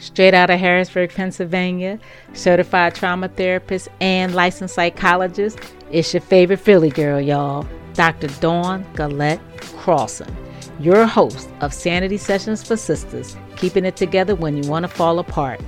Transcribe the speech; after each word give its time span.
straight 0.00 0.34
out 0.34 0.50
of 0.50 0.58
Harrisburg, 0.58 1.12
Pennsylvania, 1.14 1.98
certified 2.32 2.94
trauma 2.94 3.28
therapist 3.28 3.88
and 4.00 4.34
licensed 4.34 4.74
psychologist. 4.74 5.60
It's 5.92 6.12
your 6.12 6.22
favorite 6.22 6.58
Philly 6.58 6.90
girl, 6.90 7.20
y'all, 7.20 7.66
Dr. 7.94 8.28
Dawn 8.40 8.84
Gillette 8.96 9.40
Crossan, 9.76 10.34
your 10.80 11.06
host 11.06 11.48
of 11.60 11.74
Sanity 11.74 12.16
Sessions 12.16 12.62
for 12.62 12.76
Sisters, 12.76 13.36
keeping 13.56 13.84
it 13.84 13.96
together 13.96 14.34
when 14.34 14.60
you 14.60 14.68
want 14.68 14.84
to 14.84 14.88
fall 14.88 15.18
apart, 15.18 15.60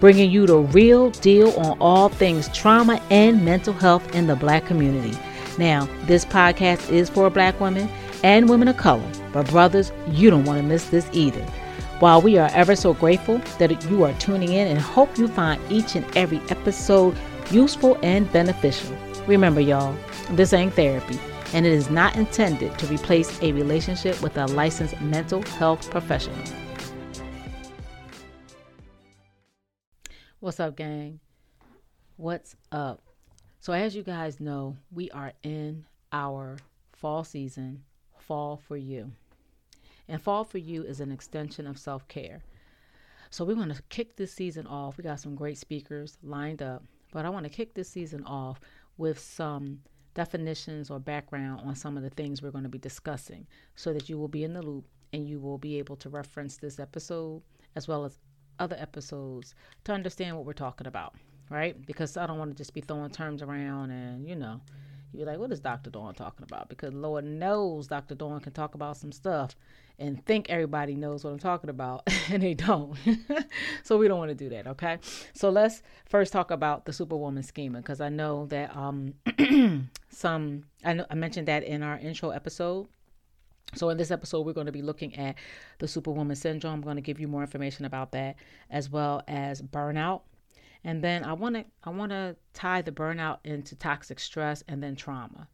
bringing 0.00 0.30
you 0.30 0.46
the 0.46 0.58
real 0.58 1.10
deal 1.10 1.50
on 1.50 1.78
all 1.80 2.08
things 2.08 2.48
trauma 2.56 3.00
and 3.10 3.44
mental 3.44 3.74
health 3.74 4.14
in 4.14 4.26
the 4.26 4.36
black 4.36 4.64
community. 4.64 5.16
Now, 5.58 5.88
this 6.06 6.24
podcast 6.24 6.90
is 6.90 7.08
for 7.10 7.30
black 7.30 7.60
women 7.60 7.88
and 8.22 8.48
women 8.48 8.68
of 8.68 8.76
color, 8.76 9.08
but 9.32 9.48
brothers, 9.50 9.92
you 10.08 10.30
don't 10.30 10.44
want 10.44 10.58
to 10.58 10.66
miss 10.66 10.88
this 10.88 11.08
either. 11.12 11.44
While 12.04 12.20
we 12.20 12.36
are 12.36 12.50
ever 12.52 12.76
so 12.76 12.92
grateful 12.92 13.38
that 13.58 13.88
you 13.88 14.04
are 14.04 14.12
tuning 14.18 14.52
in 14.52 14.68
and 14.68 14.78
hope 14.78 15.16
you 15.16 15.26
find 15.26 15.58
each 15.72 15.96
and 15.96 16.04
every 16.14 16.38
episode 16.50 17.16
useful 17.50 17.96
and 18.02 18.30
beneficial, 18.30 18.94
remember, 19.26 19.62
y'all, 19.62 19.96
this 20.32 20.52
ain't 20.52 20.74
therapy, 20.74 21.18
and 21.54 21.64
it 21.64 21.72
is 21.72 21.88
not 21.88 22.14
intended 22.16 22.78
to 22.78 22.86
replace 22.88 23.40
a 23.40 23.52
relationship 23.52 24.20
with 24.20 24.36
a 24.36 24.44
licensed 24.48 25.00
mental 25.00 25.40
health 25.44 25.90
professional. 25.90 26.36
What's 30.40 30.60
up, 30.60 30.76
gang? 30.76 31.20
What's 32.18 32.54
up? 32.70 33.00
So, 33.60 33.72
as 33.72 33.96
you 33.96 34.02
guys 34.02 34.40
know, 34.40 34.76
we 34.92 35.10
are 35.12 35.32
in 35.42 35.86
our 36.12 36.58
fall 36.92 37.24
season, 37.24 37.82
Fall 38.18 38.60
for 38.68 38.76
You. 38.76 39.10
And 40.08 40.20
Fall 40.20 40.44
for 40.44 40.58
You 40.58 40.82
is 40.82 41.00
an 41.00 41.10
extension 41.10 41.66
of 41.66 41.78
self 41.78 42.06
care. 42.08 42.42
So 43.30 43.44
we 43.44 43.54
want 43.54 43.74
to 43.74 43.82
kick 43.88 44.16
this 44.16 44.32
season 44.32 44.66
off. 44.66 44.96
We 44.96 45.04
got 45.04 45.20
some 45.20 45.34
great 45.34 45.58
speakers 45.58 46.18
lined 46.22 46.62
up, 46.62 46.84
but 47.12 47.24
I 47.24 47.30
want 47.30 47.44
to 47.44 47.50
kick 47.50 47.74
this 47.74 47.88
season 47.88 48.22
off 48.24 48.60
with 48.96 49.18
some 49.18 49.80
definitions 50.14 50.90
or 50.90 51.00
background 51.00 51.60
on 51.64 51.74
some 51.74 51.96
of 51.96 52.02
the 52.02 52.10
things 52.10 52.42
we're 52.42 52.52
going 52.52 52.64
to 52.64 52.70
be 52.70 52.78
discussing 52.78 53.46
so 53.74 53.92
that 53.92 54.08
you 54.08 54.16
will 54.16 54.28
be 54.28 54.44
in 54.44 54.52
the 54.52 54.62
loop 54.62 54.84
and 55.12 55.28
you 55.28 55.40
will 55.40 55.58
be 55.58 55.78
able 55.78 55.96
to 55.96 56.08
reference 56.08 56.56
this 56.56 56.78
episode 56.78 57.42
as 57.74 57.88
well 57.88 58.04
as 58.04 58.18
other 58.60 58.76
episodes 58.78 59.54
to 59.82 59.92
understand 59.92 60.36
what 60.36 60.46
we're 60.46 60.52
talking 60.52 60.86
about, 60.86 61.14
right? 61.50 61.84
Because 61.86 62.16
I 62.16 62.26
don't 62.26 62.38
want 62.38 62.52
to 62.52 62.56
just 62.56 62.72
be 62.72 62.80
throwing 62.80 63.10
terms 63.10 63.42
around 63.42 63.90
and, 63.90 64.28
you 64.28 64.36
know, 64.36 64.60
you're 65.14 65.26
like, 65.26 65.38
what 65.38 65.52
is 65.52 65.60
Dr. 65.60 65.90
Dawn 65.90 66.14
talking 66.14 66.42
about? 66.42 66.68
Because 66.68 66.92
Lord 66.92 67.24
knows 67.24 67.86
Dr. 67.86 68.14
Dawn 68.14 68.40
can 68.40 68.52
talk 68.52 68.74
about 68.74 68.96
some 68.96 69.12
stuff 69.12 69.54
and 69.98 70.24
think 70.26 70.50
everybody 70.50 70.96
knows 70.96 71.22
what 71.22 71.32
I'm 71.32 71.38
talking 71.38 71.70
about, 71.70 72.02
and 72.30 72.42
they 72.42 72.54
don't. 72.54 72.96
so 73.84 73.96
we 73.96 74.08
don't 74.08 74.18
want 74.18 74.30
to 74.30 74.34
do 74.34 74.48
that, 74.50 74.66
okay? 74.66 74.98
So 75.34 75.50
let's 75.50 75.82
first 76.06 76.32
talk 76.32 76.50
about 76.50 76.84
the 76.84 76.92
Superwoman 76.92 77.44
schema, 77.44 77.78
because 77.78 78.00
I 78.00 78.08
know 78.08 78.46
that 78.46 78.76
um, 78.76 79.14
some 80.08 80.64
I, 80.84 80.94
know, 80.94 81.06
I 81.08 81.14
mentioned 81.14 81.48
that 81.48 81.62
in 81.62 81.82
our 81.82 81.98
intro 81.98 82.30
episode. 82.30 82.88
So 83.74 83.88
in 83.90 83.96
this 83.96 84.10
episode, 84.10 84.46
we're 84.46 84.52
going 84.52 84.66
to 84.66 84.72
be 84.72 84.82
looking 84.82 85.14
at 85.16 85.36
the 85.78 85.88
Superwoman 85.88 86.36
syndrome. 86.36 86.74
I'm 86.74 86.80
going 86.80 86.96
to 86.96 87.02
give 87.02 87.20
you 87.20 87.28
more 87.28 87.40
information 87.42 87.84
about 87.84 88.12
that, 88.12 88.36
as 88.70 88.90
well 88.90 89.22
as 89.26 89.62
burnout. 89.62 90.22
And 90.84 91.02
then 91.02 91.24
I 91.24 91.32
want 91.32 91.54
to 91.56 91.64
I 91.82 91.90
want 91.90 92.10
to 92.12 92.36
tie 92.52 92.82
the 92.82 92.92
burnout 92.92 93.38
into 93.44 93.74
toxic 93.74 94.20
stress 94.20 94.62
and 94.68 94.82
then 94.82 94.96
trauma. 94.96 95.48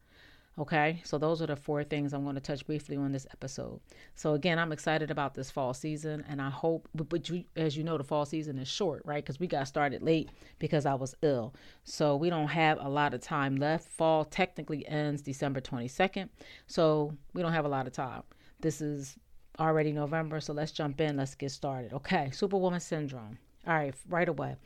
Okay, 0.59 1.01
so 1.05 1.17
those 1.17 1.41
are 1.41 1.47
the 1.47 1.55
four 1.55 1.83
things 1.85 2.13
I'm 2.13 2.23
going 2.23 2.35
to 2.35 2.41
touch 2.41 2.65
briefly 2.65 2.97
on 2.97 3.13
this 3.13 3.25
episode. 3.31 3.79
So 4.15 4.33
again, 4.33 4.59
I'm 4.59 4.73
excited 4.73 5.09
about 5.09 5.33
this 5.33 5.49
fall 5.49 5.73
season, 5.73 6.25
and 6.27 6.41
I 6.41 6.49
hope. 6.49 6.89
But, 6.93 7.07
but 7.07 7.29
you, 7.29 7.45
as 7.55 7.77
you 7.77 7.85
know, 7.85 7.97
the 7.97 8.03
fall 8.03 8.25
season 8.25 8.59
is 8.59 8.67
short, 8.67 9.01
right? 9.05 9.23
Because 9.23 9.39
we 9.39 9.47
got 9.47 9.69
started 9.69 10.03
late 10.03 10.29
because 10.59 10.85
I 10.85 10.93
was 10.93 11.15
ill, 11.21 11.55
so 11.85 12.17
we 12.17 12.29
don't 12.29 12.49
have 12.49 12.79
a 12.81 12.89
lot 12.89 13.13
of 13.13 13.21
time 13.21 13.55
left. 13.55 13.87
Fall 13.87 14.25
technically 14.25 14.85
ends 14.87 15.21
December 15.21 15.61
22nd, 15.61 16.27
so 16.67 17.15
we 17.33 17.41
don't 17.41 17.53
have 17.53 17.65
a 17.65 17.69
lot 17.69 17.87
of 17.87 17.93
time. 17.93 18.23
This 18.59 18.81
is 18.81 19.15
already 19.57 19.93
November, 19.93 20.41
so 20.41 20.51
let's 20.51 20.73
jump 20.73 20.99
in. 20.99 21.15
Let's 21.15 21.33
get 21.33 21.51
started. 21.51 21.93
Okay, 21.93 22.29
Superwoman 22.31 22.81
syndrome. 22.81 23.37
All 23.65 23.73
right, 23.73 23.95
right 24.09 24.27
away. 24.27 24.57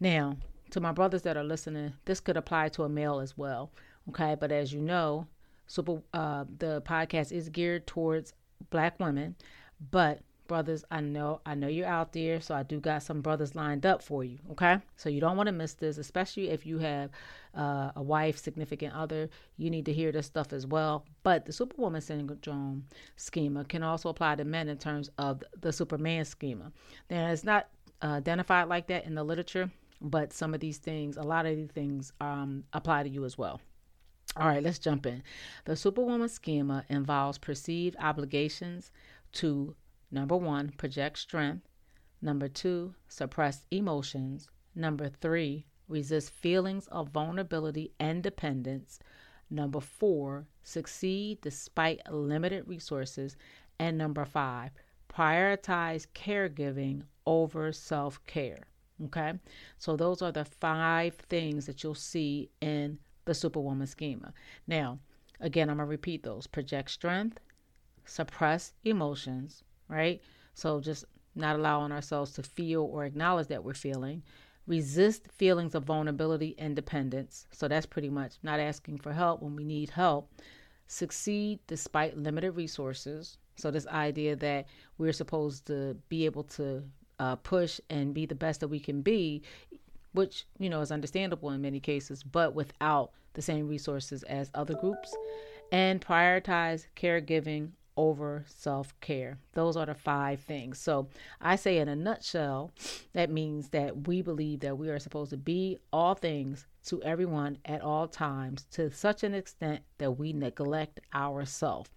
Now, 0.00 0.36
to 0.70 0.80
my 0.80 0.92
brothers 0.92 1.22
that 1.22 1.36
are 1.36 1.44
listening, 1.44 1.92
this 2.06 2.20
could 2.20 2.36
apply 2.36 2.70
to 2.70 2.84
a 2.84 2.88
male 2.88 3.20
as 3.20 3.36
well. 3.36 3.70
Okay, 4.08 4.34
but 4.38 4.50
as 4.50 4.72
you 4.72 4.80
know, 4.80 5.26
super 5.66 6.00
uh, 6.14 6.44
the 6.58 6.82
podcast 6.82 7.32
is 7.32 7.48
geared 7.50 7.86
towards 7.86 8.32
black 8.70 8.98
women, 8.98 9.36
but 9.90 10.20
brothers, 10.50 10.84
I 10.90 11.00
know 11.00 11.40
I 11.46 11.54
know 11.54 11.68
you're 11.68 11.86
out 11.86 12.12
there, 12.12 12.40
so 12.40 12.56
I 12.56 12.64
do 12.64 12.80
got 12.80 13.04
some 13.04 13.20
brothers 13.20 13.54
lined 13.54 13.86
up 13.86 14.02
for 14.02 14.24
you. 14.24 14.38
Okay, 14.50 14.78
so 14.96 15.08
you 15.08 15.20
don't 15.20 15.36
want 15.36 15.46
to 15.46 15.52
miss 15.52 15.74
this, 15.74 15.96
especially 15.96 16.48
if 16.48 16.66
you 16.66 16.78
have 16.78 17.10
uh, 17.54 17.92
a 17.94 18.02
wife, 18.02 18.36
significant 18.38 18.94
other. 18.94 19.28
You 19.58 19.70
need 19.70 19.86
to 19.86 19.92
hear 19.92 20.10
this 20.10 20.26
stuff 20.26 20.52
as 20.52 20.66
well. 20.66 21.04
But 21.22 21.44
the 21.44 21.52
Superwoman 21.52 22.00
syndrome 22.00 22.86
schema 23.16 23.64
can 23.64 23.82
also 23.82 24.08
apply 24.08 24.36
to 24.36 24.44
men 24.44 24.68
in 24.68 24.78
terms 24.78 25.10
of 25.18 25.42
the 25.60 25.72
Superman 25.72 26.24
schema. 26.24 26.72
Now, 27.10 27.30
it's 27.30 27.44
not 27.44 27.68
uh, 28.02 28.06
identified 28.06 28.68
like 28.68 28.88
that 28.88 29.04
in 29.04 29.14
the 29.14 29.22
literature, 29.22 29.70
but 30.00 30.32
some 30.32 30.54
of 30.54 30.60
these 30.60 30.78
things, 30.78 31.16
a 31.16 31.22
lot 31.22 31.46
of 31.46 31.56
these 31.56 31.70
things, 31.70 32.12
um, 32.20 32.64
apply 32.72 33.02
to 33.02 33.08
you 33.08 33.24
as 33.24 33.36
well. 33.36 33.60
All 34.36 34.46
right, 34.46 34.62
let's 34.62 34.78
jump 34.78 35.06
in. 35.06 35.22
The 35.64 35.76
Superwoman 35.76 36.28
schema 36.28 36.84
involves 36.88 37.38
perceived 37.38 37.96
obligations 37.98 38.92
to 39.32 39.74
number 40.10 40.36
one, 40.36 40.70
project 40.70 41.18
strength, 41.18 41.68
number 42.22 42.48
two, 42.48 42.94
suppress 43.08 43.66
emotions, 43.70 44.48
number 44.74 45.08
three, 45.08 45.66
resist 45.88 46.30
feelings 46.30 46.86
of 46.88 47.08
vulnerability 47.08 47.92
and 47.98 48.22
dependence, 48.22 49.00
number 49.50 49.80
four, 49.80 50.46
succeed 50.62 51.40
despite 51.40 52.00
limited 52.10 52.68
resources, 52.68 53.36
and 53.78 53.98
number 53.98 54.24
five, 54.24 54.70
prioritize 55.08 56.06
caregiving 56.14 57.02
over 57.26 57.72
self 57.72 58.24
care. 58.26 58.69
Okay, 59.06 59.32
so 59.78 59.96
those 59.96 60.20
are 60.20 60.32
the 60.32 60.44
five 60.44 61.14
things 61.14 61.66
that 61.66 61.82
you'll 61.82 61.94
see 61.94 62.50
in 62.60 62.98
the 63.24 63.34
Superwoman 63.34 63.86
schema. 63.86 64.32
Now, 64.66 64.98
again, 65.40 65.70
I'm 65.70 65.76
going 65.76 65.86
to 65.86 65.90
repeat 65.90 66.22
those 66.22 66.46
project 66.46 66.90
strength, 66.90 67.38
suppress 68.04 68.74
emotions, 68.84 69.64
right? 69.88 70.20
So 70.54 70.80
just 70.80 71.04
not 71.34 71.56
allowing 71.56 71.92
ourselves 71.92 72.32
to 72.32 72.42
feel 72.42 72.82
or 72.82 73.04
acknowledge 73.04 73.48
that 73.48 73.64
we're 73.64 73.74
feeling, 73.74 74.22
resist 74.66 75.30
feelings 75.32 75.74
of 75.74 75.84
vulnerability 75.84 76.54
and 76.58 76.76
dependence. 76.76 77.46
So 77.52 77.68
that's 77.68 77.86
pretty 77.86 78.10
much 78.10 78.34
not 78.42 78.60
asking 78.60 78.98
for 78.98 79.12
help 79.12 79.42
when 79.42 79.56
we 79.56 79.64
need 79.64 79.90
help, 79.90 80.30
succeed 80.86 81.60
despite 81.66 82.18
limited 82.18 82.52
resources. 82.52 83.38
So, 83.56 83.70
this 83.70 83.86
idea 83.86 84.36
that 84.36 84.66
we're 84.96 85.12
supposed 85.12 85.66
to 85.66 85.94
be 86.08 86.24
able 86.24 86.44
to 86.44 86.82
uh, 87.20 87.36
push 87.36 87.80
and 87.88 88.14
be 88.14 88.26
the 88.26 88.34
best 88.34 88.60
that 88.60 88.68
we 88.68 88.80
can 88.80 89.02
be, 89.02 89.42
which, 90.12 90.46
you 90.58 90.68
know, 90.68 90.80
is 90.80 90.90
understandable 90.90 91.50
in 91.50 91.60
many 91.60 91.78
cases, 91.78 92.24
but 92.24 92.54
without 92.54 93.12
the 93.34 93.42
same 93.42 93.68
resources 93.68 94.24
as 94.24 94.50
other 94.54 94.74
groups, 94.74 95.14
and 95.70 96.00
prioritize 96.00 96.86
caregiving 96.96 97.70
over 97.96 98.44
self 98.48 98.98
care. 99.00 99.38
Those 99.52 99.76
are 99.76 99.86
the 99.86 99.94
five 99.94 100.40
things. 100.40 100.78
So 100.78 101.08
I 101.40 101.56
say, 101.56 101.78
in 101.78 101.88
a 101.88 101.94
nutshell, 101.94 102.72
that 103.12 103.30
means 103.30 103.68
that 103.68 104.08
we 104.08 104.22
believe 104.22 104.60
that 104.60 104.78
we 104.78 104.88
are 104.88 104.98
supposed 104.98 105.30
to 105.30 105.36
be 105.36 105.78
all 105.92 106.14
things 106.14 106.66
to 106.86 107.02
everyone 107.02 107.58
at 107.66 107.82
all 107.82 108.08
times 108.08 108.64
to 108.72 108.90
such 108.90 109.22
an 109.22 109.34
extent 109.34 109.82
that 109.98 110.12
we 110.12 110.32
neglect 110.32 111.00
ourselves. 111.14 111.90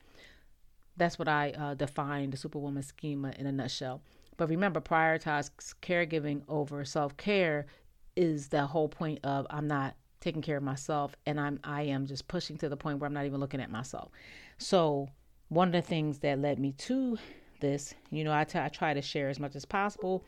That's 0.97 1.17
what 1.17 1.29
I 1.29 1.51
uh, 1.51 1.73
define 1.75 2.29
the 2.29 2.37
Superwoman 2.37 2.83
schema 2.83 3.33
in 3.39 3.47
a 3.47 3.51
nutshell. 3.51 4.01
But 4.37 4.49
remember, 4.49 4.81
prioritize 4.81 5.49
caregiving 5.81 6.41
over 6.47 6.83
self 6.85 7.15
care 7.17 7.67
is 8.15 8.47
the 8.49 8.65
whole 8.65 8.89
point 8.89 9.19
of 9.23 9.47
I'm 9.49 9.67
not 9.67 9.95
taking 10.19 10.41
care 10.41 10.57
of 10.57 10.63
myself 10.63 11.15
and 11.25 11.39
I'm 11.39 11.59
I 11.63 11.83
am 11.83 12.05
just 12.05 12.27
pushing 12.27 12.57
to 12.59 12.69
the 12.69 12.77
point 12.77 12.99
where 12.99 13.07
I'm 13.07 13.13
not 13.13 13.25
even 13.25 13.39
looking 13.39 13.61
at 13.61 13.69
myself. 13.69 14.11
So 14.57 15.09
one 15.49 15.67
of 15.67 15.73
the 15.73 15.81
things 15.81 16.19
that 16.19 16.39
led 16.39 16.59
me 16.59 16.71
to 16.73 17.17
this, 17.59 17.93
you 18.09 18.23
know, 18.23 18.33
I, 18.33 18.43
t- 18.43 18.59
I 18.59 18.69
try 18.69 18.93
to 18.93 19.01
share 19.01 19.29
as 19.29 19.39
much 19.39 19.55
as 19.55 19.65
possible 19.65 20.23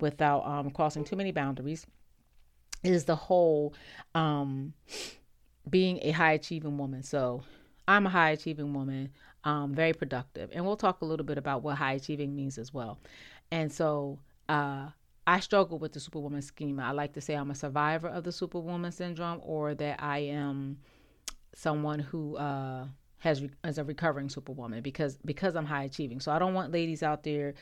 without 0.00 0.46
um, 0.46 0.70
crossing 0.70 1.04
too 1.04 1.16
many 1.16 1.32
boundaries, 1.32 1.86
is 2.84 3.04
the 3.04 3.16
whole 3.16 3.74
um, 4.14 4.72
being 5.68 5.98
a 6.02 6.12
high 6.12 6.32
achieving 6.32 6.78
woman. 6.78 7.02
So 7.02 7.42
I'm 7.88 8.06
a 8.06 8.10
high 8.10 8.30
achieving 8.30 8.72
woman, 8.74 9.10
um, 9.44 9.74
very 9.74 9.92
productive, 9.92 10.50
and 10.52 10.64
we'll 10.64 10.76
talk 10.76 11.00
a 11.00 11.04
little 11.04 11.26
bit 11.26 11.38
about 11.38 11.62
what 11.62 11.76
high 11.76 11.94
achieving 11.94 12.36
means 12.36 12.58
as 12.58 12.72
well. 12.72 12.98
And 13.50 13.72
so 13.72 14.18
uh, 14.48 14.88
I 15.26 15.40
struggle 15.40 15.78
with 15.78 15.92
the 15.92 16.00
superwoman 16.00 16.42
schema. 16.42 16.82
I 16.82 16.92
like 16.92 17.12
to 17.14 17.20
say 17.20 17.34
I'm 17.34 17.50
a 17.50 17.54
survivor 17.54 18.08
of 18.08 18.24
the 18.24 18.32
superwoman 18.32 18.92
syndrome 18.92 19.40
or 19.42 19.74
that 19.74 20.02
I 20.02 20.18
am 20.18 20.78
someone 21.54 21.98
who 21.98 22.36
uh, 22.36 22.86
has 23.18 23.42
as 23.64 23.78
a 23.78 23.84
recovering 23.84 24.28
superwoman 24.28 24.82
because 24.82 25.18
because 25.24 25.56
I'm 25.56 25.66
high 25.66 25.84
achieving. 25.84 26.20
So 26.20 26.32
I 26.32 26.38
don't 26.38 26.54
want 26.54 26.72
ladies 26.72 27.02
out 27.02 27.24
there 27.24 27.54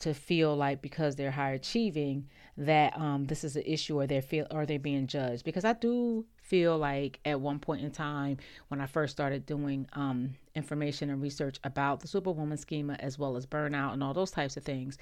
to 0.00 0.14
feel 0.14 0.56
like 0.56 0.82
because 0.82 1.16
they're 1.16 1.30
high 1.30 1.52
achieving 1.52 2.28
that 2.58 2.96
um, 2.98 3.26
this 3.26 3.44
is 3.44 3.56
an 3.56 3.62
issue 3.66 3.98
or 3.98 4.06
they're 4.06 4.22
feel 4.22 4.46
or 4.50 4.66
they're 4.66 4.78
being 4.78 5.06
judged. 5.06 5.44
Because 5.44 5.64
I 5.64 5.72
do 5.74 6.24
feel 6.46 6.78
like 6.78 7.18
at 7.24 7.40
one 7.40 7.58
point 7.58 7.82
in 7.82 7.90
time 7.90 8.36
when 8.68 8.80
I 8.80 8.86
first 8.86 9.12
started 9.12 9.46
doing 9.46 9.86
um, 9.94 10.34
information 10.54 11.10
and 11.10 11.20
research 11.20 11.58
about 11.64 12.00
the 12.00 12.08
superwoman 12.08 12.56
schema 12.56 12.94
as 13.00 13.18
well 13.18 13.36
as 13.36 13.46
burnout 13.46 13.92
and 13.92 14.02
all 14.02 14.14
those 14.14 14.30
types 14.30 14.56
of 14.56 14.62
things 14.62 14.96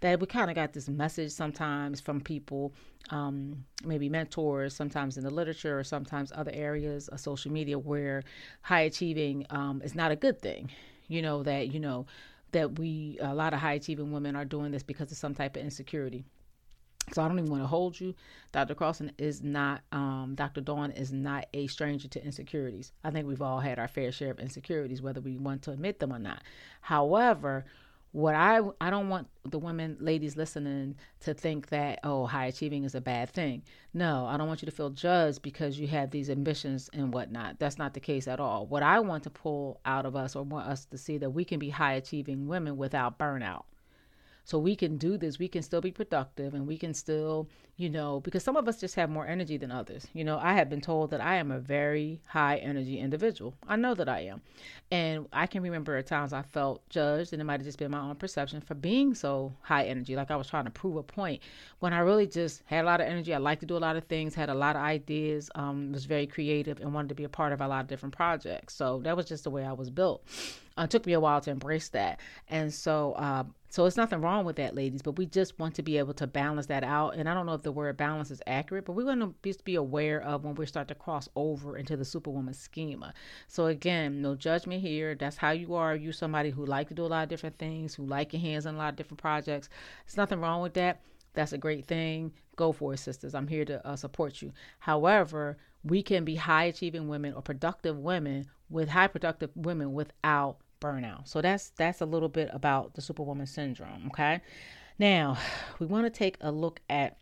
that 0.00 0.20
we 0.20 0.26
kind 0.26 0.50
of 0.50 0.56
got 0.56 0.74
this 0.74 0.88
message 0.88 1.32
sometimes 1.32 2.00
from 2.00 2.20
people 2.20 2.74
um, 3.08 3.64
maybe 3.84 4.08
mentors 4.08 4.74
sometimes 4.74 5.16
in 5.16 5.24
the 5.24 5.30
literature 5.30 5.78
or 5.78 5.84
sometimes 5.84 6.32
other 6.34 6.52
areas 6.54 7.08
of 7.08 7.18
social 7.18 7.50
media 7.50 7.78
where 7.78 8.22
high 8.62 8.82
achieving 8.82 9.46
um, 9.50 9.80
is 9.82 9.94
not 9.94 10.10
a 10.10 10.16
good 10.16 10.40
thing. 10.40 10.70
You 11.08 11.22
know 11.22 11.42
that 11.42 11.72
you 11.72 11.80
know 11.80 12.06
that 12.52 12.78
we 12.78 13.18
a 13.20 13.34
lot 13.34 13.52
of 13.54 13.60
high 13.60 13.74
achieving 13.74 14.12
women 14.12 14.36
are 14.36 14.44
doing 14.44 14.70
this 14.70 14.82
because 14.82 15.10
of 15.10 15.18
some 15.18 15.34
type 15.34 15.56
of 15.56 15.62
insecurity 15.62 16.24
so 17.12 17.22
I 17.22 17.28
don't 17.28 17.38
even 17.38 17.50
want 17.50 17.62
to 17.62 17.66
hold 17.66 17.98
you. 17.98 18.14
Dr. 18.52 18.74
Carlson 18.74 19.12
is 19.18 19.42
not, 19.42 19.82
um, 19.92 20.34
Dr. 20.36 20.60
Dawn 20.60 20.92
is 20.92 21.12
not 21.12 21.46
a 21.52 21.66
stranger 21.66 22.08
to 22.08 22.24
insecurities. 22.24 22.92
I 23.02 23.10
think 23.10 23.26
we've 23.26 23.42
all 23.42 23.60
had 23.60 23.78
our 23.78 23.88
fair 23.88 24.12
share 24.12 24.30
of 24.30 24.38
insecurities, 24.38 25.02
whether 25.02 25.20
we 25.20 25.36
want 25.36 25.62
to 25.62 25.72
admit 25.72 25.98
them 25.98 26.12
or 26.12 26.18
not. 26.18 26.42
However, 26.80 27.64
what 28.12 28.34
I 28.34 28.60
I 28.80 28.90
don't 28.90 29.08
want 29.08 29.28
the 29.44 29.58
women, 29.58 29.96
ladies 30.00 30.36
listening 30.36 30.96
to 31.20 31.32
think 31.32 31.68
that 31.68 32.00
oh, 32.02 32.26
high 32.26 32.46
achieving 32.46 32.84
is 32.84 32.94
a 32.94 33.00
bad 33.00 33.30
thing. 33.30 33.62
No, 33.94 34.26
I 34.26 34.36
don't 34.36 34.48
want 34.48 34.62
you 34.62 34.66
to 34.66 34.72
feel 34.72 34.90
judged 34.90 35.42
because 35.42 35.78
you 35.78 35.86
have 35.88 36.10
these 36.10 36.28
ambitions 36.28 36.90
and 36.92 37.12
whatnot. 37.14 37.58
That's 37.58 37.78
not 37.78 37.94
the 37.94 38.00
case 38.00 38.26
at 38.26 38.40
all. 38.40 38.66
What 38.66 38.82
I 38.82 39.00
want 39.00 39.22
to 39.24 39.30
pull 39.30 39.80
out 39.84 40.06
of 40.06 40.16
us 40.16 40.34
or 40.34 40.42
want 40.42 40.66
us 40.66 40.86
to 40.86 40.98
see 40.98 41.18
that 41.18 41.30
we 41.30 41.44
can 41.44 41.58
be 41.58 41.70
high 41.70 41.94
achieving 41.94 42.48
women 42.48 42.76
without 42.76 43.18
burnout. 43.18 43.62
So 44.50 44.58
we 44.58 44.74
can 44.74 44.96
do 44.96 45.16
this. 45.16 45.38
We 45.38 45.46
can 45.46 45.62
still 45.62 45.80
be 45.80 45.92
productive 45.92 46.54
and 46.54 46.66
we 46.66 46.76
can 46.76 46.92
still, 46.92 47.48
you 47.76 47.88
know, 47.88 48.18
because 48.18 48.42
some 48.42 48.56
of 48.56 48.66
us 48.66 48.80
just 48.80 48.96
have 48.96 49.08
more 49.08 49.24
energy 49.24 49.56
than 49.56 49.70
others. 49.70 50.08
You 50.12 50.24
know, 50.24 50.40
I 50.42 50.54
have 50.54 50.68
been 50.68 50.80
told 50.80 51.12
that 51.12 51.20
I 51.20 51.36
am 51.36 51.52
a 51.52 51.60
very 51.60 52.20
high 52.26 52.56
energy 52.56 52.98
individual. 52.98 53.54
I 53.68 53.76
know 53.76 53.94
that 53.94 54.08
I 54.08 54.22
am. 54.22 54.40
And 54.90 55.28
I 55.32 55.46
can 55.46 55.62
remember 55.62 55.96
at 55.96 56.08
times 56.08 56.32
I 56.32 56.42
felt 56.42 56.82
judged, 56.88 57.32
and 57.32 57.40
it 57.40 57.44
might 57.44 57.60
have 57.60 57.64
just 57.64 57.78
been 57.78 57.92
my 57.92 58.00
own 58.00 58.16
perception 58.16 58.60
for 58.60 58.74
being 58.74 59.14
so 59.14 59.52
high 59.62 59.84
energy. 59.84 60.16
Like 60.16 60.32
I 60.32 60.36
was 60.36 60.48
trying 60.48 60.64
to 60.64 60.70
prove 60.72 60.96
a 60.96 61.04
point 61.04 61.40
when 61.78 61.92
I 61.92 62.00
really 62.00 62.26
just 62.26 62.62
had 62.66 62.82
a 62.82 62.86
lot 62.86 63.00
of 63.00 63.06
energy. 63.06 63.32
I 63.32 63.38
like 63.38 63.60
to 63.60 63.66
do 63.66 63.76
a 63.76 63.78
lot 63.78 63.94
of 63.94 64.02
things, 64.06 64.34
had 64.34 64.50
a 64.50 64.54
lot 64.54 64.74
of 64.74 64.82
ideas, 64.82 65.48
um, 65.54 65.92
was 65.92 66.06
very 66.06 66.26
creative, 66.26 66.80
and 66.80 66.92
wanted 66.92 67.10
to 67.10 67.14
be 67.14 67.22
a 67.22 67.28
part 67.28 67.52
of 67.52 67.60
a 67.60 67.68
lot 67.68 67.82
of 67.82 67.86
different 67.86 68.16
projects. 68.16 68.74
So 68.74 68.98
that 69.04 69.16
was 69.16 69.26
just 69.26 69.44
the 69.44 69.50
way 69.50 69.64
I 69.64 69.72
was 69.74 69.90
built. 69.90 70.24
Uh, 70.80 70.86
took 70.86 71.04
me 71.04 71.12
a 71.12 71.20
while 71.20 71.42
to 71.42 71.50
embrace 71.50 71.90
that. 71.90 72.18
And 72.48 72.72
so, 72.72 73.12
uh, 73.12 73.44
so 73.68 73.84
it's 73.84 73.98
nothing 73.98 74.22
wrong 74.22 74.46
with 74.46 74.56
that, 74.56 74.74
ladies, 74.74 75.02
but 75.02 75.18
we 75.18 75.26
just 75.26 75.58
want 75.58 75.74
to 75.74 75.82
be 75.82 75.98
able 75.98 76.14
to 76.14 76.26
balance 76.26 76.64
that 76.68 76.82
out. 76.82 77.16
And 77.16 77.28
I 77.28 77.34
don't 77.34 77.44
know 77.44 77.52
if 77.52 77.60
the 77.60 77.70
word 77.70 77.98
balance 77.98 78.30
is 78.30 78.40
accurate, 78.46 78.86
but 78.86 78.94
we 78.94 79.04
want 79.04 79.20
to 79.20 79.34
just 79.44 79.62
be 79.66 79.74
aware 79.74 80.22
of 80.22 80.42
when 80.42 80.54
we 80.54 80.64
start 80.64 80.88
to 80.88 80.94
cross 80.94 81.28
over 81.36 81.76
into 81.76 81.98
the 81.98 82.04
superwoman 82.06 82.54
schema. 82.54 83.12
So 83.46 83.66
again, 83.66 84.22
no 84.22 84.34
judgment 84.34 84.80
here. 84.80 85.14
That's 85.14 85.36
how 85.36 85.50
you 85.50 85.74
are. 85.74 85.94
You 85.94 86.12
somebody 86.12 86.48
who 86.48 86.64
like 86.64 86.88
to 86.88 86.94
do 86.94 87.04
a 87.04 87.08
lot 87.08 87.24
of 87.24 87.28
different 87.28 87.58
things, 87.58 87.94
who 87.94 88.06
like 88.06 88.32
your 88.32 88.40
hands 88.40 88.64
on 88.64 88.76
a 88.76 88.78
lot 88.78 88.88
of 88.88 88.96
different 88.96 89.20
projects. 89.20 89.68
There's 90.06 90.16
nothing 90.16 90.40
wrong 90.40 90.62
with 90.62 90.72
that. 90.74 91.02
That's 91.34 91.52
a 91.52 91.58
great 91.58 91.84
thing. 91.84 92.32
Go 92.56 92.72
for 92.72 92.94
it, 92.94 93.00
sisters. 93.00 93.34
I'm 93.34 93.48
here 93.48 93.66
to 93.66 93.86
uh, 93.86 93.96
support 93.96 94.40
you. 94.40 94.54
However, 94.78 95.58
we 95.84 96.02
can 96.02 96.24
be 96.24 96.36
high 96.36 96.64
achieving 96.64 97.06
women 97.06 97.34
or 97.34 97.42
productive 97.42 97.98
women 97.98 98.46
with 98.70 98.88
high 98.88 99.08
productive 99.08 99.50
women 99.54 99.92
without 99.92 100.56
burnout. 100.80 101.28
So 101.28 101.40
that's 101.40 101.70
that's 101.70 102.00
a 102.00 102.06
little 102.06 102.28
bit 102.28 102.50
about 102.52 102.94
the 102.94 103.02
superwoman 103.02 103.46
syndrome, 103.46 104.06
okay? 104.08 104.40
Now, 104.98 105.38
we 105.78 105.86
want 105.86 106.06
to 106.06 106.10
take 106.10 106.36
a 106.40 106.50
look 106.50 106.80
at 106.88 107.18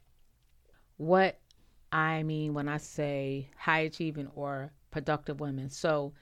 what 0.96 1.38
I 1.92 2.22
mean 2.22 2.54
when 2.54 2.68
I 2.68 2.78
say 2.78 3.50
high 3.56 3.80
achieving 3.80 4.28
or 4.34 4.72
productive 4.90 5.40
women. 5.40 5.70
So, 5.70 6.12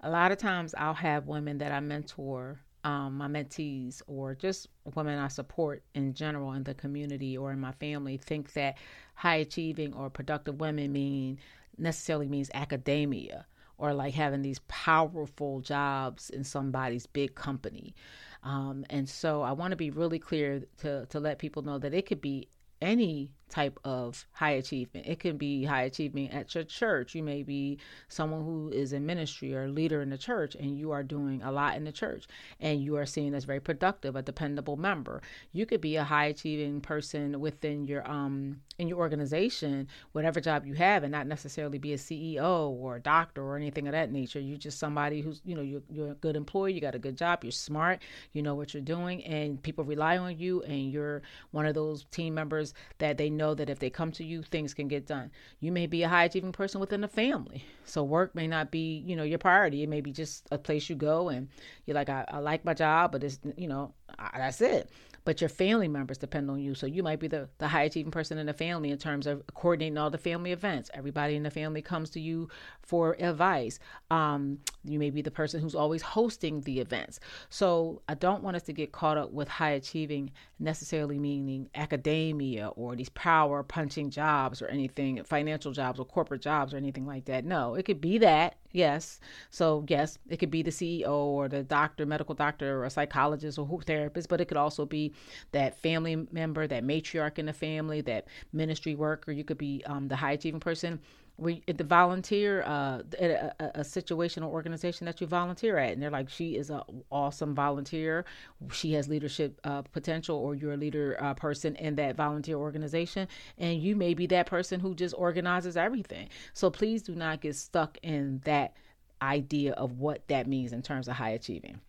a 0.00 0.10
lot 0.10 0.32
of 0.32 0.38
times 0.38 0.74
I'll 0.76 0.94
have 0.94 1.26
women 1.26 1.58
that 1.58 1.72
I 1.72 1.80
mentor, 1.80 2.58
um, 2.84 3.18
my 3.18 3.28
mentees, 3.28 4.00
or 4.06 4.34
just 4.34 4.68
women 4.94 5.18
I 5.18 5.28
support 5.28 5.82
in 5.94 6.14
general 6.14 6.52
in 6.52 6.64
the 6.64 6.72
community 6.74 7.36
or 7.36 7.52
in 7.52 7.60
my 7.60 7.72
family 7.72 8.16
think 8.16 8.54
that 8.54 8.78
high 9.14 9.36
achieving 9.36 9.92
or 9.92 10.08
productive 10.08 10.58
women 10.58 10.92
mean 10.92 11.38
necessarily 11.76 12.28
means 12.28 12.50
academia 12.54 13.46
or 13.80 13.94
like 13.94 14.14
having 14.14 14.42
these 14.42 14.60
powerful 14.68 15.60
jobs 15.60 16.30
in 16.30 16.44
somebody's 16.44 17.06
big 17.06 17.34
company. 17.34 17.94
Um, 18.42 18.84
and 18.90 19.08
so 19.08 19.42
I 19.42 19.52
want 19.52 19.72
to 19.72 19.76
be 19.76 19.90
really 19.90 20.18
clear 20.18 20.62
to, 20.78 21.06
to 21.06 21.20
let 21.20 21.38
people 21.38 21.62
know 21.62 21.78
that 21.78 21.94
it 21.94 22.06
could 22.06 22.20
be 22.20 22.48
any 22.82 23.30
type 23.48 23.78
of 23.84 24.26
high 24.32 24.52
achievement. 24.52 25.06
It 25.06 25.18
can 25.18 25.36
be 25.36 25.64
high 25.64 25.82
achievement 25.82 26.32
at 26.32 26.54
your 26.54 26.64
church. 26.64 27.14
You 27.14 27.22
may 27.22 27.42
be 27.42 27.78
someone 28.08 28.44
who 28.44 28.70
is 28.70 28.92
in 28.92 29.04
ministry 29.04 29.54
or 29.54 29.64
a 29.64 29.68
leader 29.68 30.00
in 30.02 30.10
the 30.10 30.18
church 30.18 30.54
and 30.54 30.78
you 30.78 30.92
are 30.92 31.02
doing 31.02 31.42
a 31.42 31.50
lot 31.50 31.76
in 31.76 31.84
the 31.84 31.92
church 31.92 32.26
and 32.60 32.82
you 32.82 32.96
are 32.96 33.06
seen 33.06 33.34
as 33.34 33.44
very 33.44 33.60
productive, 33.60 34.14
a 34.14 34.22
dependable 34.22 34.76
member. 34.76 35.20
You 35.52 35.66
could 35.66 35.80
be 35.80 35.96
a 35.96 36.04
high 36.04 36.26
achieving 36.26 36.80
person 36.80 37.40
within 37.40 37.84
your 37.84 38.08
um 38.08 38.60
in 38.80 38.88
your 38.88 38.98
organization, 38.98 39.86
whatever 40.12 40.40
job 40.40 40.64
you 40.64 40.72
have, 40.72 41.02
and 41.02 41.12
not 41.12 41.26
necessarily 41.26 41.76
be 41.76 41.92
a 41.92 41.98
CEO 41.98 42.70
or 42.70 42.96
a 42.96 43.00
doctor 43.00 43.42
or 43.42 43.56
anything 43.56 43.86
of 43.86 43.92
that 43.92 44.10
nature. 44.10 44.40
You're 44.40 44.56
just 44.56 44.78
somebody 44.78 45.20
who's, 45.20 45.42
you 45.44 45.54
know, 45.54 45.60
you're, 45.60 45.82
you're 45.90 46.12
a 46.12 46.14
good 46.14 46.34
employee, 46.34 46.72
you 46.72 46.80
got 46.80 46.94
a 46.94 46.98
good 46.98 47.16
job, 47.16 47.44
you're 47.44 47.52
smart, 47.52 48.00
you 48.32 48.40
know 48.40 48.54
what 48.54 48.72
you're 48.72 48.82
doing, 48.82 49.22
and 49.24 49.62
people 49.62 49.84
rely 49.84 50.16
on 50.16 50.38
you, 50.38 50.62
and 50.62 50.90
you're 50.90 51.20
one 51.50 51.66
of 51.66 51.74
those 51.74 52.06
team 52.10 52.32
members 52.32 52.72
that 52.98 53.18
they 53.18 53.28
know 53.28 53.54
that 53.54 53.68
if 53.68 53.78
they 53.78 53.90
come 53.90 54.12
to 54.12 54.24
you, 54.24 54.42
things 54.42 54.72
can 54.72 54.88
get 54.88 55.06
done. 55.06 55.30
You 55.60 55.72
may 55.72 55.86
be 55.86 56.02
a 56.02 56.08
high 56.08 56.24
achieving 56.24 56.52
person 56.52 56.80
within 56.80 57.04
a 57.04 57.08
family. 57.08 57.62
So 57.84 58.02
work 58.02 58.34
may 58.34 58.46
not 58.46 58.70
be, 58.70 59.04
you 59.06 59.14
know, 59.14 59.24
your 59.24 59.38
priority. 59.38 59.82
It 59.82 59.88
may 59.90 60.00
be 60.00 60.12
just 60.12 60.46
a 60.50 60.58
place 60.58 60.88
you 60.88 60.96
go 60.96 61.28
and 61.28 61.48
you're 61.84 61.94
like, 61.94 62.08
I, 62.08 62.24
I 62.28 62.38
like 62.38 62.64
my 62.64 62.72
job, 62.72 63.12
but 63.12 63.24
it's, 63.24 63.38
you 63.56 63.68
know, 63.68 63.92
that's 64.34 64.60
it 64.60 64.90
but 65.24 65.40
your 65.40 65.48
family 65.48 65.88
members 65.88 66.18
depend 66.18 66.50
on 66.50 66.60
you. 66.60 66.74
So 66.74 66.86
you 66.86 67.02
might 67.02 67.20
be 67.20 67.28
the, 67.28 67.48
the 67.58 67.68
high 67.68 67.82
achieving 67.82 68.10
person 68.10 68.38
in 68.38 68.46
the 68.46 68.54
family 68.54 68.90
in 68.90 68.98
terms 68.98 69.26
of 69.26 69.42
coordinating 69.54 69.98
all 69.98 70.10
the 70.10 70.18
family 70.18 70.52
events. 70.52 70.90
Everybody 70.94 71.36
in 71.36 71.42
the 71.42 71.50
family 71.50 71.82
comes 71.82 72.10
to 72.10 72.20
you 72.20 72.48
for 72.82 73.16
advice. 73.18 73.78
Um, 74.10 74.58
you 74.84 74.98
may 74.98 75.10
be 75.10 75.22
the 75.22 75.30
person 75.30 75.60
who's 75.60 75.74
always 75.74 76.02
hosting 76.02 76.62
the 76.62 76.80
events. 76.80 77.20
So 77.50 78.02
I 78.08 78.14
don't 78.14 78.42
want 78.42 78.56
us 78.56 78.62
to 78.64 78.72
get 78.72 78.92
caught 78.92 79.18
up 79.18 79.30
with 79.32 79.48
high 79.48 79.70
achieving 79.70 80.30
necessarily 80.58 81.18
meaning 81.18 81.68
academia 81.74 82.68
or 82.68 82.96
these 82.96 83.10
power 83.10 83.62
punching 83.62 84.10
jobs 84.10 84.62
or 84.62 84.68
anything, 84.68 85.22
financial 85.24 85.72
jobs 85.72 86.00
or 86.00 86.06
corporate 86.06 86.42
jobs 86.42 86.72
or 86.72 86.78
anything 86.78 87.06
like 87.06 87.26
that. 87.26 87.44
No, 87.44 87.74
it 87.74 87.84
could 87.84 88.00
be 88.00 88.18
that 88.18 88.56
Yes. 88.72 89.18
So, 89.50 89.84
yes, 89.88 90.18
it 90.28 90.36
could 90.36 90.50
be 90.50 90.62
the 90.62 90.70
CEO 90.70 91.08
or 91.10 91.48
the 91.48 91.64
doctor, 91.64 92.06
medical 92.06 92.34
doctor, 92.34 92.78
or 92.78 92.84
a 92.84 92.90
psychologist 92.90 93.58
or 93.58 93.82
therapist, 93.82 94.28
but 94.28 94.40
it 94.40 94.46
could 94.46 94.56
also 94.56 94.86
be 94.86 95.12
that 95.52 95.76
family 95.80 96.26
member, 96.30 96.66
that 96.68 96.84
matriarch 96.84 97.38
in 97.38 97.46
the 97.46 97.52
family, 97.52 98.00
that 98.02 98.28
ministry 98.52 98.94
worker. 98.94 99.32
You 99.32 99.42
could 99.44 99.58
be 99.58 99.82
um, 99.86 100.06
the 100.08 100.16
high 100.16 100.32
achieving 100.32 100.60
person 100.60 101.00
we 101.40 101.62
the 101.66 101.84
volunteer 101.84 102.62
uh, 102.62 103.02
at 103.18 103.30
a, 103.30 103.80
a, 103.80 103.80
situational 103.80 104.48
organization 104.48 105.06
that 105.06 105.20
you 105.20 105.26
volunteer 105.26 105.78
at 105.78 105.92
and 105.92 106.02
they're 106.02 106.10
like 106.10 106.28
she 106.28 106.56
is 106.56 106.70
an 106.70 106.82
awesome 107.10 107.54
volunteer. 107.54 108.24
She 108.72 108.92
has 108.92 109.08
leadership 109.08 109.58
uh, 109.64 109.82
potential 109.82 110.36
or 110.36 110.54
you're 110.54 110.74
a 110.74 110.76
leader 110.76 111.16
uh, 111.20 111.34
person 111.34 111.76
in 111.76 111.94
that 111.96 112.14
volunteer 112.16 112.56
organization 112.56 113.26
and 113.56 113.82
you 113.82 113.96
may 113.96 114.12
be 114.12 114.26
that 114.26 114.46
person 114.46 114.80
who 114.80 114.94
just 114.94 115.14
organizes 115.16 115.76
everything. 115.76 116.28
So 116.52 116.70
please 116.70 117.02
do 117.02 117.14
not 117.14 117.40
get 117.40 117.56
stuck 117.56 117.96
in 118.02 118.42
that 118.44 118.74
idea 119.22 119.72
of 119.72 119.98
what 119.98 120.28
that 120.28 120.46
means 120.46 120.72
in 120.72 120.82
terms 120.82 121.08
of 121.08 121.14
high 121.14 121.30
achieving. 121.30 121.80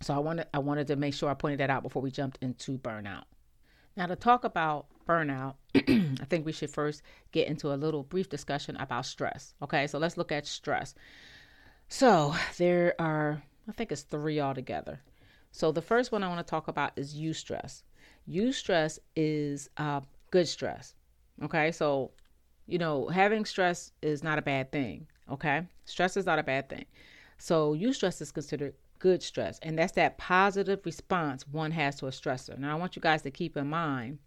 So 0.00 0.14
i 0.14 0.18
wanted 0.18 0.46
i 0.54 0.58
wanted 0.58 0.86
to 0.86 0.96
make 0.96 1.12
sure 1.12 1.28
i 1.28 1.34
pointed 1.34 1.60
that 1.60 1.68
out 1.68 1.82
before 1.82 2.00
we 2.00 2.10
jumped 2.10 2.38
into 2.40 2.78
burnout 2.78 3.24
now, 4.00 4.06
to 4.06 4.16
talk 4.16 4.44
about 4.44 4.86
burnout, 5.06 5.56
I 5.74 6.24
think 6.24 6.46
we 6.46 6.52
should 6.52 6.70
first 6.70 7.02
get 7.32 7.48
into 7.48 7.70
a 7.70 7.76
little 7.76 8.02
brief 8.02 8.30
discussion 8.30 8.74
about 8.76 9.04
stress. 9.04 9.52
Okay, 9.60 9.86
so 9.86 9.98
let's 9.98 10.16
look 10.16 10.32
at 10.32 10.46
stress. 10.46 10.94
So, 11.90 12.34
there 12.56 12.94
are, 12.98 13.42
I 13.68 13.72
think 13.72 13.92
it's 13.92 14.00
three 14.00 14.40
altogether. 14.40 15.02
So, 15.52 15.70
the 15.70 15.82
first 15.82 16.12
one 16.12 16.22
I 16.22 16.28
want 16.28 16.38
to 16.38 16.50
talk 16.50 16.66
about 16.66 16.92
is 16.96 17.14
eustress. 17.14 17.82
Eustress 18.26 18.98
is 19.16 19.68
uh, 19.76 20.00
good 20.30 20.48
stress. 20.48 20.94
Okay, 21.42 21.70
so, 21.70 22.12
you 22.66 22.78
know, 22.78 23.06
having 23.08 23.44
stress 23.44 23.92
is 24.00 24.24
not 24.24 24.38
a 24.38 24.42
bad 24.42 24.72
thing. 24.72 25.08
Okay, 25.30 25.66
stress 25.84 26.16
is 26.16 26.24
not 26.24 26.38
a 26.38 26.42
bad 26.42 26.70
thing. 26.70 26.86
So, 27.36 27.74
eustress 27.74 28.22
is 28.22 28.32
considered 28.32 28.72
good 29.00 29.22
stress. 29.22 29.58
And 29.60 29.76
that's 29.76 29.92
that 29.92 30.18
positive 30.18 30.80
response 30.84 31.46
one 31.48 31.72
has 31.72 31.96
to 31.96 32.06
a 32.06 32.10
stressor. 32.10 32.56
Now, 32.56 32.72
I 32.76 32.78
want 32.78 32.94
you 32.94 33.02
guys 33.02 33.22
to 33.22 33.30
keep 33.30 33.56
in 33.56 33.66
mind 33.66 34.18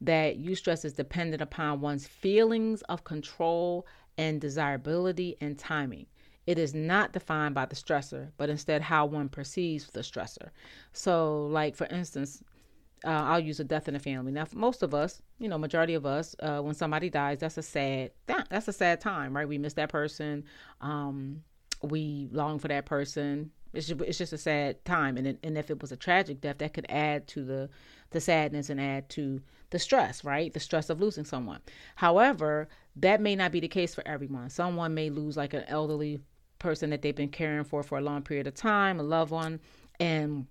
that 0.00 0.38
eustress 0.38 0.58
stress 0.58 0.84
is 0.84 0.92
dependent 0.92 1.40
upon 1.40 1.80
one's 1.80 2.06
feelings 2.06 2.82
of 2.82 3.04
control 3.04 3.86
and 4.18 4.40
desirability 4.40 5.36
and 5.40 5.58
timing. 5.58 6.06
It 6.46 6.58
is 6.58 6.74
not 6.74 7.12
defined 7.12 7.54
by 7.54 7.66
the 7.66 7.74
stressor, 7.74 8.30
but 8.36 8.50
instead 8.50 8.82
how 8.82 9.06
one 9.06 9.28
perceives 9.28 9.86
the 9.88 10.00
stressor. 10.00 10.50
So, 10.92 11.46
like 11.46 11.74
for 11.74 11.86
instance, 11.86 12.42
uh, 13.04 13.10
I'll 13.10 13.40
use 13.40 13.60
a 13.60 13.64
death 13.64 13.88
in 13.88 13.94
the 13.94 14.00
family. 14.00 14.32
Now, 14.32 14.46
most 14.52 14.82
of 14.82 14.94
us, 14.94 15.22
you 15.38 15.48
know, 15.48 15.58
majority 15.58 15.94
of 15.94 16.06
us, 16.06 16.36
uh, 16.40 16.60
when 16.60 16.74
somebody 16.74 17.10
dies, 17.10 17.38
that's 17.40 17.58
a 17.58 17.62
sad 17.62 18.12
that, 18.26 18.46
that's 18.50 18.68
a 18.68 18.72
sad 18.72 19.00
time, 19.00 19.36
right? 19.36 19.48
We 19.48 19.58
miss 19.58 19.74
that 19.74 19.88
person. 19.88 20.44
Um, 20.80 21.42
we 21.82 22.28
long 22.32 22.58
for 22.58 22.68
that 22.68 22.86
person. 22.86 23.50
It's 23.72 23.88
just, 23.88 24.00
it's 24.00 24.18
just 24.18 24.32
a 24.32 24.38
sad 24.38 24.84
time, 24.84 25.16
and 25.16 25.38
and 25.42 25.58
if 25.58 25.70
it 25.70 25.80
was 25.80 25.92
a 25.92 25.96
tragic 25.96 26.40
death, 26.40 26.58
that 26.58 26.74
could 26.74 26.86
add 26.88 27.26
to 27.28 27.44
the 27.44 27.68
the 28.10 28.20
sadness 28.20 28.70
and 28.70 28.80
add 28.80 29.08
to 29.10 29.40
the 29.70 29.78
stress, 29.78 30.24
right? 30.24 30.52
The 30.52 30.60
stress 30.60 30.90
of 30.90 31.00
losing 31.00 31.24
someone. 31.24 31.60
However, 31.96 32.68
that 32.96 33.20
may 33.20 33.36
not 33.36 33.52
be 33.52 33.60
the 33.60 33.68
case 33.68 33.94
for 33.94 34.06
everyone. 34.06 34.48
Someone 34.48 34.94
may 34.94 35.10
lose 35.10 35.36
like 35.36 35.54
an 35.54 35.64
elderly 35.66 36.20
person 36.58 36.90
that 36.90 37.02
they've 37.02 37.14
been 37.14 37.28
caring 37.28 37.64
for 37.64 37.82
for 37.82 37.98
a 37.98 38.02
long 38.02 38.22
period 38.22 38.46
of 38.46 38.54
time, 38.54 39.00
a 39.00 39.02
loved 39.02 39.30
one, 39.30 39.60
and 40.00 40.46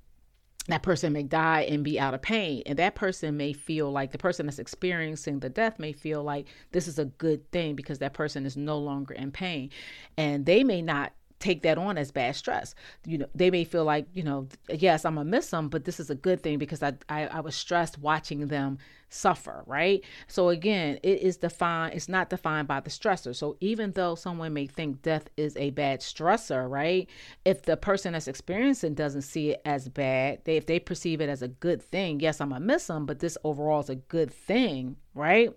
that 0.68 0.82
person 0.82 1.14
may 1.14 1.24
die 1.24 1.62
and 1.62 1.84
be 1.84 2.00
out 2.00 2.14
of 2.14 2.22
pain. 2.22 2.64
And 2.66 2.80
that 2.80 2.96
person 2.96 3.38
may 3.38 3.54
feel 3.54 3.92
like 3.92 4.12
the 4.12 4.18
person 4.18 4.46
that's 4.46 4.60
experiencing 4.60 5.40
the 5.40 5.50
death 5.50 5.80
may 5.80 5.92
feel 5.92 6.24
like 6.24 6.48
this 6.72 6.88
is 6.88 6.98
a 6.98 7.06
good 7.06 7.50
thing 7.52 7.76
because 7.76 8.00
that 8.00 8.14
person 8.14 8.46
is 8.46 8.58
no 8.58 8.78
longer 8.78 9.14
in 9.14 9.32
pain. 9.32 9.70
And 10.18 10.46
they 10.46 10.64
may 10.64 10.82
not 10.82 11.14
take 11.40 11.64
that 11.64 11.78
on 11.78 11.98
as 11.98 12.12
bad 12.12 12.36
stress. 12.36 12.76
You 13.06 13.20
know, 13.20 13.28
they 13.36 13.52
may 13.52 13.64
feel 13.64 13.84
like, 13.84 14.08
you 14.14 14.24
know, 14.24 14.48
yes, 14.70 15.06
I'm 15.06 15.16
gonna 15.16 15.30
miss 15.30 15.50
them, 15.50 15.70
but 15.70 15.86
this 15.86 16.00
is 16.00 16.10
a 16.10 16.16
good 16.16 16.42
thing 16.42 16.58
because 16.58 16.82
I, 16.82 16.94
I, 17.10 17.28
I 17.28 17.40
was 17.42 17.56
stressed 17.56 18.00
watching 18.00 18.48
them 18.48 18.78
suffer, 19.10 19.64
right? 19.66 20.04
So 20.28 20.50
again, 20.50 21.00
it 21.04 21.22
is 21.22 21.38
defined, 21.38 21.94
it's 21.94 22.10
not 22.10 22.30
defined 22.30 22.68
by 22.68 22.80
the 22.80 22.90
stressor. 22.90 23.36
So 23.36 23.58
even 23.60 23.92
though 23.92 24.16
someone 24.16 24.54
may 24.54 24.68
think 24.68 25.02
death 25.02 25.30
is 25.38 25.56
a 25.58 25.72
bad 25.72 26.00
stressor, 26.00 26.70
right? 26.70 27.10
If 27.44 27.64
the 27.64 27.78
person 27.78 28.14
that's 28.14 28.28
experiencing 28.28 28.94
doesn't 28.94 29.24
see 29.24 29.52
it 29.52 29.62
as 29.66 29.90
bad, 29.90 30.40
they 30.46 30.58
if 30.58 30.66
they 30.66 30.80
perceive 30.80 31.22
it 31.22 31.30
as 31.30 31.42
a 31.42 31.48
good 31.48 31.82
thing, 31.82 32.20
yes, 32.20 32.40
I'm 32.40 32.50
gonna 32.50 32.66
miss 32.66 32.88
them, 32.88 33.06
but 33.06 33.20
this 33.20 33.38
overall 33.44 33.82
is 33.82 33.90
a 33.90 33.96
good 33.96 34.32
thing, 34.34 34.96
right? 35.14 35.52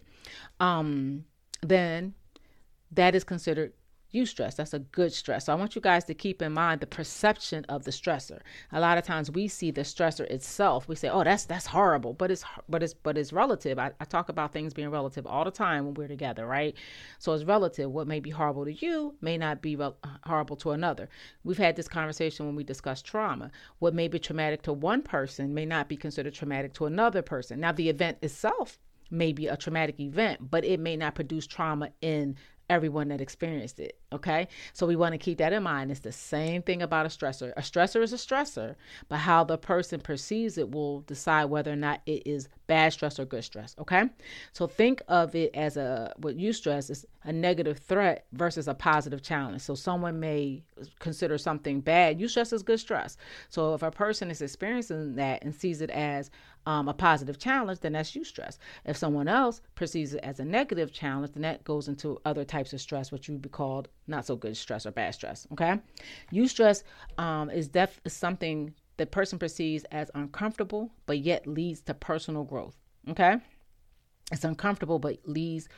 Um, 0.60 1.24
then 1.62 2.14
that 2.92 3.14
is 3.14 3.24
considered 3.24 3.72
eustress. 4.12 4.56
That's 4.56 4.74
a 4.74 4.78
good 4.78 5.12
stress. 5.12 5.46
So 5.46 5.52
I 5.52 5.56
want 5.56 5.74
you 5.74 5.82
guys 5.82 6.04
to 6.04 6.14
keep 6.14 6.40
in 6.42 6.52
mind 6.52 6.80
the 6.80 6.86
perception 6.86 7.64
of 7.68 7.84
the 7.84 7.90
stressor. 7.90 8.40
A 8.72 8.80
lot 8.80 8.98
of 8.98 9.04
times 9.04 9.30
we 9.30 9.48
see 9.48 9.70
the 9.70 9.82
stressor 9.82 10.24
itself. 10.30 10.88
We 10.88 10.94
say, 10.94 11.08
"Oh, 11.08 11.24
that's 11.24 11.44
that's 11.44 11.66
horrible," 11.66 12.14
but 12.14 12.30
it's 12.30 12.44
but 12.68 12.82
it's 12.82 12.94
but 12.94 13.18
it's 13.18 13.32
relative. 13.32 13.78
I, 13.78 13.92
I 14.00 14.04
talk 14.04 14.28
about 14.28 14.52
things 14.52 14.72
being 14.74 14.90
relative 14.90 15.26
all 15.26 15.44
the 15.44 15.50
time 15.50 15.84
when 15.84 15.94
we're 15.94 16.08
together, 16.08 16.46
right? 16.46 16.74
So 17.18 17.32
it's 17.32 17.44
relative. 17.44 17.90
What 17.90 18.06
may 18.06 18.20
be 18.20 18.30
horrible 18.30 18.64
to 18.64 18.72
you 18.72 19.14
may 19.20 19.36
not 19.36 19.60
be 19.62 19.76
re- 19.76 19.86
uh, 20.02 20.08
horrible 20.24 20.56
to 20.56 20.70
another. 20.70 21.08
We've 21.44 21.58
had 21.58 21.76
this 21.76 21.88
conversation 21.88 22.46
when 22.46 22.56
we 22.56 22.64
discuss 22.64 23.02
trauma. 23.02 23.50
What 23.78 23.94
may 23.94 24.08
be 24.08 24.18
traumatic 24.18 24.62
to 24.62 24.72
one 24.72 25.02
person 25.02 25.54
may 25.54 25.66
not 25.66 25.88
be 25.88 25.96
considered 25.96 26.34
traumatic 26.34 26.72
to 26.74 26.86
another 26.86 27.22
person. 27.22 27.60
Now, 27.60 27.72
the 27.72 27.88
event 27.88 28.18
itself 28.22 28.78
may 29.10 29.32
be 29.32 29.46
a 29.46 29.56
traumatic 29.56 30.00
event, 30.00 30.50
but 30.50 30.64
it 30.64 30.80
may 30.80 30.96
not 30.96 31.14
produce 31.14 31.46
trauma 31.46 31.90
in 32.00 32.36
everyone 32.70 33.08
that 33.08 33.20
experienced 33.20 33.80
it. 33.80 33.98
Okay. 34.12 34.48
So 34.72 34.86
we 34.86 34.96
want 34.96 35.12
to 35.12 35.18
keep 35.18 35.38
that 35.38 35.52
in 35.52 35.62
mind. 35.62 35.90
It's 35.90 36.00
the 36.00 36.12
same 36.12 36.62
thing 36.62 36.82
about 36.82 37.06
a 37.06 37.08
stressor. 37.08 37.52
A 37.56 37.60
stressor 37.60 38.02
is 38.02 38.12
a 38.12 38.16
stressor, 38.16 38.74
but 39.08 39.18
how 39.18 39.44
the 39.44 39.58
person 39.58 40.00
perceives 40.00 40.58
it 40.58 40.70
will 40.70 41.00
decide 41.02 41.46
whether 41.46 41.72
or 41.72 41.76
not 41.76 42.00
it 42.06 42.26
is 42.26 42.48
bad 42.66 42.92
stress 42.92 43.18
or 43.18 43.24
good 43.24 43.44
stress. 43.44 43.74
Okay. 43.78 44.04
So 44.52 44.66
think 44.66 45.02
of 45.08 45.34
it 45.34 45.50
as 45.54 45.76
a, 45.76 46.12
what 46.18 46.36
you 46.36 46.52
stress 46.52 46.90
is 46.90 47.06
a 47.24 47.32
negative 47.32 47.78
threat 47.78 48.26
versus 48.32 48.68
a 48.68 48.74
positive 48.74 49.22
challenge. 49.22 49.62
So 49.62 49.74
someone 49.74 50.20
may 50.20 50.62
consider 50.98 51.38
something 51.38 51.80
bad. 51.80 52.18
Eustress 52.18 52.52
is 52.52 52.62
good 52.62 52.80
stress. 52.80 53.16
So 53.48 53.74
if 53.74 53.82
a 53.82 53.90
person 53.90 54.30
is 54.30 54.42
experiencing 54.42 55.16
that 55.16 55.42
and 55.42 55.54
sees 55.54 55.80
it 55.80 55.90
as 55.90 56.30
um, 56.68 56.86
a 56.86 56.92
positive 56.92 57.38
challenge, 57.38 57.80
then 57.80 57.94
that's 57.94 58.12
eustress. 58.12 58.58
If 58.84 58.98
someone 58.98 59.26
else 59.26 59.62
perceives 59.74 60.12
it 60.12 60.22
as 60.22 60.38
a 60.38 60.44
negative 60.44 60.92
challenge, 60.92 61.32
then 61.32 61.40
that 61.40 61.64
goes 61.64 61.88
into 61.88 62.20
other 62.26 62.44
types 62.44 62.74
of 62.74 62.80
stress, 62.82 63.10
which 63.10 63.30
would 63.30 63.40
be 63.40 63.48
called 63.48 63.88
not 64.06 64.26
so 64.26 64.36
good 64.36 64.54
stress 64.54 64.84
or 64.84 64.90
bad 64.90 65.14
stress. 65.14 65.46
Okay, 65.50 65.80
eustress 66.30 66.82
um, 67.16 67.48
is 67.48 67.68
def 67.68 67.98
something 68.06 68.74
the 68.98 69.06
person 69.06 69.38
perceives 69.38 69.84
as 69.92 70.10
uncomfortable, 70.14 70.92
but 71.06 71.20
yet 71.20 71.46
leads 71.46 71.80
to 71.80 71.94
personal 71.94 72.44
growth. 72.44 72.76
Okay, 73.08 73.36
it's 74.30 74.44
uncomfortable, 74.44 74.98
but 74.98 75.16
leads 75.24 75.70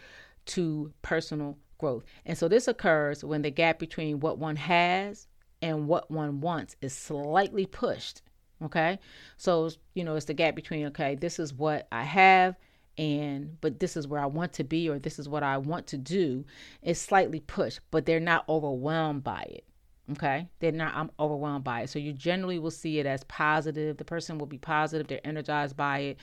to 0.47 0.93
personal 1.03 1.57
growth. 1.79 2.03
And 2.27 2.37
so 2.37 2.49
this 2.49 2.67
occurs 2.67 3.23
when 3.23 3.43
the 3.43 3.53
gap 3.53 3.79
between 3.79 4.19
what 4.19 4.39
one 4.39 4.57
has 4.57 5.29
and 5.63 5.87
what 5.87 6.11
one 6.11 6.41
wants 6.41 6.75
is 6.81 6.93
slightly 6.93 7.65
pushed 7.65 8.23
Okay. 8.63 8.99
So, 9.37 9.71
you 9.95 10.05
know, 10.05 10.17
it's 10.17 10.27
the 10.27 10.35
gap 10.35 10.55
between, 10.55 10.87
okay, 10.87 11.15
this 11.15 11.39
is 11.39 11.53
what 11.53 11.89
I 11.91 12.05
have 12.05 12.57
and 12.99 13.59
but 13.61 13.81
this 13.81 13.97
is 13.97 14.07
where 14.07 14.21
I 14.21 14.27
want 14.27 14.53
to 14.55 14.65
be 14.65 14.89
or 14.89 14.99
this 14.99 15.19
is 15.19 15.29
what 15.29 15.43
I 15.43 15.57
want 15.57 15.87
to 15.89 15.97
do. 15.97 16.45
It's 16.83 17.01
slightly 17.01 17.41
pushed, 17.41 17.81
but 17.91 18.05
they're 18.05 18.21
not 18.21 18.47
overwhelmed 18.49 19.25
by 19.25 19.47
it. 19.49 19.65
Okay. 20.13 20.49
They're 20.59 20.73
not 20.73 20.95
I'm 20.95 21.11
overwhelmed 21.19 21.65
by 21.65 21.83
it. 21.83 21.91
So 21.91 21.99
you 21.99 22.13
generally 22.13 22.59
will 22.59 22.71
see 22.71 22.99
it 22.99 23.07
as 23.07 23.25
positive. 23.25 23.97
The 23.97 24.05
person 24.05 24.39
will 24.39 24.47
be 24.47 24.59
positive. 24.59 25.07
They're 25.07 25.27
energized 25.27 25.77
by 25.77 25.99
it. 26.01 26.19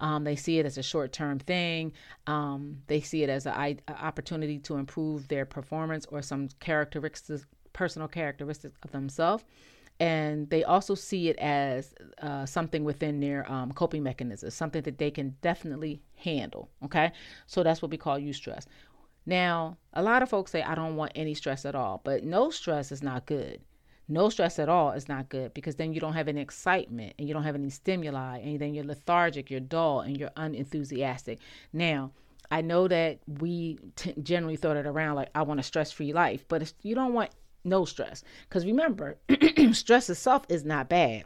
Um, 0.00 0.24
they 0.24 0.36
see 0.36 0.58
it 0.58 0.66
as 0.66 0.76
a 0.76 0.82
short 0.82 1.12
term 1.12 1.38
thing. 1.38 1.92
Um, 2.26 2.82
they 2.88 3.00
see 3.00 3.22
it 3.22 3.30
as 3.30 3.46
an 3.46 3.80
opportunity 3.88 4.58
to 4.60 4.76
improve 4.76 5.28
their 5.28 5.46
performance 5.46 6.04
or 6.06 6.20
some 6.20 6.48
characteristics, 6.60 7.46
personal 7.72 8.08
characteristics 8.08 8.76
of 8.82 8.90
themselves 8.90 9.44
and 10.00 10.48
they 10.50 10.64
also 10.64 10.94
see 10.94 11.28
it 11.28 11.36
as 11.38 11.94
uh, 12.22 12.46
something 12.46 12.84
within 12.84 13.20
their 13.20 13.50
um, 13.50 13.72
coping 13.72 14.02
mechanisms, 14.02 14.54
something 14.54 14.82
that 14.82 14.98
they 14.98 15.10
can 15.10 15.36
definitely 15.42 16.00
handle. 16.16 16.70
Okay, 16.84 17.12
so 17.46 17.62
that's 17.62 17.82
what 17.82 17.90
we 17.90 17.96
call 17.96 18.18
eustress. 18.18 18.66
Now, 19.26 19.76
a 19.92 20.02
lot 20.02 20.22
of 20.22 20.30
folks 20.30 20.52
say, 20.52 20.62
I 20.62 20.74
don't 20.74 20.96
want 20.96 21.12
any 21.14 21.34
stress 21.34 21.64
at 21.64 21.74
all, 21.74 22.00
but 22.04 22.24
no 22.24 22.50
stress 22.50 22.90
is 22.92 23.02
not 23.02 23.26
good. 23.26 23.60
No 24.08 24.30
stress 24.30 24.58
at 24.58 24.70
all 24.70 24.92
is 24.92 25.06
not 25.06 25.28
good 25.28 25.52
because 25.52 25.76
then 25.76 25.92
you 25.92 26.00
don't 26.00 26.14
have 26.14 26.28
any 26.28 26.40
excitement 26.40 27.12
and 27.18 27.28
you 27.28 27.34
don't 27.34 27.44
have 27.44 27.54
any 27.54 27.68
stimuli, 27.68 28.38
and 28.38 28.58
then 28.58 28.72
you're 28.72 28.84
lethargic, 28.84 29.50
you're 29.50 29.60
dull, 29.60 30.00
and 30.00 30.16
you're 30.16 30.30
unenthusiastic. 30.36 31.40
Now, 31.74 32.12
I 32.50 32.62
know 32.62 32.88
that 32.88 33.18
we 33.26 33.78
t- 33.96 34.14
generally 34.22 34.56
throw 34.56 34.72
it 34.72 34.86
around 34.86 35.16
like, 35.16 35.28
I 35.34 35.42
want 35.42 35.60
a 35.60 35.62
stress 35.62 35.92
free 35.92 36.14
life, 36.14 36.46
but 36.48 36.72
you 36.82 36.94
don't 36.94 37.12
want 37.12 37.30
no 37.68 37.84
stress. 37.84 38.22
Because 38.48 38.64
remember, 38.64 39.18
stress 39.72 40.10
itself 40.10 40.44
is 40.48 40.64
not 40.64 40.88
bad. 40.88 41.24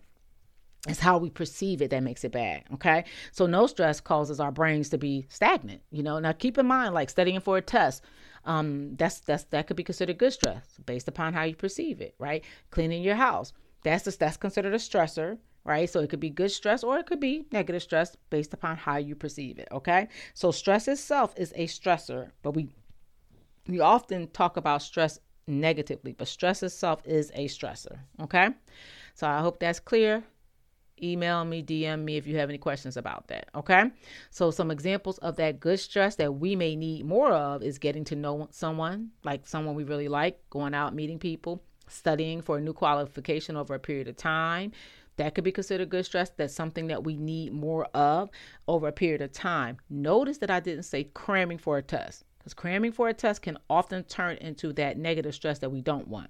It's 0.89 0.99
how 0.99 1.19
we 1.19 1.31
perceive 1.31 1.81
it 1.81 1.91
that 1.91 2.03
makes 2.03 2.25
it 2.25 2.33
bad. 2.33 2.65
Okay. 2.75 3.05
So 3.31 3.47
no 3.47 3.69
stress 3.69 4.01
causes 4.01 4.41
our 4.41 4.51
brains 4.51 4.89
to 4.89 4.99
be 4.99 5.27
stagnant. 5.29 5.81
You 5.91 6.03
know, 6.03 6.19
now 6.19 6.33
keep 6.33 6.59
in 6.59 6.67
mind, 6.67 6.93
like 6.93 7.09
studying 7.09 7.39
for 7.39 7.57
a 7.57 7.63
test, 7.63 8.03
um, 8.45 8.97
that's 8.97 9.21
that's 9.21 9.45
that 9.45 9.69
could 9.69 9.77
be 9.77 9.85
considered 9.85 10.19
good 10.19 10.33
stress 10.33 10.65
based 10.85 11.07
upon 11.07 11.35
how 11.35 11.45
you 11.45 11.55
perceive 11.55 12.01
it, 12.01 12.15
right? 12.19 12.45
Cleaning 12.71 13.03
your 13.03 13.15
house. 13.15 13.53
That's 13.85 14.05
just, 14.05 14.19
that's 14.19 14.37
considered 14.37 14.75
a 14.75 14.79
stressor, 14.79 15.39
right? 15.65 15.89
So 15.89 16.01
it 16.01 16.11
could 16.11 16.21
be 16.21 16.31
good 16.31 16.51
stress 16.51 16.83
or 16.83 16.99
it 16.99 17.07
could 17.07 17.21
be 17.21 17.47
negative 17.53 17.83
stress 17.83 18.17
based 18.31 18.53
upon 18.53 18.77
how 18.77 18.97
you 18.97 19.15
perceive 19.15 19.59
it. 19.59 19.69
Okay. 19.71 20.09
So 20.35 20.51
stress 20.51 20.89
itself 20.89 21.35
is 21.37 21.53
a 21.55 21.67
stressor, 21.67 22.31
but 22.43 22.53
we 22.53 22.71
we 23.69 23.79
often 23.79 24.29
talk 24.29 24.57
about 24.57 24.83
stress 24.83 25.21
negatively, 25.47 26.13
but 26.13 26.29
stress 26.29 26.63
itself 26.63 27.03
is 27.07 27.31
a 27.35 27.47
stressor. 27.49 27.99
Okay. 28.21 28.49
So 29.15 29.27
I 29.27 29.41
hope 29.41 29.59
that's 29.59 29.81
clear. 29.81 30.23
Email 31.03 31.45
me, 31.45 31.63
DM 31.63 32.05
me 32.05 32.17
if 32.17 32.27
you 32.27 32.37
have 32.37 32.49
any 32.49 32.59
questions 32.59 32.97
about 32.97 33.27
that. 33.29 33.49
Okay. 33.57 33.91
So, 34.31 34.53
some 34.53 34.71
examples 34.71 35.19
of 35.19 35.35
that 35.37 35.59
good 35.59 35.81
stress 35.81 36.15
that 36.17 36.35
we 36.35 36.55
may 36.55 36.77
need 36.77 37.05
more 37.05 37.33
of 37.33 37.63
is 37.63 37.79
getting 37.79 38.05
to 38.05 38.15
know 38.15 38.47
someone, 38.53 39.11
like 39.25 39.49
someone 39.49 39.75
we 39.75 39.83
really 39.83 40.07
like, 40.07 40.39
going 40.51 40.75
out, 40.75 40.95
meeting 40.95 41.19
people, 41.19 41.61
studying 41.89 42.41
for 42.41 42.59
a 42.59 42.61
new 42.61 42.73
qualification 42.73 43.57
over 43.57 43.75
a 43.75 43.81
period 43.81 44.07
of 44.07 44.17
time. 44.17 44.71
That 45.17 45.35
could 45.35 45.45
be 45.45 45.53
considered 45.53 45.91
good 45.91 46.07
stress. 46.07 46.31
That's 46.31 46.55
something 46.55 46.87
that 46.87 47.05
we 47.05 47.17
need 47.17 47.53
more 47.53 47.87
of 47.95 48.31
over 48.69 48.89
a 48.89 48.93
period 48.93 49.23
of 49.23 49.33
time. 49.33 49.79
Notice 49.91 50.39
that 50.39 50.51
I 50.51 50.61
didn't 50.61 50.85
say 50.85 51.05
cramming 51.05 51.59
for 51.59 51.79
a 51.79 51.83
test 51.83 52.25
because 52.43 52.55
cramming 52.55 52.91
for 52.91 53.09
a 53.09 53.15
test 53.15 53.43
can 53.43 53.57
often 53.71 54.03
turn 54.03 54.37
into 54.39 54.73
that 54.73 54.99
negative 54.99 55.33
stress 55.33 55.61
that 55.61 55.71
we 55.71 55.81
don't 55.81 56.09
want. 56.09 56.29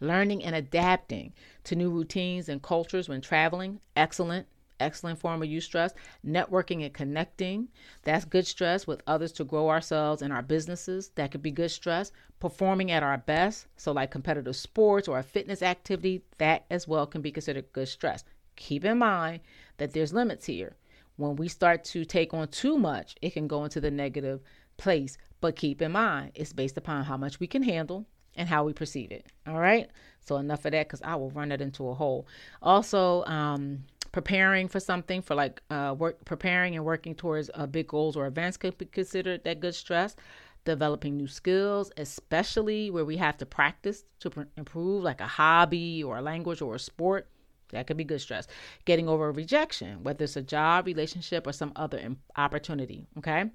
Learning 0.00 0.44
and 0.44 0.54
adapting 0.54 1.32
to 1.64 1.74
new 1.74 1.90
routines 1.90 2.48
and 2.48 2.62
cultures 2.62 3.08
when 3.08 3.20
traveling, 3.20 3.80
excellent, 3.96 4.46
excellent 4.78 5.18
form 5.18 5.42
of 5.42 5.48
eustress. 5.48 5.92
Networking 6.24 6.84
and 6.84 6.94
connecting, 6.94 7.66
that's 8.02 8.24
good 8.24 8.46
stress 8.46 8.86
with 8.86 9.02
others 9.08 9.32
to 9.32 9.44
grow 9.44 9.68
ourselves 9.68 10.22
and 10.22 10.32
our 10.32 10.42
businesses. 10.42 11.10
That 11.16 11.32
could 11.32 11.42
be 11.42 11.50
good 11.50 11.72
stress. 11.72 12.12
Performing 12.38 12.92
at 12.92 13.02
our 13.02 13.18
best, 13.18 13.66
so 13.76 13.90
like 13.90 14.12
competitive 14.12 14.54
sports 14.54 15.08
or 15.08 15.18
a 15.18 15.22
fitness 15.24 15.62
activity, 15.62 16.22
that 16.38 16.64
as 16.70 16.86
well 16.86 17.06
can 17.06 17.22
be 17.22 17.32
considered 17.32 17.72
good 17.72 17.88
stress. 17.88 18.22
Keep 18.54 18.84
in 18.84 18.98
mind 18.98 19.40
that 19.78 19.92
there's 19.92 20.12
limits 20.12 20.46
here. 20.46 20.76
When 21.16 21.36
we 21.36 21.48
start 21.48 21.82
to 21.86 22.04
take 22.04 22.34
on 22.34 22.48
too 22.48 22.76
much, 22.76 23.16
it 23.22 23.32
can 23.32 23.48
go 23.48 23.64
into 23.64 23.80
the 23.80 23.90
negative 23.90 24.42
place. 24.76 25.18
But 25.40 25.56
keep 25.56 25.82
in 25.82 25.92
mind, 25.92 26.32
it's 26.34 26.52
based 26.52 26.76
upon 26.76 27.04
how 27.04 27.16
much 27.16 27.40
we 27.40 27.46
can 27.46 27.62
handle 27.62 28.06
and 28.34 28.48
how 28.48 28.64
we 28.64 28.72
perceive 28.72 29.12
it. 29.12 29.26
All 29.46 29.58
right. 29.58 29.90
So 30.20 30.36
enough 30.36 30.64
of 30.64 30.72
that 30.72 30.86
because 30.86 31.02
I 31.02 31.14
will 31.16 31.30
run 31.30 31.52
it 31.52 31.60
into 31.60 31.88
a 31.88 31.94
hole. 31.94 32.26
Also, 32.62 33.24
um, 33.24 33.84
preparing 34.12 34.68
for 34.68 34.80
something, 34.80 35.22
for 35.22 35.34
like 35.34 35.62
uh, 35.70 35.94
work, 35.96 36.24
preparing 36.24 36.74
and 36.74 36.84
working 36.84 37.14
towards 37.14 37.50
uh, 37.54 37.66
big 37.66 37.88
goals 37.88 38.16
or 38.16 38.26
events 38.26 38.56
could 38.56 38.76
be 38.78 38.86
considered 38.86 39.44
that 39.44 39.60
good 39.60 39.74
stress. 39.74 40.16
Developing 40.64 41.16
new 41.16 41.28
skills, 41.28 41.92
especially 41.96 42.90
where 42.90 43.04
we 43.04 43.16
have 43.18 43.36
to 43.36 43.46
practice 43.46 44.04
to 44.18 44.30
pr- 44.30 44.42
improve, 44.56 45.04
like 45.04 45.20
a 45.20 45.26
hobby 45.26 46.02
or 46.02 46.16
a 46.16 46.22
language 46.22 46.60
or 46.60 46.74
a 46.74 46.78
sport, 46.78 47.28
that 47.70 47.86
could 47.86 47.96
be 47.96 48.04
good 48.04 48.20
stress. 48.20 48.46
Getting 48.84 49.08
over 49.08 49.28
a 49.28 49.32
rejection, 49.32 50.02
whether 50.02 50.24
it's 50.24 50.36
a 50.36 50.42
job, 50.42 50.86
relationship, 50.86 51.46
or 51.46 51.52
some 51.52 51.72
other 51.76 52.16
opportunity. 52.36 53.06
Okay. 53.18 53.50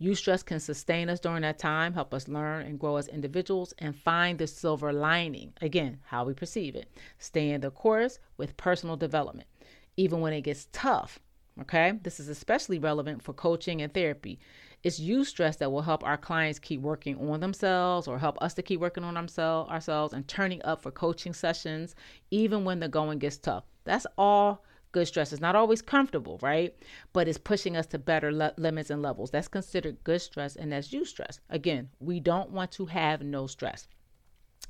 Eustress 0.00 0.44
can 0.44 0.60
sustain 0.60 1.08
us 1.08 1.20
during 1.20 1.42
that 1.42 1.58
time, 1.58 1.92
help 1.92 2.14
us 2.14 2.28
learn 2.28 2.66
and 2.66 2.78
grow 2.78 2.96
as 2.96 3.08
individuals, 3.08 3.74
and 3.78 3.96
find 3.96 4.38
the 4.38 4.46
silver 4.46 4.92
lining. 4.92 5.52
Again, 5.60 5.98
how 6.06 6.24
we 6.24 6.34
perceive 6.34 6.76
it. 6.76 6.90
Stay 7.18 7.50
in 7.50 7.60
the 7.60 7.70
course 7.70 8.18
with 8.36 8.56
personal 8.56 8.96
development, 8.96 9.48
even 9.96 10.20
when 10.20 10.32
it 10.32 10.42
gets 10.42 10.68
tough. 10.72 11.18
Okay. 11.60 11.98
This 12.02 12.20
is 12.20 12.28
especially 12.28 12.78
relevant 12.78 13.22
for 13.22 13.32
coaching 13.32 13.82
and 13.82 13.92
therapy. 13.92 14.38
It's 14.82 15.00
eustress 15.00 15.58
that 15.58 15.72
will 15.72 15.82
help 15.82 16.04
our 16.04 16.16
clients 16.16 16.58
keep 16.58 16.80
working 16.80 17.30
on 17.30 17.40
themselves 17.40 18.06
or 18.06 18.18
help 18.18 18.40
us 18.40 18.54
to 18.54 18.62
keep 18.62 18.80
working 18.80 19.04
on 19.04 19.16
ourselves 19.16 19.70
ourselves 19.70 20.12
and 20.12 20.28
turning 20.28 20.62
up 20.62 20.82
for 20.82 20.90
coaching 20.90 21.32
sessions 21.32 21.94
even 22.30 22.64
when 22.64 22.80
the 22.80 22.88
going 22.88 23.18
gets 23.18 23.36
tough. 23.36 23.64
That's 23.84 24.06
all 24.16 24.64
good 24.92 25.06
stress. 25.06 25.32
It's 25.32 25.42
not 25.42 25.56
always 25.56 25.82
comfortable, 25.82 26.38
right? 26.40 26.74
But 27.12 27.28
it's 27.28 27.38
pushing 27.38 27.76
us 27.76 27.86
to 27.88 27.98
better 27.98 28.32
le- 28.32 28.54
limits 28.56 28.90
and 28.90 29.02
levels. 29.02 29.30
That's 29.30 29.48
considered 29.48 30.02
good 30.04 30.20
stress 30.20 30.56
and 30.56 30.72
that's 30.72 30.88
eustress. 30.88 31.40
Again, 31.50 31.90
we 32.00 32.20
don't 32.20 32.50
want 32.50 32.70
to 32.72 32.86
have 32.86 33.22
no 33.22 33.46
stress. 33.46 33.88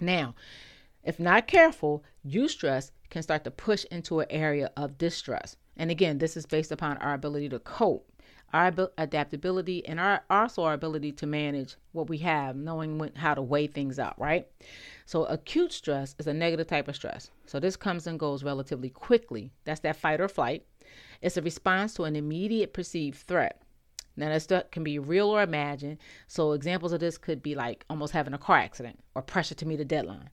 Now, 0.00 0.34
if 1.04 1.20
not 1.20 1.46
careful, 1.46 2.02
eustress 2.26 2.90
can 3.10 3.22
start 3.22 3.44
to 3.44 3.50
push 3.50 3.84
into 3.90 4.20
an 4.20 4.26
area 4.30 4.72
of 4.76 4.98
distress. 4.98 5.56
And 5.76 5.90
again, 5.90 6.18
this 6.18 6.36
is 6.36 6.46
based 6.46 6.72
upon 6.72 6.96
our 6.98 7.14
ability 7.14 7.48
to 7.50 7.60
cope 7.60 8.10
our 8.56 8.90
adaptability 8.96 9.86
and 9.86 10.00
our 10.00 10.22
also 10.30 10.62
our 10.64 10.72
ability 10.72 11.12
to 11.12 11.26
manage 11.26 11.76
what 11.92 12.08
we 12.08 12.18
have, 12.18 12.56
knowing 12.56 12.98
when, 12.98 13.14
how 13.14 13.34
to 13.34 13.42
weigh 13.42 13.66
things 13.66 13.98
out, 13.98 14.18
right? 14.18 14.48
So 15.04 15.25
acute 15.26 15.72
stress 15.72 16.16
is 16.18 16.26
a 16.26 16.32
negative 16.32 16.66
type 16.66 16.88
of 16.88 16.96
stress. 16.96 17.30
So 17.44 17.60
this 17.60 17.76
comes 17.76 18.06
and 18.06 18.18
goes 18.18 18.42
relatively 18.42 18.88
quickly. 18.88 19.52
That's 19.64 19.80
that 19.80 19.96
fight 19.96 20.20
or 20.20 20.28
flight. 20.28 20.64
It's 21.20 21.36
a 21.36 21.42
response 21.42 21.94
to 21.94 22.04
an 22.04 22.16
immediate 22.16 22.72
perceived 22.72 23.18
threat. 23.18 23.60
Now 24.16 24.30
that 24.30 24.42
stuff 24.42 24.70
can 24.70 24.82
be 24.82 24.98
real 24.98 25.28
or 25.28 25.42
imagined. 25.42 25.98
So 26.26 26.52
examples 26.52 26.92
of 26.92 27.00
this 27.00 27.18
could 27.18 27.42
be 27.42 27.54
like 27.54 27.84
almost 27.90 28.14
having 28.14 28.32
a 28.32 28.38
car 28.38 28.56
accident 28.56 28.98
or 29.14 29.20
pressure 29.20 29.54
to 29.54 29.66
meet 29.66 29.80
a 29.80 29.84
deadline. 29.84 30.30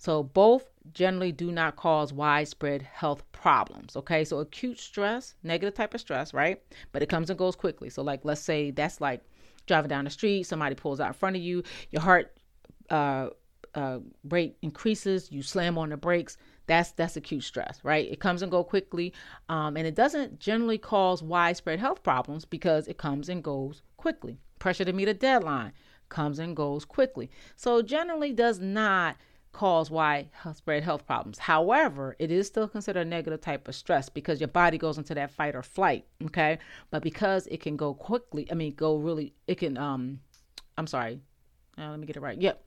So 0.00 0.22
both 0.22 0.70
generally 0.94 1.30
do 1.30 1.52
not 1.52 1.76
cause 1.76 2.10
widespread 2.10 2.80
health 2.80 3.22
problems. 3.32 3.96
Okay, 3.96 4.24
so 4.24 4.38
acute 4.38 4.80
stress, 4.80 5.34
negative 5.42 5.74
type 5.74 5.92
of 5.92 6.00
stress, 6.00 6.32
right? 6.32 6.62
But 6.92 7.02
it 7.02 7.10
comes 7.10 7.28
and 7.28 7.38
goes 7.38 7.54
quickly. 7.54 7.90
So 7.90 8.00
like 8.00 8.20
let's 8.24 8.40
say 8.40 8.70
that's 8.70 9.02
like 9.02 9.20
driving 9.66 9.90
down 9.90 10.04
the 10.06 10.10
street, 10.10 10.44
somebody 10.44 10.74
pulls 10.74 11.00
out 11.00 11.08
in 11.08 11.12
front 11.12 11.36
of 11.36 11.42
you, 11.42 11.62
your 11.90 12.00
heart 12.00 12.34
uh, 12.88 13.28
uh, 13.74 13.98
rate 14.24 14.56
increases, 14.62 15.30
you 15.30 15.42
slam 15.42 15.76
on 15.76 15.90
the 15.90 15.98
brakes. 15.98 16.38
That's 16.66 16.92
that's 16.92 17.18
acute 17.18 17.44
stress, 17.44 17.78
right? 17.82 18.10
It 18.10 18.20
comes 18.20 18.40
and 18.40 18.50
go 18.50 18.64
quickly, 18.64 19.12
um, 19.50 19.76
and 19.76 19.86
it 19.86 19.94
doesn't 19.94 20.40
generally 20.40 20.78
cause 20.78 21.22
widespread 21.22 21.78
health 21.78 22.02
problems 22.02 22.46
because 22.46 22.88
it 22.88 22.96
comes 22.96 23.28
and 23.28 23.44
goes 23.44 23.82
quickly. 23.98 24.38
Pressure 24.60 24.86
to 24.86 24.94
meet 24.94 25.08
a 25.08 25.14
deadline 25.14 25.72
comes 26.08 26.38
and 26.38 26.56
goes 26.56 26.86
quickly, 26.86 27.30
so 27.54 27.82
generally 27.82 28.32
does 28.32 28.60
not 28.60 29.16
cause 29.52 29.90
widespread 29.90 30.82
health 30.82 31.06
problems. 31.06 31.38
However, 31.38 32.16
it 32.18 32.30
is 32.30 32.46
still 32.46 32.68
considered 32.68 33.06
a 33.06 33.10
negative 33.10 33.40
type 33.40 33.66
of 33.68 33.74
stress 33.74 34.08
because 34.08 34.40
your 34.40 34.48
body 34.48 34.78
goes 34.78 34.98
into 34.98 35.14
that 35.14 35.30
fight 35.30 35.54
or 35.54 35.62
flight. 35.62 36.06
Okay, 36.26 36.58
but 36.90 37.02
because 37.02 37.46
it 37.48 37.60
can 37.60 37.76
go 37.76 37.94
quickly, 37.94 38.46
I 38.50 38.54
mean, 38.54 38.74
go 38.74 38.96
really, 38.96 39.34
it 39.46 39.56
can. 39.56 39.76
Um, 39.76 40.20
I'm 40.78 40.86
sorry, 40.86 41.20
uh, 41.78 41.90
let 41.90 41.98
me 42.00 42.06
get 42.06 42.16
it 42.16 42.20
right. 42.20 42.40
Yep, 42.40 42.62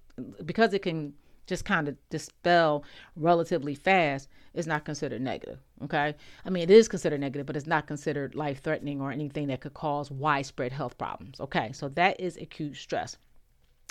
because 0.45 0.73
it 0.73 0.81
can 0.81 1.13
just 1.45 1.65
kind 1.65 1.87
of 1.87 1.97
dispel 2.09 2.83
relatively 3.15 3.75
fast 3.75 4.29
is 4.53 4.67
not 4.67 4.85
considered 4.85 5.21
negative. 5.21 5.59
Okay. 5.83 6.15
I 6.45 6.49
mean, 6.49 6.63
it 6.63 6.71
is 6.71 6.87
considered 6.87 7.19
negative, 7.19 7.45
but 7.45 7.57
it's 7.57 7.67
not 7.67 7.87
considered 7.87 8.35
life 8.35 8.61
threatening 8.61 9.01
or 9.01 9.11
anything 9.11 9.47
that 9.47 9.61
could 9.61 9.73
cause 9.73 10.11
widespread 10.11 10.71
health 10.71 10.97
problems. 10.97 11.39
Okay. 11.39 11.71
So 11.73 11.89
that 11.89 12.19
is 12.19 12.37
acute 12.37 12.77
stress. 12.77 13.17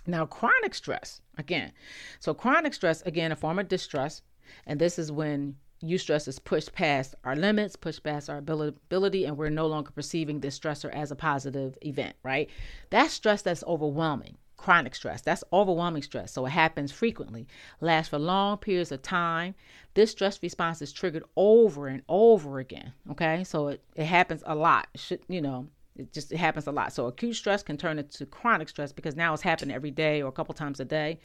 Now, 0.07 0.27
chronic 0.27 0.75
stress, 0.75 1.21
again. 1.39 1.73
So, 2.19 2.35
chronic 2.35 2.75
stress, 2.75 3.03
again, 3.03 3.33
a 3.33 3.37
form 3.37 3.59
of 3.59 3.69
distress. 3.69 4.23
And 4.67 4.81
this 4.81 4.99
is 4.99 5.13
when 5.13 5.57
eustress 5.83 6.29
is 6.29 6.39
pushed 6.39 6.73
past 6.73 7.15
our 7.25 7.37
limits, 7.37 7.77
pushed 7.77 8.03
past 8.03 8.31
our 8.31 8.39
ability, 8.39 9.25
and 9.25 9.37
we're 9.37 9.51
no 9.51 9.67
longer 9.67 9.91
perceiving 9.91 10.41
this 10.41 10.59
stressor 10.59 10.91
as 10.93 11.11
a 11.11 11.17
positive 11.17 11.77
event, 11.83 12.17
right? 12.23 12.49
That's 12.91 13.13
stress 13.13 13.43
that's 13.43 13.65
overwhelming. 13.65 14.39
Chronic 14.57 14.95
stress, 14.95 15.23
that's 15.23 15.43
overwhelming 15.53 16.03
stress. 16.03 16.33
So 16.33 16.47
it 16.47 16.51
happens 16.51 16.93
frequently, 16.93 17.49
lasts 17.81 18.11
for 18.11 18.19
long 18.19 18.59
periods 18.59 18.93
of 18.93 19.03
time. 19.03 19.57
This 19.95 20.13
stress 20.13 20.41
response 20.41 20.81
is 20.81 20.93
triggered 20.93 21.25
over 21.37 21.89
and 21.89 22.03
over 22.09 22.61
again. 22.61 22.93
Okay, 23.11 23.43
so 23.43 23.69
it, 23.69 23.83
it 23.97 24.05
happens 24.05 24.45
a 24.47 24.55
lot. 24.55 24.87
should, 24.95 25.21
you 25.29 25.41
know, 25.41 25.67
it 25.97 26.13
just 26.13 26.33
it 26.33 26.39
happens 26.39 26.67
a 26.67 26.73
lot. 26.73 26.93
So 26.93 27.07
acute 27.07 27.37
stress 27.37 27.63
can 27.63 27.77
turn 27.77 27.99
into 27.99 28.27
chronic 28.27 28.69
stress 28.69 28.93
because 28.93 29.17
now 29.17 29.35
it's 29.35 29.43
happening 29.43 29.75
every 29.75 29.91
day 29.91 30.23
or 30.23 30.29
a 30.29 30.33
couple 30.33 30.55
times 30.55 30.81
a 30.81 30.85
day, 30.85 31.21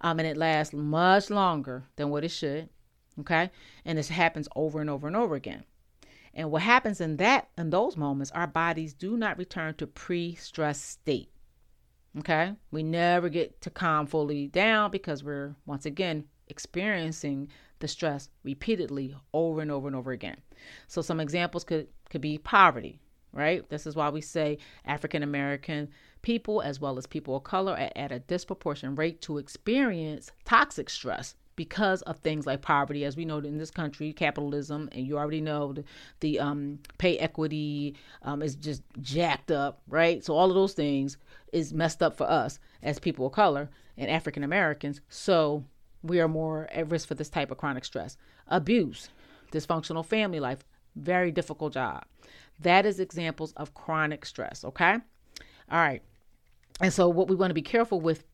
um, 0.00 0.18
and 0.18 0.28
it 0.28 0.36
lasts 0.36 0.74
much 0.74 1.30
longer 1.30 1.84
than 1.96 2.10
what 2.10 2.24
it 2.24 2.30
should. 2.30 2.68
Okay, 3.18 3.50
and 3.84 3.98
this 3.98 4.08
happens 4.08 4.48
over 4.54 4.80
and 4.80 4.90
over 4.90 5.06
and 5.06 5.16
over 5.16 5.34
again. 5.34 5.64
And 6.32 6.50
what 6.50 6.62
happens 6.62 7.00
in 7.00 7.16
that 7.16 7.48
in 7.58 7.70
those 7.70 7.96
moments, 7.96 8.30
our 8.32 8.46
bodies 8.46 8.94
do 8.94 9.16
not 9.16 9.38
return 9.38 9.74
to 9.74 9.86
pre-stress 9.86 10.80
state. 10.80 11.30
Okay, 12.18 12.54
we 12.70 12.82
never 12.82 13.28
get 13.28 13.60
to 13.62 13.70
calm 13.70 14.06
fully 14.06 14.48
down 14.48 14.90
because 14.90 15.24
we're 15.24 15.54
once 15.66 15.86
again 15.86 16.24
experiencing 16.48 17.48
the 17.78 17.88
stress 17.88 18.28
repeatedly 18.42 19.14
over 19.32 19.60
and 19.60 19.70
over 19.70 19.86
and 19.86 19.96
over 19.96 20.12
again. 20.12 20.36
So 20.86 21.02
some 21.02 21.20
examples 21.20 21.64
could 21.64 21.88
could 22.10 22.20
be 22.20 22.38
poverty, 22.38 23.00
right? 23.32 23.68
This 23.68 23.86
is 23.86 23.96
why 23.96 24.08
we 24.08 24.20
say 24.20 24.58
African 24.84 25.22
American 25.22 25.88
people, 26.22 26.60
as 26.60 26.80
well 26.80 26.98
as 26.98 27.06
people 27.06 27.36
of 27.36 27.44
color, 27.44 27.72
are 27.72 27.90
at 27.96 28.12
a 28.12 28.18
disproportionate 28.20 28.98
rate 28.98 29.20
to 29.22 29.38
experience 29.38 30.32
toxic 30.44 30.90
stress 30.90 31.34
because 31.56 32.00
of 32.02 32.16
things 32.18 32.46
like 32.46 32.62
poverty, 32.62 33.04
as 33.04 33.18
we 33.18 33.24
know 33.26 33.36
in 33.36 33.58
this 33.58 33.70
country, 33.70 34.14
capitalism, 34.14 34.88
and 34.92 35.06
you 35.06 35.18
already 35.18 35.42
know 35.42 35.74
the, 35.74 35.84
the 36.20 36.40
um, 36.40 36.78
pay 36.96 37.18
equity 37.18 37.94
um, 38.22 38.40
is 38.40 38.54
just 38.54 38.82
jacked 39.02 39.50
up, 39.50 39.82
right? 39.86 40.24
So 40.24 40.34
all 40.34 40.48
of 40.48 40.54
those 40.54 40.72
things 40.72 41.18
is 41.52 41.74
messed 41.74 42.02
up 42.02 42.16
for 42.16 42.24
us 42.24 42.58
as 42.82 42.98
people 42.98 43.26
of 43.26 43.32
color 43.32 43.68
and 43.98 44.10
African 44.10 44.42
Americans. 44.42 45.02
So 45.10 45.64
we 46.02 46.18
are 46.20 46.28
more 46.28 46.66
at 46.72 46.90
risk 46.90 47.08
for 47.08 47.14
this 47.14 47.28
type 47.28 47.50
of 47.50 47.58
chronic 47.58 47.84
stress. 47.84 48.16
Abuse, 48.48 49.10
dysfunctional 49.52 50.06
family 50.06 50.40
life, 50.40 50.64
very 50.96 51.30
difficult 51.30 51.74
job. 51.74 52.04
That 52.62 52.86
is 52.86 53.00
examples 53.00 53.52
of 53.52 53.74
chronic 53.74 54.24
stress, 54.24 54.64
okay? 54.64 54.96
All 55.70 55.78
right. 55.78 56.02
And 56.80 56.92
so 56.92 57.08
what 57.08 57.28
we 57.28 57.36
want 57.36 57.50
to 57.50 57.54
be 57.54 57.62
careful 57.62 58.00
with 58.00 58.24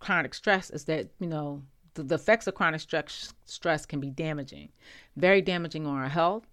chronic 0.00 0.34
stress 0.34 0.70
is 0.70 0.84
that, 0.84 1.08
you 1.18 1.26
know, 1.26 1.62
the, 1.94 2.02
the 2.02 2.14
effects 2.14 2.46
of 2.46 2.54
chronic 2.54 2.80
stress, 2.80 3.32
stress 3.44 3.84
can 3.86 4.00
be 4.00 4.10
damaging, 4.10 4.70
very 5.16 5.42
damaging 5.42 5.86
on 5.86 5.96
our 5.96 6.08
health. 6.08 6.46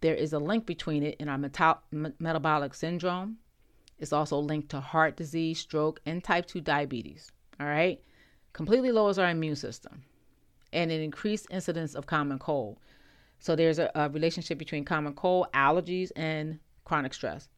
There 0.00 0.14
is 0.14 0.32
a 0.32 0.38
link 0.38 0.66
between 0.66 1.02
it 1.02 1.16
and 1.20 1.28
our 1.30 1.38
metal, 1.38 1.78
metabolic 2.18 2.74
syndrome. 2.74 3.38
It's 3.98 4.12
also 4.12 4.38
linked 4.38 4.70
to 4.70 4.80
heart 4.80 5.16
disease, 5.16 5.60
stroke, 5.60 6.00
and 6.06 6.24
type 6.24 6.46
2 6.46 6.60
diabetes. 6.60 7.30
All 7.60 7.66
right. 7.66 8.00
Completely 8.52 8.90
lowers 8.92 9.18
our 9.18 9.30
immune 9.30 9.56
system 9.56 10.02
and 10.72 10.90
an 10.90 11.00
increased 11.00 11.46
incidence 11.50 11.94
of 11.94 12.06
common 12.06 12.38
cold. 12.38 12.78
So 13.42 13.56
there's 13.56 13.80
a, 13.80 13.90
a 13.96 14.08
relationship 14.08 14.56
between 14.56 14.84
common 14.84 15.14
cold, 15.14 15.48
allergies, 15.52 16.12
and 16.14 16.60
chronic 16.84 17.12
stress 17.12 17.48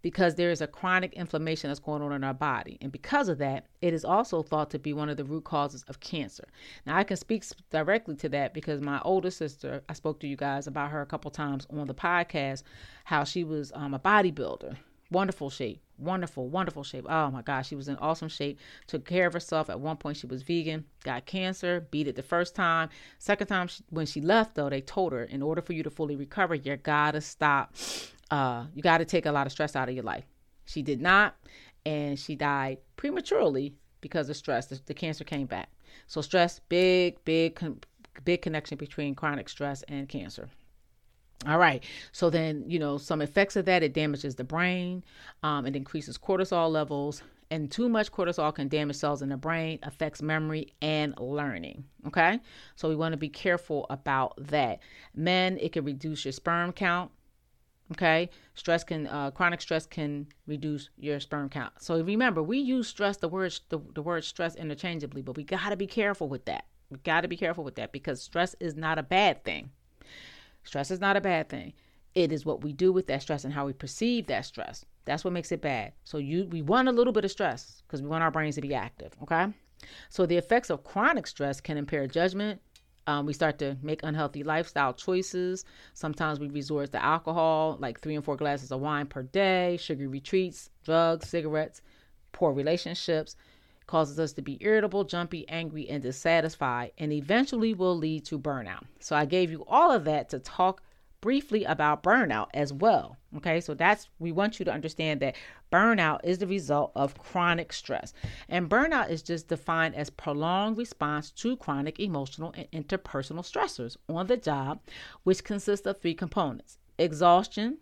because 0.00 0.36
there 0.36 0.52
is 0.52 0.60
a 0.60 0.68
chronic 0.68 1.12
inflammation 1.14 1.68
that's 1.68 1.80
going 1.80 2.00
on 2.00 2.12
in 2.12 2.22
our 2.22 2.32
body. 2.32 2.78
And 2.80 2.92
because 2.92 3.28
of 3.28 3.38
that, 3.38 3.66
it 3.80 3.92
is 3.92 4.04
also 4.04 4.44
thought 4.44 4.70
to 4.70 4.78
be 4.78 4.92
one 4.92 5.08
of 5.08 5.16
the 5.16 5.24
root 5.24 5.42
causes 5.42 5.82
of 5.88 5.98
cancer. 5.98 6.44
Now, 6.86 6.96
I 6.96 7.02
can 7.02 7.16
speak 7.16 7.44
directly 7.70 8.14
to 8.16 8.28
that 8.28 8.54
because 8.54 8.80
my 8.80 9.00
older 9.04 9.32
sister, 9.32 9.82
I 9.88 9.94
spoke 9.94 10.20
to 10.20 10.28
you 10.28 10.36
guys 10.36 10.68
about 10.68 10.92
her 10.92 11.02
a 11.02 11.06
couple 11.06 11.30
times 11.32 11.66
on 11.70 11.88
the 11.88 11.94
podcast, 11.94 12.62
how 13.04 13.24
she 13.24 13.42
was 13.42 13.72
um, 13.74 13.94
a 13.94 13.98
bodybuilder 13.98 14.76
wonderful 15.12 15.50
shape 15.50 15.80
wonderful 16.02 16.48
wonderful 16.48 16.82
shape. 16.82 17.06
Oh 17.08 17.30
my 17.30 17.42
gosh 17.42 17.68
she 17.68 17.76
was 17.76 17.88
in 17.88 17.96
awesome 17.96 18.28
shape 18.28 18.58
took 18.86 19.04
care 19.04 19.26
of 19.26 19.32
herself. 19.32 19.70
At 19.70 19.80
one 19.80 19.96
point 19.96 20.16
she 20.16 20.26
was 20.26 20.42
vegan 20.42 20.84
got 21.04 21.26
cancer 21.26 21.86
beat 21.90 22.08
it 22.08 22.16
the 22.16 22.22
first 22.22 22.54
time. 22.54 22.88
Second 23.18 23.46
time 23.46 23.68
she, 23.68 23.82
when 23.90 24.06
she 24.06 24.20
left 24.20 24.54
though 24.54 24.68
they 24.68 24.80
told 24.80 25.12
her 25.12 25.24
in 25.24 25.42
order 25.42 25.62
for 25.62 25.72
you 25.72 25.82
to 25.82 25.90
fully 25.90 26.16
recover 26.16 26.54
you 26.54 26.76
gotta 26.76 27.20
stop 27.20 27.74
uh, 28.30 28.64
you 28.74 28.82
gotta 28.82 29.04
take 29.04 29.26
a 29.26 29.32
lot 29.32 29.46
of 29.46 29.52
stress 29.52 29.76
out 29.76 29.88
of 29.88 29.94
your 29.94 30.04
life. 30.04 30.24
She 30.64 30.82
did 30.82 31.00
not 31.00 31.36
and 31.84 32.18
she 32.18 32.34
died 32.36 32.78
prematurely 32.96 33.74
because 34.00 34.28
of 34.28 34.36
stress. 34.36 34.66
The, 34.66 34.80
the 34.86 34.94
cancer 34.94 35.24
came 35.24 35.46
back. 35.46 35.70
So 36.06 36.20
stress 36.20 36.60
big 36.68 37.22
big 37.24 37.58
big 38.24 38.42
connection 38.42 38.78
between 38.78 39.14
chronic 39.14 39.48
stress 39.48 39.82
and 39.88 40.08
cancer 40.08 40.48
All 41.46 41.58
right. 41.58 41.82
So 42.12 42.30
then, 42.30 42.64
you 42.68 42.78
know, 42.78 42.98
some 42.98 43.20
effects 43.20 43.56
of 43.56 43.64
that, 43.64 43.82
it 43.82 43.92
damages 43.92 44.36
the 44.36 44.44
brain, 44.44 45.02
um, 45.42 45.66
it 45.66 45.74
increases 45.74 46.16
cortisol 46.16 46.70
levels, 46.70 47.22
and 47.50 47.70
too 47.70 47.88
much 47.88 48.12
cortisol 48.12 48.54
can 48.54 48.68
damage 48.68 48.96
cells 48.96 49.22
in 49.22 49.28
the 49.28 49.36
brain, 49.36 49.78
affects 49.82 50.22
memory 50.22 50.72
and 50.80 51.14
learning. 51.18 51.84
Okay. 52.06 52.40
So 52.76 52.88
we 52.88 52.96
want 52.96 53.12
to 53.12 53.18
be 53.18 53.28
careful 53.28 53.86
about 53.90 54.34
that. 54.38 54.80
Men, 55.14 55.58
it 55.58 55.72
can 55.72 55.84
reduce 55.84 56.24
your 56.24 56.32
sperm 56.32 56.72
count. 56.72 57.10
Okay. 57.90 58.30
Stress 58.54 58.84
can, 58.84 59.06
uh, 59.08 59.32
chronic 59.32 59.60
stress 59.60 59.84
can 59.84 60.28
reduce 60.46 60.90
your 60.96 61.20
sperm 61.20 61.48
count. 61.48 61.72
So 61.80 62.00
remember, 62.02 62.42
we 62.42 62.58
use 62.58 62.88
stress, 62.88 63.16
the 63.16 63.28
word, 63.28 63.58
the, 63.68 63.80
the 63.94 64.00
word 64.02 64.24
stress 64.24 64.54
interchangeably, 64.54 65.22
but 65.22 65.36
we 65.36 65.44
got 65.44 65.70
to 65.70 65.76
be 65.76 65.88
careful 65.88 66.28
with 66.28 66.44
that. 66.44 66.66
We 66.88 66.98
got 66.98 67.22
to 67.22 67.28
be 67.28 67.36
careful 67.36 67.64
with 67.64 67.74
that 67.74 67.92
because 67.92 68.22
stress 68.22 68.54
is 68.60 68.76
not 68.76 68.98
a 68.98 69.02
bad 69.02 69.44
thing. 69.44 69.70
Stress 70.64 70.90
is 70.90 71.00
not 71.00 71.16
a 71.16 71.20
bad 71.20 71.48
thing. 71.48 71.72
It 72.14 72.32
is 72.32 72.44
what 72.44 72.62
we 72.62 72.72
do 72.72 72.92
with 72.92 73.06
that 73.06 73.22
stress 73.22 73.44
and 73.44 73.54
how 73.54 73.66
we 73.66 73.72
perceive 73.72 74.26
that 74.26 74.44
stress. 74.44 74.84
That's 75.04 75.24
what 75.24 75.32
makes 75.32 75.50
it 75.50 75.60
bad. 75.60 75.92
So 76.04 76.18
you 76.18 76.46
we 76.46 76.62
want 76.62 76.88
a 76.88 76.92
little 76.92 77.12
bit 77.12 77.24
of 77.24 77.30
stress 77.30 77.82
because 77.86 78.02
we 78.02 78.08
want 78.08 78.22
our 78.22 78.30
brains 78.30 78.56
to 78.56 78.60
be 78.60 78.74
active. 78.74 79.12
Okay. 79.22 79.46
So 80.10 80.26
the 80.26 80.36
effects 80.36 80.70
of 80.70 80.84
chronic 80.84 81.26
stress 81.26 81.60
can 81.60 81.76
impair 81.76 82.06
judgment. 82.06 82.60
Um, 83.08 83.26
we 83.26 83.32
start 83.32 83.58
to 83.58 83.76
make 83.82 84.04
unhealthy 84.04 84.44
lifestyle 84.44 84.94
choices. 84.94 85.64
Sometimes 85.92 86.38
we 86.38 86.48
resort 86.48 86.92
to 86.92 87.02
alcohol, 87.02 87.76
like 87.80 87.98
three 87.98 88.14
and 88.14 88.24
four 88.24 88.36
glasses 88.36 88.70
of 88.70 88.80
wine 88.80 89.06
per 89.06 89.24
day, 89.24 89.76
sugary 89.80 90.06
retreats, 90.06 90.70
drugs, 90.84 91.28
cigarettes, 91.28 91.82
poor 92.30 92.52
relationships 92.52 93.34
causes 93.86 94.18
us 94.18 94.32
to 94.34 94.42
be 94.42 94.58
irritable, 94.60 95.04
jumpy, 95.04 95.48
angry, 95.48 95.88
and 95.88 96.02
dissatisfied, 96.02 96.92
and 96.98 97.12
eventually 97.12 97.74
will 97.74 97.96
lead 97.96 98.24
to 98.26 98.38
burnout. 98.38 98.84
So 99.00 99.16
I 99.16 99.24
gave 99.24 99.50
you 99.50 99.64
all 99.66 99.90
of 99.90 100.04
that 100.04 100.28
to 100.30 100.38
talk 100.38 100.82
briefly 101.22 101.64
about 101.64 102.02
burnout 102.02 102.48
as 102.52 102.72
well. 102.72 103.16
Okay, 103.38 103.60
so 103.60 103.72
that's 103.72 104.10
we 104.18 104.32
want 104.32 104.58
you 104.58 104.66
to 104.66 104.72
understand 104.72 105.20
that 105.20 105.36
burnout 105.72 106.20
is 106.24 106.38
the 106.38 106.46
result 106.46 106.92
of 106.94 107.16
chronic 107.16 107.72
stress. 107.72 108.12
And 108.48 108.68
burnout 108.68 109.08
is 109.08 109.22
just 109.22 109.48
defined 109.48 109.94
as 109.94 110.10
prolonged 110.10 110.76
response 110.76 111.30
to 111.30 111.56
chronic 111.56 111.98
emotional 111.98 112.52
and 112.54 112.70
interpersonal 112.72 113.48
stressors 113.48 113.96
on 114.08 114.26
the 114.26 114.36
job, 114.36 114.80
which 115.22 115.44
consists 115.44 115.86
of 115.86 116.00
three 116.00 116.14
components 116.14 116.78
exhaustion, 116.98 117.78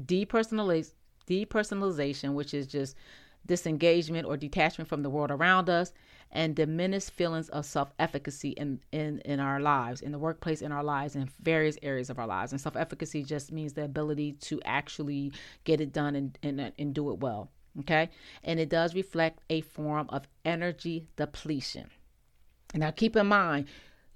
depersonalization, 0.00 0.92
depersonalization, 1.26 2.34
which 2.34 2.54
is 2.54 2.66
just 2.66 2.94
disengagement 3.46 4.26
or 4.26 4.36
detachment 4.36 4.88
from 4.88 5.02
the 5.02 5.10
world 5.10 5.30
around 5.30 5.68
us, 5.68 5.92
and 6.32 6.54
diminished 6.54 7.10
feelings 7.10 7.48
of 7.48 7.66
self 7.66 7.92
efficacy 7.98 8.50
in, 8.50 8.80
in, 8.92 9.20
in 9.24 9.40
our 9.40 9.60
lives, 9.60 10.00
in 10.00 10.12
the 10.12 10.18
workplace, 10.18 10.62
in 10.62 10.72
our 10.72 10.84
lives, 10.84 11.16
in 11.16 11.28
various 11.42 11.76
areas 11.82 12.08
of 12.10 12.18
our 12.18 12.26
lives. 12.26 12.52
And 12.52 12.60
self 12.60 12.76
efficacy 12.76 13.24
just 13.24 13.50
means 13.52 13.72
the 13.72 13.84
ability 13.84 14.32
to 14.42 14.60
actually 14.64 15.32
get 15.64 15.80
it 15.80 15.92
done 15.92 16.14
and, 16.14 16.38
and, 16.42 16.72
and 16.78 16.94
do 16.94 17.10
it 17.10 17.18
well. 17.18 17.50
Okay. 17.80 18.10
And 18.44 18.58
it 18.60 18.68
does 18.68 18.94
reflect 18.94 19.40
a 19.48 19.60
form 19.60 20.08
of 20.10 20.26
energy 20.44 21.06
depletion. 21.16 21.90
Now, 22.74 22.90
keep 22.90 23.16
in 23.16 23.26
mind, 23.26 23.66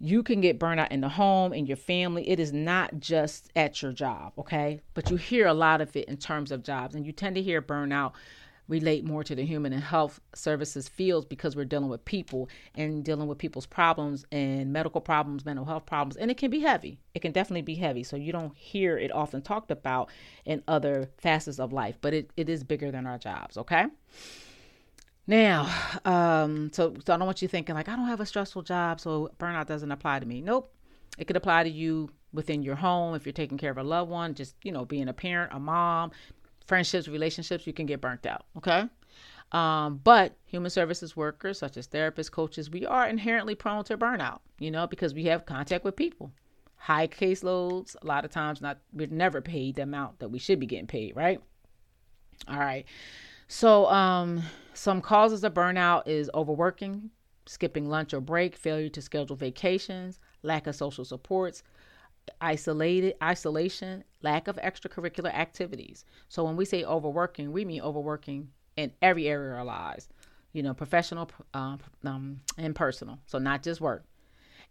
you 0.00 0.22
can 0.22 0.40
get 0.40 0.58
burnout 0.58 0.90
in 0.90 1.00
the 1.00 1.08
home, 1.08 1.52
in 1.52 1.66
your 1.66 1.76
family. 1.76 2.28
It 2.28 2.38
is 2.38 2.52
not 2.52 2.98
just 2.98 3.50
at 3.56 3.80
your 3.80 3.92
job, 3.92 4.32
okay? 4.38 4.80
But 4.92 5.10
you 5.10 5.16
hear 5.16 5.46
a 5.46 5.54
lot 5.54 5.80
of 5.80 5.94
it 5.96 6.08
in 6.08 6.16
terms 6.16 6.52
of 6.52 6.62
jobs, 6.62 6.94
and 6.94 7.06
you 7.06 7.12
tend 7.12 7.36
to 7.36 7.42
hear 7.42 7.62
burnout 7.62 8.12
relate 8.68 9.04
more 9.04 9.22
to 9.22 9.34
the 9.34 9.44
human 9.44 9.72
and 9.72 9.82
health 9.82 10.20
services 10.34 10.88
fields 10.88 11.26
because 11.26 11.54
we're 11.54 11.64
dealing 11.64 11.88
with 11.88 12.04
people 12.04 12.48
and 12.74 13.04
dealing 13.04 13.26
with 13.26 13.38
people's 13.38 13.66
problems 13.66 14.24
and 14.32 14.72
medical 14.72 15.00
problems, 15.00 15.44
mental 15.44 15.64
health 15.64 15.86
problems, 15.86 16.16
and 16.16 16.30
it 16.30 16.36
can 16.36 16.50
be 16.50 16.60
heavy. 16.60 16.98
It 17.14 17.20
can 17.20 17.32
definitely 17.32 17.62
be 17.62 17.74
heavy. 17.74 18.02
So 18.02 18.16
you 18.16 18.32
don't 18.32 18.56
hear 18.56 18.96
it 18.96 19.12
often 19.12 19.42
talked 19.42 19.70
about 19.70 20.10
in 20.44 20.62
other 20.66 21.10
facets 21.18 21.58
of 21.58 21.72
life, 21.72 21.98
but 22.00 22.14
it, 22.14 22.30
it 22.36 22.48
is 22.48 22.64
bigger 22.64 22.90
than 22.90 23.06
our 23.06 23.18
jobs, 23.18 23.58
okay? 23.58 23.86
Now, 25.26 25.70
um, 26.04 26.70
so, 26.72 26.94
so 27.06 27.14
I 27.14 27.16
don't 27.16 27.26
want 27.26 27.42
you 27.42 27.48
thinking 27.48 27.74
like 27.74 27.88
I 27.88 27.96
don't 27.96 28.08
have 28.08 28.20
a 28.20 28.26
stressful 28.26 28.62
job, 28.62 29.00
so 29.00 29.30
burnout 29.38 29.66
doesn't 29.66 29.90
apply 29.90 30.20
to 30.20 30.26
me. 30.26 30.40
Nope. 30.40 30.70
It 31.16 31.26
could 31.26 31.36
apply 31.36 31.62
to 31.64 31.70
you 31.70 32.10
within 32.32 32.62
your 32.62 32.74
home 32.74 33.14
if 33.14 33.24
you're 33.24 33.32
taking 33.32 33.56
care 33.56 33.70
of 33.70 33.78
a 33.78 33.82
loved 33.82 34.10
one, 34.10 34.34
just 34.34 34.56
you 34.62 34.72
know, 34.72 34.84
being 34.84 35.08
a 35.08 35.12
parent, 35.12 35.52
a 35.54 35.60
mom, 35.60 36.10
friendships, 36.66 37.08
relationships, 37.08 37.66
you 37.66 37.72
can 37.72 37.86
get 37.86 38.00
burnt 38.00 38.26
out. 38.26 38.46
Okay. 38.56 38.88
Um, 39.52 40.00
but 40.02 40.36
human 40.46 40.70
services 40.70 41.16
workers, 41.16 41.58
such 41.58 41.76
as 41.76 41.86
therapists, 41.86 42.30
coaches, 42.30 42.70
we 42.70 42.86
are 42.86 43.06
inherently 43.06 43.54
prone 43.54 43.84
to 43.84 43.96
burnout, 43.96 44.40
you 44.58 44.70
know, 44.70 44.86
because 44.86 45.14
we 45.14 45.26
have 45.26 45.46
contact 45.46 45.84
with 45.84 45.94
people. 45.94 46.32
High 46.76 47.06
caseloads, 47.06 47.94
a 48.02 48.06
lot 48.06 48.24
of 48.24 48.30
times 48.30 48.60
not 48.60 48.78
we're 48.92 49.06
never 49.06 49.40
paid 49.40 49.76
the 49.76 49.82
amount 49.82 50.18
that 50.18 50.28
we 50.28 50.38
should 50.38 50.60
be 50.60 50.66
getting 50.66 50.86
paid, 50.86 51.14
right? 51.14 51.40
All 52.48 52.58
right. 52.58 52.84
So 53.48 53.86
um 53.86 54.42
some 54.74 55.00
causes 55.00 55.44
of 55.44 55.54
burnout 55.54 56.02
is 56.06 56.28
overworking, 56.34 57.10
skipping 57.46 57.88
lunch 57.88 58.12
or 58.12 58.20
break, 58.20 58.56
failure 58.56 58.88
to 58.88 59.00
schedule 59.00 59.36
vacations, 59.36 60.18
lack 60.42 60.66
of 60.66 60.74
social 60.74 61.04
supports, 61.04 61.62
isolated 62.40 63.14
isolation, 63.22 64.04
lack 64.22 64.48
of 64.48 64.56
extracurricular 64.56 65.32
activities. 65.32 66.04
So 66.28 66.44
when 66.44 66.56
we 66.56 66.64
say 66.64 66.84
overworking, 66.84 67.52
we 67.52 67.64
mean 67.64 67.82
overworking 67.82 68.48
in 68.76 68.92
every 69.02 69.28
area 69.28 69.52
of 69.52 69.58
our 69.58 69.64
lives, 69.64 70.08
you 70.52 70.62
know, 70.62 70.74
professional 70.74 71.30
um, 71.52 71.78
um, 72.04 72.40
and 72.58 72.74
personal. 72.74 73.18
So 73.26 73.38
not 73.38 73.62
just 73.62 73.80
work. 73.80 74.04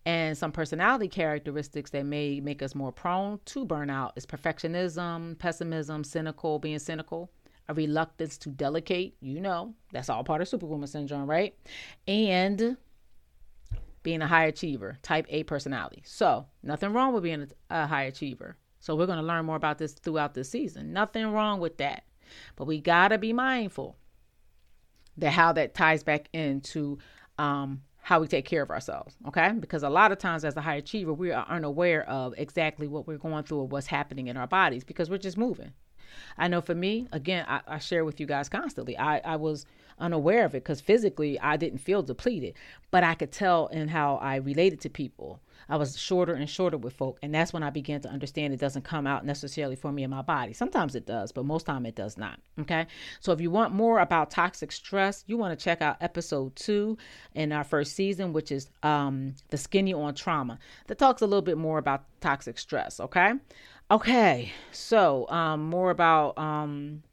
And 0.06 0.38
some 0.38 0.52
personality 0.52 1.08
characteristics 1.08 1.92
that 1.92 2.06
may 2.06 2.42
make 2.42 2.62
us 2.62 2.76
more 2.76 2.92
prone 2.92 3.40
to 3.46 3.66
burnout 3.66 4.12
is 4.18 4.26
perfectionism, 4.26 5.40
pessimism, 5.40 6.04
cynical, 6.04 6.60
being 6.60 6.80
cynical, 6.80 7.32
a 7.70 7.74
reluctance 7.74 8.38
to 8.40 8.50
delegate. 8.50 9.16
You 9.22 9.40
know, 9.40 9.74
that's 9.94 10.10
all 10.10 10.24
part 10.26 10.42
of 10.42 10.50
superwoman 10.50 10.88
syndrome, 10.88 11.30
right? 11.30 11.56
And 12.06 12.76
being 14.04 14.22
a 14.22 14.28
high 14.28 14.46
achiever, 14.46 14.98
type 15.02 15.26
A 15.30 15.44
personality. 15.44 16.04
So, 16.06 16.46
nothing 16.62 16.94
wrong 16.94 17.14
with 17.14 17.24
being 17.24 17.48
a, 17.70 17.88
high 17.88 18.04
achiever. 18.04 18.58
So, 18.80 18.96
we're 18.96 19.06
going 19.06 19.18
to 19.18 19.24
learn 19.24 19.46
more 19.46 19.56
about 19.56 19.78
this 19.78 19.94
throughout 19.94 20.34
the 20.34 20.44
season. 20.44 20.94
Nothing 20.94 21.28
wrong 21.28 21.60
with 21.60 21.78
that. 21.78 22.04
But 22.56 22.66
we 22.66 22.80
got 22.80 23.10
to 23.10 23.18
be 23.18 23.34
mindful 23.34 23.98
that 25.18 25.32
how 25.32 25.54
that 25.54 25.74
ties 25.74 26.04
back 26.04 26.28
into 26.34 26.98
um, 27.38 27.82
how 28.02 28.20
we 28.20 28.28
take 28.28 28.46
care 28.46 28.62
of 28.62 28.70
ourselves. 28.70 29.16
Okay. 29.28 29.52
Because 29.60 29.84
a 29.84 29.90
lot 29.90 30.12
of 30.12 30.18
times, 30.18 30.44
as 30.44 30.58
a 30.58 30.62
high 30.62 30.76
achiever, 30.76 31.14
we 31.14 31.32
are 31.32 31.46
unaware 31.48 32.08
of 32.10 32.34
exactly 32.38 32.88
what 32.88 33.08
we're 33.08 33.18
going 33.18 33.44
through 33.44 33.60
or 33.60 33.68
what's 33.68 33.88
happening 33.88 34.28
in 34.28 34.38
our 34.38 34.48
bodies 34.48 34.84
because 34.84 35.10
we're 35.10 35.18
just 35.18 35.38
moving. 35.38 35.72
I 36.38 36.48
know 36.48 36.62
for 36.62 36.76
me, 36.76 37.08
again, 37.12 37.46
I, 37.48 37.62
I 37.66 37.80
share 37.80 38.06
with 38.06 38.20
you 38.20 38.26
guys 38.26 38.50
constantly. 38.50 38.98
I, 38.98 39.20
I 39.20 39.36
was 39.38 39.66
unaware 40.00 40.46
of 40.46 40.56
it 40.56 40.64
because 40.64 40.82
physically 40.82 41.40
I 41.40 41.58
didn't 41.58 41.80
feel 41.80 42.02
depleted, 42.02 42.56
but 42.92 43.04
I 43.04 43.16
could 43.16 43.32
tell 43.32 43.68
in 43.68 43.88
how 43.88 44.18
I 44.18 44.38
related 44.38 44.82
to 44.82 44.90
people. 44.90 45.40
I 45.70 45.78
was 45.78 45.98
shorter 45.98 46.34
and 46.34 46.50
shorter 46.50 46.78
with 46.78 46.94
folk, 46.94 47.20
and 47.22 47.34
that's 47.34 47.54
when 47.54 47.64
I 47.64 47.70
began 47.70 48.02
to 48.02 48.10
understand 48.10 48.54
it 48.54 48.60
doesn't 48.60 48.84
come 48.84 49.08
out 49.08 49.26
necessarily 49.26 49.76
for 49.76 49.92
me 49.92 50.04
in 50.04 50.10
my 50.10 50.22
body. 50.22 50.54
Sometimes 50.54 50.96
it 50.96 51.06
does, 51.06 51.32
but 51.32 51.46
most 51.46 51.66
time 51.66 51.86
it 51.86 51.96
does 51.96 52.18
not. 52.18 52.40
Okay, 52.60 52.88
so 53.20 53.32
if 53.32 53.40
you 53.40 53.50
want 53.50 53.74
more 53.74 54.00
about 54.00 54.30
toxic 54.32 54.72
stress, 54.72 55.24
you 55.28 55.38
want 55.38 55.58
to 55.58 55.64
check 55.64 55.82
out 55.82 55.98
episode 56.02 56.56
two 56.56 56.98
in 57.34 57.52
our 57.52 57.64
first 57.64 57.96
season, 57.96 58.34
which 58.34 58.52
is 58.52 58.70
um, 58.84 59.36
the 59.50 59.58
skinny 59.58 59.94
on 59.94 60.14
trauma. 60.16 60.60
That 60.88 60.98
talks 60.98 61.22
a 61.22 61.28
little 61.28 61.42
bit 61.42 61.58
more 61.58 61.78
about 61.78 62.04
toxic 62.22 62.60
stress. 62.60 63.00
Okay, 63.00 63.34
okay, 63.90 64.52
so 64.72 65.28
um, 65.30 65.70
more 65.70 65.92
about 65.92 66.38
um, 66.38 67.04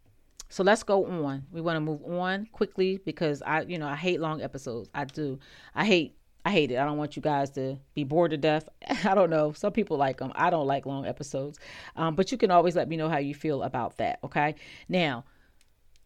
so 0.50 0.64
let's 0.64 0.82
go 0.82 1.06
on. 1.06 1.44
We 1.52 1.60
want 1.60 1.76
to 1.76 1.80
move 1.80 2.02
on 2.04 2.46
quickly 2.52 3.00
because 3.04 3.40
I, 3.40 3.62
you 3.62 3.78
know, 3.78 3.86
I 3.86 3.94
hate 3.94 4.20
long 4.20 4.42
episodes. 4.42 4.90
I 4.92 5.04
do. 5.04 5.38
I 5.74 5.84
hate. 5.84 6.16
I 6.44 6.50
hate 6.50 6.72
it. 6.72 6.78
I 6.78 6.84
don't 6.84 6.98
want 6.98 7.16
you 7.16 7.22
guys 7.22 7.50
to 7.50 7.78
be 7.94 8.02
bored 8.02 8.32
to 8.32 8.36
death. 8.36 8.68
I 9.04 9.14
don't 9.14 9.30
know. 9.30 9.52
Some 9.52 9.72
people 9.72 9.96
like 9.96 10.18
them. 10.18 10.32
I 10.34 10.50
don't 10.50 10.66
like 10.66 10.86
long 10.86 11.06
episodes. 11.06 11.58
Um, 11.96 12.16
but 12.16 12.32
you 12.32 12.38
can 12.38 12.50
always 12.50 12.74
let 12.74 12.88
me 12.88 12.96
know 12.96 13.08
how 13.08 13.18
you 13.18 13.34
feel 13.34 13.62
about 13.62 13.98
that. 13.98 14.18
Okay. 14.24 14.56
Now, 14.88 15.24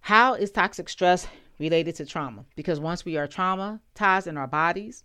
how 0.00 0.34
is 0.34 0.50
toxic 0.50 0.90
stress 0.90 1.26
related 1.58 1.94
to 1.96 2.04
trauma? 2.04 2.44
Because 2.54 2.78
once 2.78 3.06
we 3.06 3.16
are 3.16 3.26
traumatized 3.26 4.26
in 4.26 4.36
our 4.36 4.48
bodies, 4.48 5.04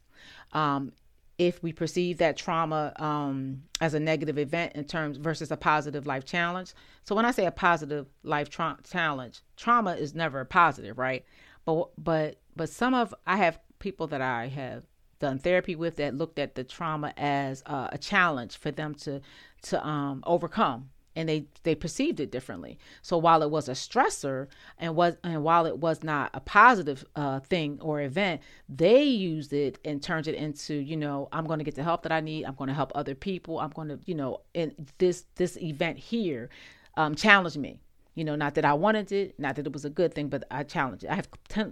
um, 0.51 0.91
if 1.39 1.63
we 1.63 1.71
perceive 1.71 2.17
that 2.17 2.35
trauma 2.35 2.93
um, 2.97 3.63
as 3.79 3.93
a 3.93 3.99
negative 3.99 4.37
event 4.37 4.73
in 4.75 4.83
terms 4.83 5.17
versus 5.17 5.49
a 5.49 5.57
positive 5.57 6.05
life 6.05 6.25
challenge. 6.25 6.73
So 7.05 7.15
when 7.15 7.25
I 7.25 7.31
say 7.31 7.45
a 7.45 7.51
positive 7.51 8.07
life 8.23 8.49
tra- 8.49 8.77
challenge, 8.83 9.41
trauma 9.55 9.93
is 9.93 10.13
never 10.13 10.43
positive, 10.43 10.99
right? 10.99 11.25
But 11.65 11.89
but 11.97 12.41
but 12.55 12.69
some 12.69 12.93
of 12.93 13.15
I 13.25 13.37
have 13.37 13.57
people 13.79 14.05
that 14.07 14.21
I 14.21 14.47
have 14.47 14.83
done 15.19 15.39
therapy 15.39 15.75
with 15.75 15.95
that 15.95 16.13
looked 16.13 16.39
at 16.39 16.55
the 16.55 16.63
trauma 16.63 17.13
as 17.15 17.63
uh, 17.65 17.87
a 17.91 17.97
challenge 17.97 18.57
for 18.57 18.69
them 18.69 18.93
to 18.95 19.21
to 19.63 19.87
um, 19.87 20.21
overcome 20.27 20.89
and 21.19 21.27
they 21.27 21.45
they 21.63 21.75
perceived 21.75 22.21
it 22.21 22.31
differently. 22.31 22.79
So 23.01 23.17
while 23.17 23.43
it 23.43 23.51
was 23.51 23.67
a 23.67 23.73
stressor 23.73 24.47
and 24.77 24.95
was 24.95 25.17
and 25.21 25.43
while 25.43 25.65
it 25.65 25.77
was 25.77 26.01
not 26.01 26.31
a 26.33 26.39
positive 26.39 27.03
uh, 27.13 27.41
thing 27.41 27.77
or 27.81 28.01
event, 28.01 28.41
they 28.69 29.03
used 29.03 29.51
it 29.51 29.79
and 29.83 30.01
turned 30.01 30.27
it 30.27 30.35
into 30.35 30.75
you 30.75 30.95
know 30.95 31.27
I'm 31.33 31.45
going 31.45 31.59
to 31.59 31.65
get 31.65 31.75
the 31.75 31.83
help 31.83 32.03
that 32.03 32.13
I 32.13 32.21
need. 32.21 32.45
I'm 32.45 32.55
going 32.55 32.69
to 32.69 32.73
help 32.73 32.93
other 32.95 33.15
people. 33.15 33.59
I'm 33.59 33.71
going 33.71 33.89
to 33.89 33.99
you 34.05 34.15
know 34.15 34.39
in 34.53 34.73
this 34.97 35.25
this 35.35 35.57
event 35.57 35.97
here 35.97 36.49
um, 36.95 37.15
challenge 37.15 37.57
me. 37.57 37.81
You 38.15 38.23
know, 38.23 38.35
not 38.35 38.55
that 38.55 38.65
I 38.65 38.73
wanted 38.73 39.11
it, 39.11 39.39
not 39.39 39.55
that 39.55 39.65
it 39.67 39.73
was 39.73 39.85
a 39.85 39.89
good 39.89 40.13
thing, 40.13 40.29
but 40.29 40.43
I 40.49 40.63
challenge 40.63 41.03
it. 41.03 41.09
I 41.09 41.15
have 41.15 41.29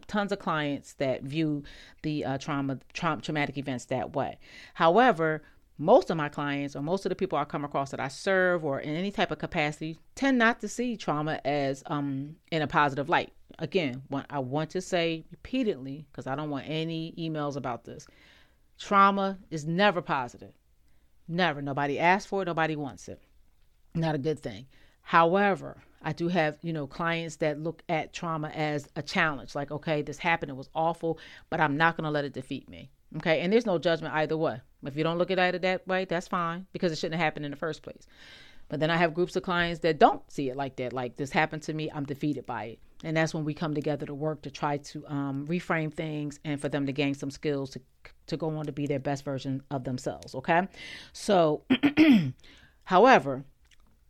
tons 0.07 0.31
of 0.31 0.39
clients 0.39 0.93
that 0.93 1.23
view 1.23 1.63
the 2.03 2.23
uh, 2.23 2.37
trauma, 2.37 2.79
tra- 2.93 3.19
traumatic 3.21 3.57
events 3.57 3.85
that 3.85 4.13
way. 4.15 4.39
However, 4.75 5.41
most 5.77 6.09
of 6.09 6.17
my 6.17 6.29
clients 6.29 6.75
or 6.75 6.81
most 6.81 7.05
of 7.05 7.09
the 7.09 7.15
people 7.15 7.37
I 7.37 7.45
come 7.45 7.63
across 7.63 7.91
that 7.91 7.99
I 7.99 8.07
serve 8.07 8.65
or 8.65 8.79
in 8.79 8.95
any 8.95 9.11
type 9.11 9.31
of 9.31 9.37
capacity 9.37 9.99
tend 10.15 10.37
not 10.37 10.59
to 10.61 10.67
see 10.67 10.97
trauma 10.97 11.39
as 11.45 11.83
um, 11.85 12.35
in 12.51 12.61
a 12.61 12.67
positive 12.67 13.09
light. 13.09 13.33
Again, 13.59 14.01
what 14.09 14.25
I 14.29 14.39
want 14.39 14.71
to 14.71 14.81
say 14.81 15.25
repeatedly 15.31 16.05
because 16.11 16.27
I 16.27 16.35
don't 16.35 16.49
want 16.49 16.65
any 16.67 17.13
emails 17.17 17.55
about 17.55 17.85
this. 17.85 18.07
Trauma 18.79 19.37
is 19.49 19.65
never 19.65 20.01
positive. 20.01 20.53
Never. 21.27 21.61
Nobody 21.61 21.99
asked 21.99 22.27
for 22.27 22.41
it, 22.41 22.45
nobody 22.45 22.75
wants 22.75 23.07
it. 23.07 23.21
Not 23.93 24.15
a 24.15 24.19
good 24.19 24.39
thing. 24.39 24.67
However, 25.01 25.81
I 26.01 26.13
do 26.13 26.27
have, 26.27 26.57
you 26.61 26.73
know, 26.73 26.87
clients 26.87 27.37
that 27.37 27.59
look 27.59 27.81
at 27.89 28.13
trauma 28.13 28.49
as 28.49 28.87
a 28.95 29.01
challenge. 29.01 29.55
Like, 29.55 29.71
okay, 29.71 30.01
this 30.01 30.19
happened, 30.19 30.51
it 30.51 30.55
was 30.55 30.69
awful, 30.75 31.17
but 31.49 31.59
I'm 31.59 31.77
not 31.77 31.97
going 31.97 32.05
to 32.05 32.11
let 32.11 32.25
it 32.25 32.33
defeat 32.33 32.69
me. 32.69 32.91
Okay. 33.15 33.39
And 33.41 33.51
there's 33.53 33.65
no 33.65 33.77
judgment 33.77 34.13
either 34.13 34.37
way. 34.37 34.59
If 34.85 34.95
you 34.95 35.03
don't 35.03 35.17
look 35.17 35.31
at 35.31 35.55
it 35.55 35.61
that 35.61 35.87
way, 35.87 36.05
that's 36.05 36.27
fine 36.27 36.67
because 36.71 36.91
it 36.91 36.97
shouldn't 36.97 37.19
have 37.19 37.25
happened 37.25 37.45
in 37.45 37.51
the 37.51 37.57
first 37.57 37.81
place. 37.81 38.05
But 38.69 38.79
then 38.81 38.89
I 38.89 38.97
have 38.97 39.13
groups 39.13 39.35
of 39.35 39.43
clients 39.43 39.79
that 39.81 39.97
don't 39.97 40.29
see 40.29 40.49
it 40.49 40.55
like 40.55 40.75
that. 40.75 40.93
Like 40.93 41.15
this 41.15 41.31
happened 41.31 41.63
to 41.63 41.73
me, 41.73 41.89
I'm 41.93 42.03
defeated 42.03 42.45
by 42.45 42.65
it. 42.65 42.79
And 43.03 43.15
that's 43.15 43.33
when 43.33 43.45
we 43.45 43.53
come 43.53 43.73
together 43.73 44.05
to 44.05 44.13
work 44.13 44.41
to 44.41 44.51
try 44.51 44.77
to 44.77 45.07
um, 45.07 45.47
reframe 45.47 45.93
things 45.93 46.39
and 46.43 46.59
for 46.59 46.67
them 46.67 46.85
to 46.85 46.91
gain 46.91 47.13
some 47.13 47.31
skills 47.31 47.69
to 47.71 47.81
to 48.27 48.37
go 48.37 48.55
on 48.57 48.65
to 48.65 48.71
be 48.71 48.87
their 48.87 48.99
best 48.99 49.23
version 49.23 49.61
of 49.71 49.83
themselves. 49.83 50.35
Okay, 50.35 50.67
so, 51.13 51.63
however, 52.83 53.45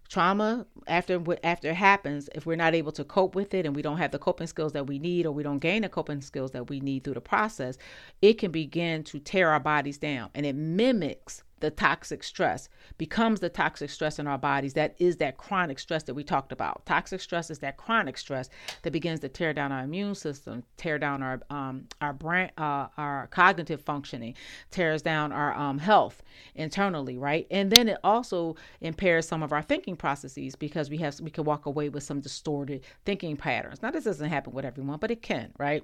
trauma 0.10 0.66
after 0.88 1.22
after 1.44 1.70
it 1.70 1.76
happens 1.76 2.30
if 2.34 2.46
we're 2.46 2.56
not 2.56 2.74
able 2.74 2.92
to 2.92 3.04
cope 3.04 3.36
with 3.36 3.54
it 3.54 3.66
and 3.66 3.76
we 3.76 3.82
don't 3.82 3.98
have 3.98 4.12
the 4.12 4.20
coping 4.20 4.48
skills 4.48 4.72
that 4.74 4.88
we 4.88 5.00
need 5.00 5.26
or 5.26 5.32
we 5.32 5.44
don't 5.44 5.60
gain 5.60 5.82
the 5.82 5.90
coping 5.90 6.22
skills 6.22 6.52
that 6.52 6.70
we 6.70 6.80
need 6.80 7.04
through 7.04 7.14
the 7.14 7.22
process 7.22 7.78
it 8.22 8.36
can 8.36 8.52
begin 8.52 9.04
to 9.04 9.20
tear 9.20 9.50
our 9.50 9.60
bodies 9.60 9.98
down 9.98 10.30
and 10.34 10.46
it 10.46 10.56
mimics 10.56 11.44
the 11.60 11.72
toxic 11.72 12.24
stress 12.24 12.70
becomes 12.98 13.40
the 13.40 13.50
toxic 13.50 13.90
stress 13.90 14.20
in 14.20 14.28
our 14.28 14.38
bodies. 14.38 14.74
That 14.74 14.96
is 15.00 15.18
that 15.18 15.38
chronic 15.38 15.80
stress 15.80 16.04
that 16.04 16.14
we 16.14 16.24
talked 16.24 16.52
about. 16.52 16.86
Toxic 16.86 17.22
stress 17.22 17.50
is 17.50 17.60
that 17.60 17.78
chronic 17.78 18.18
stress 18.18 18.50
that 18.84 18.92
begins 18.92 19.20
to 19.22 19.30
tear 19.30 19.54
down 19.54 19.72
our 19.72 19.84
immune 19.84 20.16
system 20.16 20.64
tear 20.78 20.98
down 20.98 21.24
our 21.24 21.42
um, 21.50 21.88
our 22.02 22.14
brain 22.14 22.52
uh, 22.58 22.88
our 22.98 23.28
cognitive 23.32 23.82
functioning 23.82 24.36
tears 24.72 25.02
down 25.02 25.32
our 25.32 25.54
um, 25.56 25.78
health 25.78 26.24
internally 26.56 27.18
right? 27.18 27.48
And 27.52 27.72
then 27.72 27.88
it 27.88 27.98
also 28.04 28.56
impairs 28.82 29.28
some 29.28 29.44
of 29.44 29.52
our 29.52 29.62
thinking 29.62 29.96
processes 29.96 30.56
because 30.56 30.90
we 30.90 30.98
have 30.98 31.20
we 31.20 31.32
can 31.32 31.44
walk 31.44 31.66
away 31.66 31.90
with 31.90 32.04
some 32.04 32.22
distorted 32.22 32.84
thinking 33.06 33.38
patterns. 33.38 33.82
Now 33.82 33.92
this 33.92 34.04
doesn't 34.04 34.30
happen 34.30 34.54
with 34.54 34.66
everyone 34.66 35.00
but 35.00 35.12
it 35.12 35.22
can 35.22 35.52
right 35.58 35.84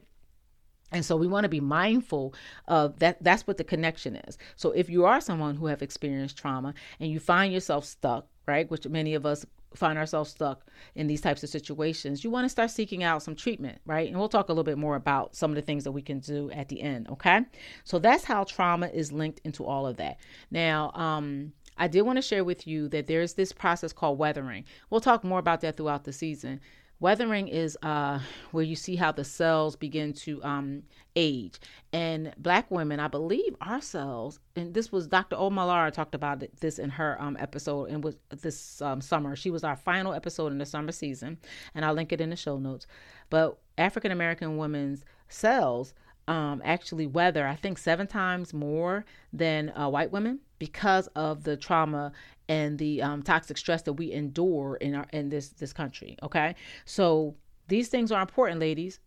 and 0.93 1.03
so 1.03 1.15
we 1.15 1.27
want 1.27 1.43
to 1.43 1.49
be 1.49 1.59
mindful 1.59 2.33
of 2.67 2.99
that. 2.99 3.21
That's 3.21 3.47
what 3.47 3.57
the 3.57 3.63
connection 3.63 4.15
is. 4.27 4.37
So 4.55 4.71
if 4.71 4.89
you 4.89 5.05
are 5.05 5.19
someone 5.19 5.55
who 5.55 5.65
have 5.65 5.81
experienced 5.81 6.37
trauma 6.37 6.73
and 6.99 7.11
you 7.11 7.19
find 7.19 7.51
yourself 7.51 7.85
stuck, 7.85 8.27
right, 8.47 8.69
which 8.69 8.87
many 8.87 9.15
of 9.15 9.25
us 9.25 9.45
find 9.75 9.97
ourselves 9.97 10.29
stuck 10.29 10.67
in 10.93 11.07
these 11.07 11.21
types 11.21 11.43
of 11.43 11.49
situations, 11.49 12.23
you 12.23 12.29
want 12.29 12.45
to 12.45 12.49
start 12.49 12.69
seeking 12.69 13.03
out 13.03 13.23
some 13.23 13.35
treatment, 13.35 13.81
right? 13.85 14.07
And 14.07 14.17
we'll 14.17 14.29
talk 14.29 14.49
a 14.49 14.51
little 14.51 14.63
bit 14.63 14.77
more 14.77 14.95
about 14.95 15.35
some 15.35 15.51
of 15.51 15.55
the 15.55 15.61
things 15.61 15.83
that 15.83 15.91
we 15.91 16.01
can 16.01 16.19
do 16.19 16.51
at 16.51 16.69
the 16.69 16.81
end, 16.81 17.09
okay? 17.09 17.41
So 17.83 17.97
that's 17.97 18.23
how 18.23 18.43
trauma 18.43 18.87
is 18.87 19.11
linked 19.11 19.41
into 19.43 19.65
all 19.65 19.87
of 19.87 19.97
that. 19.97 20.19
Now, 20.51 20.91
um, 20.93 21.53
I 21.77 21.87
did 21.87 22.03
want 22.03 22.17
to 22.17 22.21
share 22.21 22.43
with 22.43 22.67
you 22.67 22.87
that 22.89 23.07
there's 23.07 23.33
this 23.33 23.51
process 23.51 23.93
called 23.93 24.19
weathering. 24.19 24.65
We'll 24.89 25.01
talk 25.01 25.23
more 25.23 25.39
about 25.39 25.61
that 25.61 25.77
throughout 25.77 26.03
the 26.03 26.13
season. 26.13 26.59
Weathering 27.03 27.49
is 27.49 27.77
uh, 27.83 28.19
where 28.51 28.63
you 28.63 28.77
see 28.77 28.95
how 28.95 29.11
the 29.11 29.25
cells 29.25 29.75
begin 29.75 30.13
to 30.13 30.41
um, 30.41 30.83
age. 31.17 31.59
And 31.91 32.33
black 32.37 32.71
women, 32.71 33.01
I 33.01 33.09
believe 33.09 33.57
our 33.59 33.81
cells, 33.81 34.39
and 34.55 34.73
this 34.73 34.89
was 34.89 35.09
Dr. 35.09 35.35
Omalara 35.35 35.91
talked 35.91 36.15
about 36.15 36.41
this 36.61 36.79
in 36.79 36.89
her 36.91 37.21
um, 37.21 37.35
episode 37.41 37.89
and 37.89 38.01
was 38.01 38.15
this 38.29 38.81
um, 38.81 39.01
summer. 39.01 39.35
She 39.35 39.51
was 39.51 39.65
our 39.65 39.75
final 39.75 40.13
episode 40.13 40.53
in 40.53 40.59
the 40.59 40.65
summer 40.65 40.93
season, 40.93 41.39
and 41.75 41.83
I'll 41.83 41.93
link 41.93 42.13
it 42.13 42.21
in 42.21 42.29
the 42.29 42.37
show 42.37 42.57
notes. 42.57 42.87
But 43.29 43.57
African 43.77 44.13
American 44.13 44.55
women's 44.55 45.03
cells 45.27 45.93
um, 46.29 46.61
actually 46.63 47.07
weather, 47.07 47.45
I 47.45 47.57
think, 47.57 47.79
seven 47.79 48.07
times 48.07 48.53
more 48.53 49.03
than 49.33 49.73
uh, 49.75 49.89
white 49.89 50.13
women 50.13 50.39
because 50.57 51.07
of 51.07 51.43
the 51.43 51.57
trauma 51.57 52.13
and 52.49 52.77
the 52.77 53.01
um, 53.01 53.23
toxic 53.23 53.57
stress 53.57 53.81
that 53.83 53.93
we 53.93 54.11
endure 54.11 54.75
in 54.75 54.95
our 54.95 55.05
in 55.13 55.29
this 55.29 55.49
this 55.49 55.73
country. 55.73 56.17
Okay, 56.23 56.55
so 56.85 57.35
these 57.67 57.89
things 57.89 58.11
are 58.11 58.21
important, 58.21 58.59
ladies, 58.59 58.99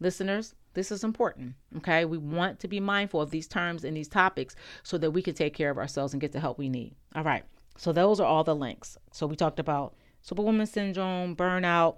listeners. 0.00 0.54
This 0.74 0.90
is 0.90 1.04
important. 1.04 1.54
Okay, 1.78 2.04
we 2.04 2.16
want 2.16 2.58
to 2.60 2.68
be 2.68 2.80
mindful 2.80 3.20
of 3.20 3.30
these 3.30 3.46
terms 3.46 3.84
and 3.84 3.96
these 3.96 4.08
topics 4.08 4.56
so 4.82 4.96
that 4.98 5.10
we 5.10 5.20
can 5.20 5.34
take 5.34 5.54
care 5.54 5.70
of 5.70 5.76
ourselves 5.76 6.14
and 6.14 6.20
get 6.20 6.32
the 6.32 6.40
help 6.40 6.58
we 6.58 6.70
need. 6.70 6.94
All 7.14 7.24
right, 7.24 7.44
so 7.76 7.92
those 7.92 8.20
are 8.20 8.26
all 8.26 8.44
the 8.44 8.54
links. 8.54 8.96
So 9.12 9.26
we 9.26 9.36
talked 9.36 9.58
about 9.58 9.94
superwoman 10.22 10.66
syndrome, 10.66 11.36
burnout. 11.36 11.96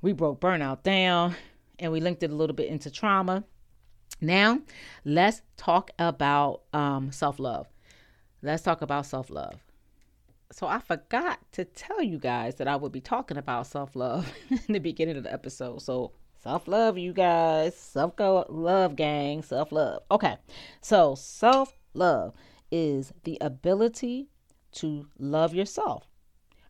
We 0.00 0.12
broke 0.12 0.40
burnout 0.40 0.82
down, 0.82 1.34
and 1.78 1.90
we 1.90 2.00
linked 2.00 2.22
it 2.22 2.30
a 2.30 2.34
little 2.34 2.54
bit 2.54 2.68
into 2.68 2.90
trauma 2.90 3.44
now, 4.20 4.60
let's 5.04 5.42
talk 5.56 5.90
about 5.98 6.62
um, 6.72 7.12
self 7.12 7.38
love. 7.38 7.68
Let's 8.42 8.62
talk 8.62 8.82
about 8.82 9.06
self 9.06 9.30
love. 9.30 9.63
So, 10.52 10.66
I 10.66 10.78
forgot 10.78 11.40
to 11.52 11.64
tell 11.64 12.02
you 12.02 12.18
guys 12.18 12.56
that 12.56 12.68
I 12.68 12.76
would 12.76 12.92
be 12.92 13.00
talking 13.00 13.36
about 13.36 13.66
self 13.66 13.96
love 13.96 14.30
in 14.50 14.72
the 14.72 14.78
beginning 14.78 15.16
of 15.16 15.24
the 15.24 15.32
episode. 15.32 15.82
So, 15.82 16.12
self 16.42 16.68
love, 16.68 16.98
you 16.98 17.12
guys, 17.12 17.76
self 17.76 18.14
love, 18.18 18.96
gang, 18.96 19.42
self 19.42 19.72
love. 19.72 20.02
Okay, 20.10 20.36
so 20.80 21.14
self 21.14 21.76
love 21.94 22.34
is 22.70 23.12
the 23.24 23.38
ability 23.40 24.28
to 24.72 25.06
love 25.18 25.54
yourself, 25.54 26.08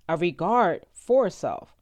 a 0.08 0.16
regard 0.16 0.86
for 0.92 1.28
self. 1.30 1.74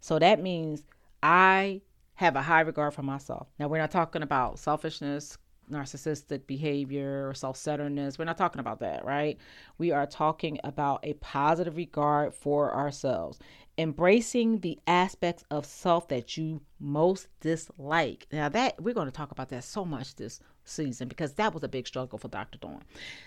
So, 0.00 0.18
that 0.18 0.40
means 0.42 0.84
I 1.22 1.82
have 2.14 2.36
a 2.36 2.42
high 2.42 2.60
regard 2.60 2.94
for 2.94 3.02
myself. 3.02 3.48
Now, 3.58 3.68
we're 3.68 3.78
not 3.78 3.90
talking 3.90 4.22
about 4.22 4.58
selfishness, 4.58 5.38
narcissistic 5.70 6.46
behavior, 6.46 7.28
or 7.28 7.34
self 7.34 7.56
centeredness. 7.56 8.18
We're 8.18 8.24
not 8.24 8.38
talking 8.38 8.60
about 8.60 8.80
that, 8.80 9.04
right? 9.04 9.38
We 9.78 9.92
are 9.92 10.06
talking 10.06 10.58
about 10.64 11.00
a 11.04 11.14
positive 11.14 11.76
regard 11.76 12.34
for 12.34 12.74
ourselves, 12.74 13.38
embracing 13.78 14.60
the 14.60 14.78
aspects 14.86 15.44
of 15.50 15.64
self 15.64 16.08
that 16.08 16.36
you 16.36 16.60
most 16.78 17.28
dislike. 17.40 18.26
Now, 18.32 18.48
that 18.48 18.80
we're 18.82 18.94
going 18.94 19.08
to 19.08 19.12
talk 19.12 19.30
about 19.30 19.48
that 19.50 19.64
so 19.64 19.84
much 19.84 20.16
this 20.16 20.40
season 20.70 21.08
because 21.08 21.34
that 21.34 21.52
was 21.52 21.62
a 21.62 21.68
big 21.68 21.86
struggle 21.86 22.18
for 22.18 22.28
Dr. 22.28 22.58
Dawn. 22.58 22.82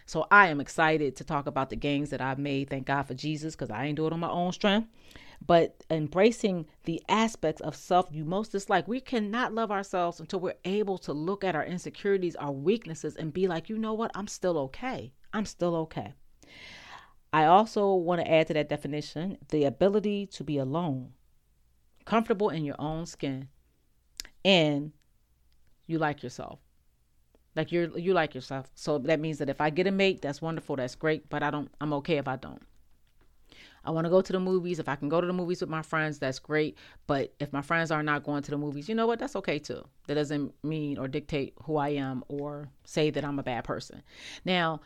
So, 0.06 0.27
I 0.32 0.47
am 0.47 0.60
excited 0.60 1.15
to 1.17 1.23
talk 1.23 1.47
about 1.47 1.69
the 1.69 1.75
gains 1.75 2.10
that 2.10 2.21
I've 2.21 2.39
made. 2.39 2.69
Thank 2.69 2.88
God 2.88 3.03
for 3.03 3.13
Jesus 3.13 3.56
because 3.56 3.69
I 3.69 3.86
ain't 3.86 3.97
do 3.97 4.08
it 4.08 4.13
on 4.13 4.19
my 4.19 4.29
own 4.29 4.51
strength 4.51 4.88
but 5.45 5.84
embracing 5.89 6.65
the 6.86 7.01
aspects 7.10 7.62
of 7.62 7.75
self 7.75 8.08
you 8.12 8.23
most 8.23 8.51
dislike. 8.51 8.88
We 8.88 8.99
cannot 8.99 9.53
love 9.53 9.71
ourselves 9.71 10.19
until 10.19 10.39
we're 10.39 10.53
able 10.65 10.97
to 10.99 11.13
look 11.13 11.43
at 11.43 11.56
our 11.56 11.65
insecurities, 11.65 12.36
our 12.36 12.51
weaknesses, 12.51 13.15
and 13.15 13.34
be 13.34 13.47
like, 13.47 13.69
you 13.69 13.77
know 13.77 13.93
what? 13.93 14.12
I'm 14.15 14.27
still 14.27 14.58
okay. 14.60 15.13
I'm 15.34 15.45
still 15.45 15.75
okay. 15.77 16.13
I 17.32 17.45
also 17.45 17.93
want 17.95 18.21
to 18.21 18.32
add 18.32 18.47
to 18.47 18.53
that 18.53 18.69
definition 18.69 19.38
the 19.49 19.65
ability 19.65 20.27
to 20.27 20.43
be 20.43 20.58
alone, 20.58 21.13
comfortable 22.06 22.49
in 22.49 22.63
your 22.63 22.79
own 22.79 23.06
skin, 23.06 23.49
and 24.45 24.91
you 25.88 25.97
like 25.97 26.21
yourself. 26.21 26.60
Like 27.55 27.71
you're 27.71 27.97
you 27.97 28.13
like 28.13 28.33
yourself. 28.35 28.71
So 28.75 28.97
that 28.99 29.19
means 29.19 29.37
that 29.37 29.49
if 29.49 29.61
I 29.61 29.69
get 29.69 29.87
a 29.87 29.91
mate, 29.91 30.21
that's 30.21 30.41
wonderful, 30.41 30.75
that's 30.75 30.95
great, 30.95 31.29
but 31.29 31.43
I 31.43 31.51
don't 31.51 31.69
I'm 31.79 31.93
okay 31.93 32.17
if 32.17 32.27
I 32.27 32.35
don't. 32.35 32.61
I 33.85 33.91
want 33.91 34.05
to 34.05 34.09
go 34.09 34.21
to 34.21 34.31
the 34.31 34.39
movies. 34.39 34.79
If 34.79 34.87
I 34.87 34.95
can 34.95 35.09
go 35.09 35.19
to 35.19 35.27
the 35.27 35.33
movies 35.33 35.59
with 35.59 35.69
my 35.69 35.81
friends, 35.81 36.17
that's 36.17 36.39
great. 36.39 36.77
But 37.05 37.33
if 37.39 37.51
my 37.51 37.61
friends 37.61 37.91
are 37.91 38.01
not 38.01 38.23
going 38.23 38.41
to 38.43 38.51
the 38.51 38.57
movies, 38.57 38.87
you 38.87 38.95
know 38.95 39.07
what? 39.07 39.19
That's 39.19 39.35
okay 39.35 39.59
too. 39.59 39.83
That 40.07 40.15
doesn't 40.15 40.53
mean 40.63 40.97
or 40.97 41.07
dictate 41.07 41.53
who 41.63 41.75
I 41.77 41.89
am 41.89 42.23
or 42.29 42.69
say 42.85 43.09
that 43.09 43.25
I'm 43.25 43.39
a 43.39 43.43
bad 43.43 43.65
person. 43.65 44.01
Now, 44.45 44.79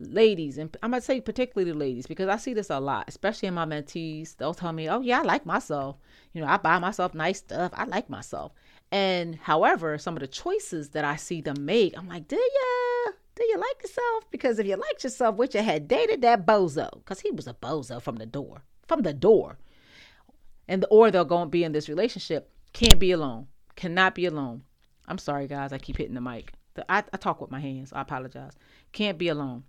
ladies, 0.00 0.58
and 0.58 0.76
I'm 0.82 0.90
gonna 0.90 1.00
say 1.00 1.20
particularly 1.20 1.70
the 1.70 1.78
ladies 1.78 2.06
because 2.06 2.28
I 2.28 2.36
see 2.38 2.54
this 2.54 2.70
a 2.70 2.80
lot, 2.80 3.04
especially 3.08 3.48
in 3.48 3.54
my 3.54 3.66
mentees. 3.66 4.36
They'll 4.36 4.54
tell 4.54 4.72
me, 4.72 4.88
"Oh 4.88 5.00
yeah, 5.00 5.20
I 5.20 5.22
like 5.22 5.46
myself. 5.46 5.96
You 6.32 6.40
know, 6.40 6.48
I 6.48 6.56
buy 6.56 6.78
myself 6.78 7.14
nice 7.14 7.38
stuff. 7.38 7.72
I 7.74 7.84
like 7.84 8.10
myself." 8.10 8.52
And 8.92 9.36
however, 9.36 9.98
some 9.98 10.16
of 10.16 10.20
the 10.20 10.26
choices 10.26 10.90
that 10.90 11.04
I 11.04 11.16
see 11.16 11.40
them 11.40 11.64
make, 11.64 11.96
I'm 11.96 12.08
like, 12.08 12.26
"Do 12.26 12.36
ya? 12.36 13.12
Do 13.36 13.44
you 13.44 13.56
like 13.56 13.82
yourself? 13.82 14.30
Because 14.30 14.58
if 14.58 14.66
you 14.66 14.76
liked 14.76 15.04
yourself, 15.04 15.36
which 15.36 15.54
you 15.54 15.62
had 15.62 15.88
dated 15.88 16.20
that 16.22 16.44
bozo, 16.44 16.90
because 16.98 17.20
he 17.20 17.30
was 17.30 17.46
a 17.46 17.54
bozo 17.54 18.02
from 18.02 18.16
the 18.16 18.26
door. 18.26 18.62
from 18.86 19.02
the 19.02 19.14
door. 19.14 19.56
And 20.66 20.82
the, 20.82 20.88
or 20.88 21.10
they'll 21.10 21.24
go 21.24 21.40
and 21.40 21.50
be 21.50 21.62
in 21.62 21.70
this 21.72 21.88
relationship, 21.88 22.50
can't 22.72 22.98
be 22.98 23.12
alone, 23.12 23.46
cannot 23.76 24.16
be 24.16 24.26
alone. 24.26 24.62
I'm 25.06 25.18
sorry, 25.18 25.46
guys. 25.46 25.72
I 25.72 25.78
keep 25.78 25.96
hitting 25.96 26.14
the 26.14 26.20
mic. 26.20 26.52
The, 26.74 26.84
I, 26.90 27.04
I 27.12 27.16
talk 27.16 27.40
with 27.40 27.50
my 27.50 27.60
hands. 27.60 27.92
I 27.92 28.00
apologize. 28.02 28.52
Can't 28.92 29.16
be 29.16 29.28
alone. 29.28 29.62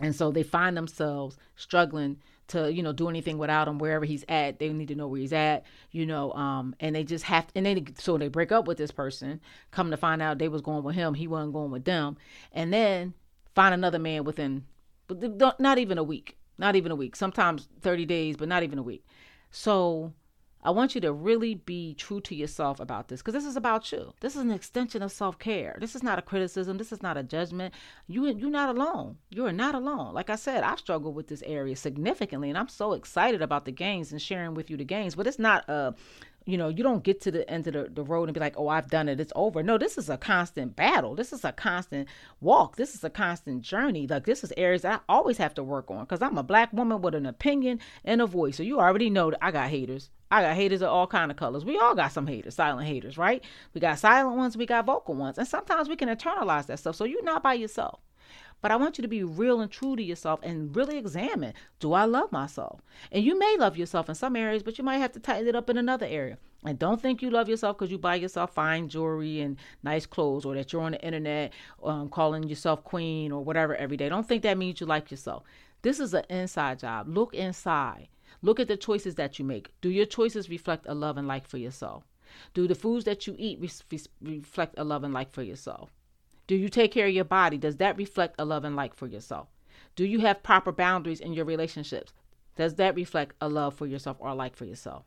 And 0.00 0.14
so 0.14 0.30
they 0.30 0.42
find 0.42 0.76
themselves 0.76 1.38
struggling 1.56 2.18
to, 2.48 2.72
you 2.72 2.82
know, 2.82 2.92
do 2.92 3.08
anything 3.08 3.38
without 3.38 3.68
him 3.68 3.78
wherever 3.78 4.04
he's 4.04 4.24
at. 4.28 4.58
They 4.58 4.72
need 4.72 4.88
to 4.88 4.94
know 4.94 5.08
where 5.08 5.20
he's 5.20 5.32
at, 5.32 5.64
you 5.90 6.06
know, 6.06 6.32
um, 6.32 6.74
and 6.80 6.94
they 6.94 7.04
just 7.04 7.24
have, 7.24 7.46
and 7.54 7.66
they 7.66 7.84
so 7.98 8.18
they 8.18 8.28
break 8.28 8.52
up 8.52 8.66
with 8.66 8.78
this 8.78 8.90
person, 8.90 9.40
come 9.70 9.90
to 9.90 9.96
find 9.96 10.22
out 10.22 10.38
they 10.38 10.48
was 10.48 10.62
going 10.62 10.82
with 10.82 10.94
him, 10.94 11.14
he 11.14 11.26
wasn't 11.26 11.52
going 11.52 11.70
with 11.70 11.84
them, 11.84 12.16
and 12.52 12.72
then 12.72 13.14
find 13.54 13.74
another 13.74 13.98
man 13.98 14.24
within, 14.24 14.64
but 15.08 15.60
not 15.60 15.78
even 15.78 15.98
a 15.98 16.04
week, 16.04 16.36
not 16.58 16.76
even 16.76 16.92
a 16.92 16.96
week, 16.96 17.16
sometimes 17.16 17.68
30 17.80 18.06
days, 18.06 18.36
but 18.36 18.48
not 18.48 18.62
even 18.62 18.78
a 18.78 18.82
week. 18.82 19.04
So 19.50 20.12
I 20.66 20.70
want 20.70 20.96
you 20.96 21.00
to 21.02 21.12
really 21.12 21.54
be 21.54 21.94
true 21.94 22.20
to 22.22 22.34
yourself 22.34 22.80
about 22.80 23.06
this 23.06 23.20
because 23.20 23.34
this 23.34 23.44
is 23.44 23.54
about 23.54 23.92
you. 23.92 24.12
This 24.18 24.34
is 24.34 24.42
an 24.42 24.50
extension 24.50 25.00
of 25.00 25.12
self 25.12 25.38
care. 25.38 25.76
This 25.80 25.94
is 25.94 26.02
not 26.02 26.18
a 26.18 26.22
criticism. 26.22 26.76
This 26.76 26.90
is 26.90 27.04
not 27.04 27.16
a 27.16 27.22
judgment. 27.22 27.72
You 28.08 28.26
you're 28.26 28.50
not 28.50 28.74
alone. 28.74 29.18
You 29.30 29.46
are 29.46 29.52
not 29.52 29.76
alone. 29.76 30.12
Like 30.12 30.28
I 30.28 30.34
said, 30.34 30.64
I've 30.64 30.80
struggled 30.80 31.14
with 31.14 31.28
this 31.28 31.44
area 31.46 31.76
significantly, 31.76 32.48
and 32.48 32.58
I'm 32.58 32.66
so 32.66 32.94
excited 32.94 33.42
about 33.42 33.64
the 33.64 33.70
gains 33.70 34.10
and 34.10 34.20
sharing 34.20 34.54
with 34.54 34.68
you 34.68 34.76
the 34.76 34.84
gains. 34.84 35.14
But 35.14 35.28
it's 35.28 35.38
not 35.38 35.68
a 35.68 35.94
you 36.46 36.56
know, 36.56 36.68
you 36.68 36.84
don't 36.84 37.02
get 37.02 37.20
to 37.22 37.32
the 37.32 37.48
end 37.50 37.66
of 37.66 37.74
the, 37.74 37.90
the 37.92 38.04
road 38.04 38.28
and 38.28 38.34
be 38.34 38.40
like, 38.40 38.56
oh, 38.56 38.68
I've 38.68 38.88
done 38.88 39.08
it. 39.08 39.18
It's 39.18 39.32
over. 39.34 39.64
No, 39.64 39.76
this 39.76 39.98
is 39.98 40.08
a 40.08 40.16
constant 40.16 40.76
battle. 40.76 41.16
This 41.16 41.32
is 41.32 41.44
a 41.44 41.50
constant 41.50 42.08
walk. 42.40 42.76
This 42.76 42.94
is 42.94 43.02
a 43.02 43.10
constant 43.10 43.62
journey. 43.62 44.06
Like, 44.06 44.26
this 44.26 44.44
is 44.44 44.52
areas 44.56 44.84
I 44.84 45.00
always 45.08 45.38
have 45.38 45.54
to 45.54 45.64
work 45.64 45.90
on 45.90 46.04
because 46.04 46.22
I'm 46.22 46.38
a 46.38 46.44
black 46.44 46.72
woman 46.72 47.02
with 47.02 47.16
an 47.16 47.26
opinion 47.26 47.80
and 48.04 48.22
a 48.22 48.26
voice. 48.26 48.56
So 48.56 48.62
you 48.62 48.78
already 48.78 49.10
know 49.10 49.30
that 49.32 49.44
I 49.44 49.50
got 49.50 49.70
haters. 49.70 50.10
I 50.30 50.42
got 50.42 50.54
haters 50.54 50.82
of 50.82 50.88
all 50.88 51.08
kind 51.08 51.32
of 51.32 51.36
colors. 51.36 51.64
We 51.64 51.78
all 51.78 51.96
got 51.96 52.12
some 52.12 52.28
haters, 52.28 52.54
silent 52.54 52.86
haters, 52.86 53.18
right? 53.18 53.42
We 53.74 53.80
got 53.80 53.98
silent 53.98 54.36
ones, 54.36 54.56
we 54.56 54.66
got 54.66 54.86
vocal 54.86 55.14
ones. 55.14 55.38
And 55.38 55.46
sometimes 55.48 55.88
we 55.88 55.96
can 55.96 56.08
internalize 56.08 56.66
that 56.66 56.78
stuff. 56.78 56.96
So 56.96 57.04
you're 57.04 57.24
not 57.24 57.42
by 57.42 57.54
yourself. 57.54 58.00
But 58.62 58.70
I 58.70 58.76
want 58.76 58.98
you 58.98 59.02
to 59.02 59.08
be 59.08 59.22
real 59.22 59.60
and 59.60 59.70
true 59.70 59.96
to 59.96 60.02
yourself 60.02 60.40
and 60.42 60.74
really 60.74 60.96
examine 60.96 61.52
do 61.78 61.92
I 61.92 62.04
love 62.04 62.32
myself? 62.32 62.80
And 63.12 63.22
you 63.22 63.38
may 63.38 63.56
love 63.58 63.76
yourself 63.76 64.08
in 64.08 64.14
some 64.14 64.34
areas, 64.34 64.62
but 64.62 64.78
you 64.78 64.84
might 64.84 64.98
have 64.98 65.12
to 65.12 65.20
tighten 65.20 65.46
it 65.46 65.54
up 65.54 65.70
in 65.70 65.76
another 65.76 66.06
area. 66.06 66.38
And 66.64 66.78
don't 66.78 67.00
think 67.00 67.22
you 67.22 67.30
love 67.30 67.48
yourself 67.48 67.76
because 67.76 67.90
you 67.90 67.98
buy 67.98 68.16
yourself 68.16 68.54
fine 68.54 68.88
jewelry 68.88 69.40
and 69.40 69.56
nice 69.82 70.06
clothes 70.06 70.44
or 70.44 70.54
that 70.54 70.72
you're 70.72 70.82
on 70.82 70.92
the 70.92 71.04
internet 71.04 71.52
um, 71.84 72.08
calling 72.08 72.48
yourself 72.48 72.82
queen 72.82 73.30
or 73.30 73.44
whatever 73.44 73.76
every 73.76 73.96
day. 73.96 74.08
Don't 74.08 74.26
think 74.26 74.42
that 74.42 74.58
means 74.58 74.80
you 74.80 74.86
like 74.86 75.10
yourself. 75.10 75.44
This 75.82 76.00
is 76.00 76.14
an 76.14 76.24
inside 76.30 76.80
job. 76.80 77.08
Look 77.08 77.34
inside. 77.34 78.08
Look 78.42 78.58
at 78.58 78.68
the 78.68 78.76
choices 78.76 79.14
that 79.14 79.38
you 79.38 79.44
make. 79.44 79.72
Do 79.80 79.90
your 79.90 80.06
choices 80.06 80.50
reflect 80.50 80.86
a 80.88 80.94
love 80.94 81.18
and 81.18 81.28
like 81.28 81.46
for 81.46 81.58
yourself? 81.58 82.04
Do 82.54 82.66
the 82.66 82.74
foods 82.74 83.04
that 83.04 83.26
you 83.26 83.36
eat 83.38 83.60
re- 83.60 84.00
reflect 84.20 84.74
a 84.76 84.84
love 84.84 85.04
and 85.04 85.14
like 85.14 85.30
for 85.30 85.42
yourself? 85.42 85.92
Do 86.46 86.54
you 86.54 86.68
take 86.68 86.92
care 86.92 87.06
of 87.06 87.12
your 87.12 87.24
body? 87.24 87.58
Does 87.58 87.76
that 87.76 87.96
reflect 87.96 88.36
a 88.38 88.44
love 88.44 88.64
and 88.64 88.76
like 88.76 88.94
for 88.94 89.06
yourself? 89.06 89.48
Do 89.96 90.04
you 90.04 90.20
have 90.20 90.42
proper 90.42 90.72
boundaries 90.72 91.20
in 91.20 91.32
your 91.32 91.44
relationships? 91.44 92.12
Does 92.56 92.74
that 92.76 92.94
reflect 92.94 93.34
a 93.40 93.48
love 93.48 93.74
for 93.74 93.86
yourself 93.86 94.16
or 94.20 94.28
a 94.28 94.34
like 94.34 94.56
for 94.56 94.64
yourself? 94.64 95.04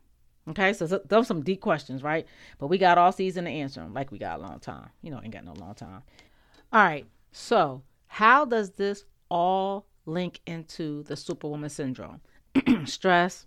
Okay, 0.49 0.73
so 0.73 0.87
those 0.87 1.03
are 1.11 1.23
some 1.23 1.43
deep 1.43 1.61
questions, 1.61 2.01
right? 2.01 2.25
But 2.57 2.67
we 2.67 2.77
got 2.77 2.97
all 2.97 3.11
season 3.11 3.45
to 3.45 3.51
answer 3.51 3.81
them 3.81 3.93
like 3.93 4.11
we 4.11 4.17
got 4.17 4.39
a 4.39 4.41
long 4.41 4.59
time. 4.59 4.89
You 5.01 5.11
know, 5.11 5.19
ain't 5.23 5.33
got 5.33 5.45
no 5.45 5.53
long 5.53 5.75
time. 5.75 6.01
All 6.73 6.83
right, 6.83 7.05
so 7.31 7.83
how 8.07 8.45
does 8.45 8.71
this 8.71 9.05
all 9.29 9.85
link 10.05 10.41
into 10.47 11.03
the 11.03 11.15
superwoman 11.15 11.69
syndrome? 11.69 12.21
Stress, 12.85 13.45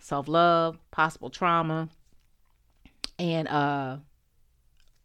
self 0.00 0.28
love, 0.28 0.78
possible 0.90 1.30
trauma, 1.30 1.88
and 3.18 3.48
uh, 3.48 3.96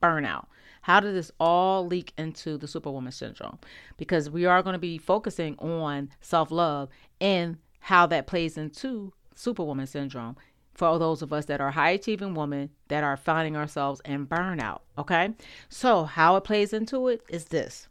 burnout. 0.02 0.46
How 0.86 1.00
did 1.00 1.16
this 1.16 1.32
all 1.40 1.88
leak 1.88 2.14
into 2.16 2.60
the 2.60 2.68
superwoman 2.68 3.12
syndrome? 3.12 3.58
Because 3.98 4.30
we 4.30 4.46
are 4.46 4.62
going 4.62 4.74
to 4.74 4.80
be 4.80 5.00
focusing 5.00 5.58
on 5.58 6.12
self 6.22 6.52
love 6.52 6.90
and 7.20 7.58
how 7.80 8.06
that 8.06 8.28
plays 8.28 8.56
into 8.56 9.12
superwoman 9.34 9.88
syndrome 9.88 10.38
for 10.76 11.00
those 11.00 11.24
of 11.24 11.34
us 11.34 11.46
that 11.46 11.60
are 11.60 11.72
high 11.72 11.90
achieving 11.90 12.36
women 12.36 12.70
that 12.90 13.04
are 13.04 13.18
finding 13.18 13.58
ourselves 13.58 14.00
in 14.06 14.28
burnout. 14.28 14.82
Okay. 14.96 15.34
So, 15.70 16.04
how 16.04 16.36
it 16.36 16.44
plays 16.44 16.72
into 16.72 17.08
it 17.08 17.24
is 17.30 17.46
this 17.46 17.88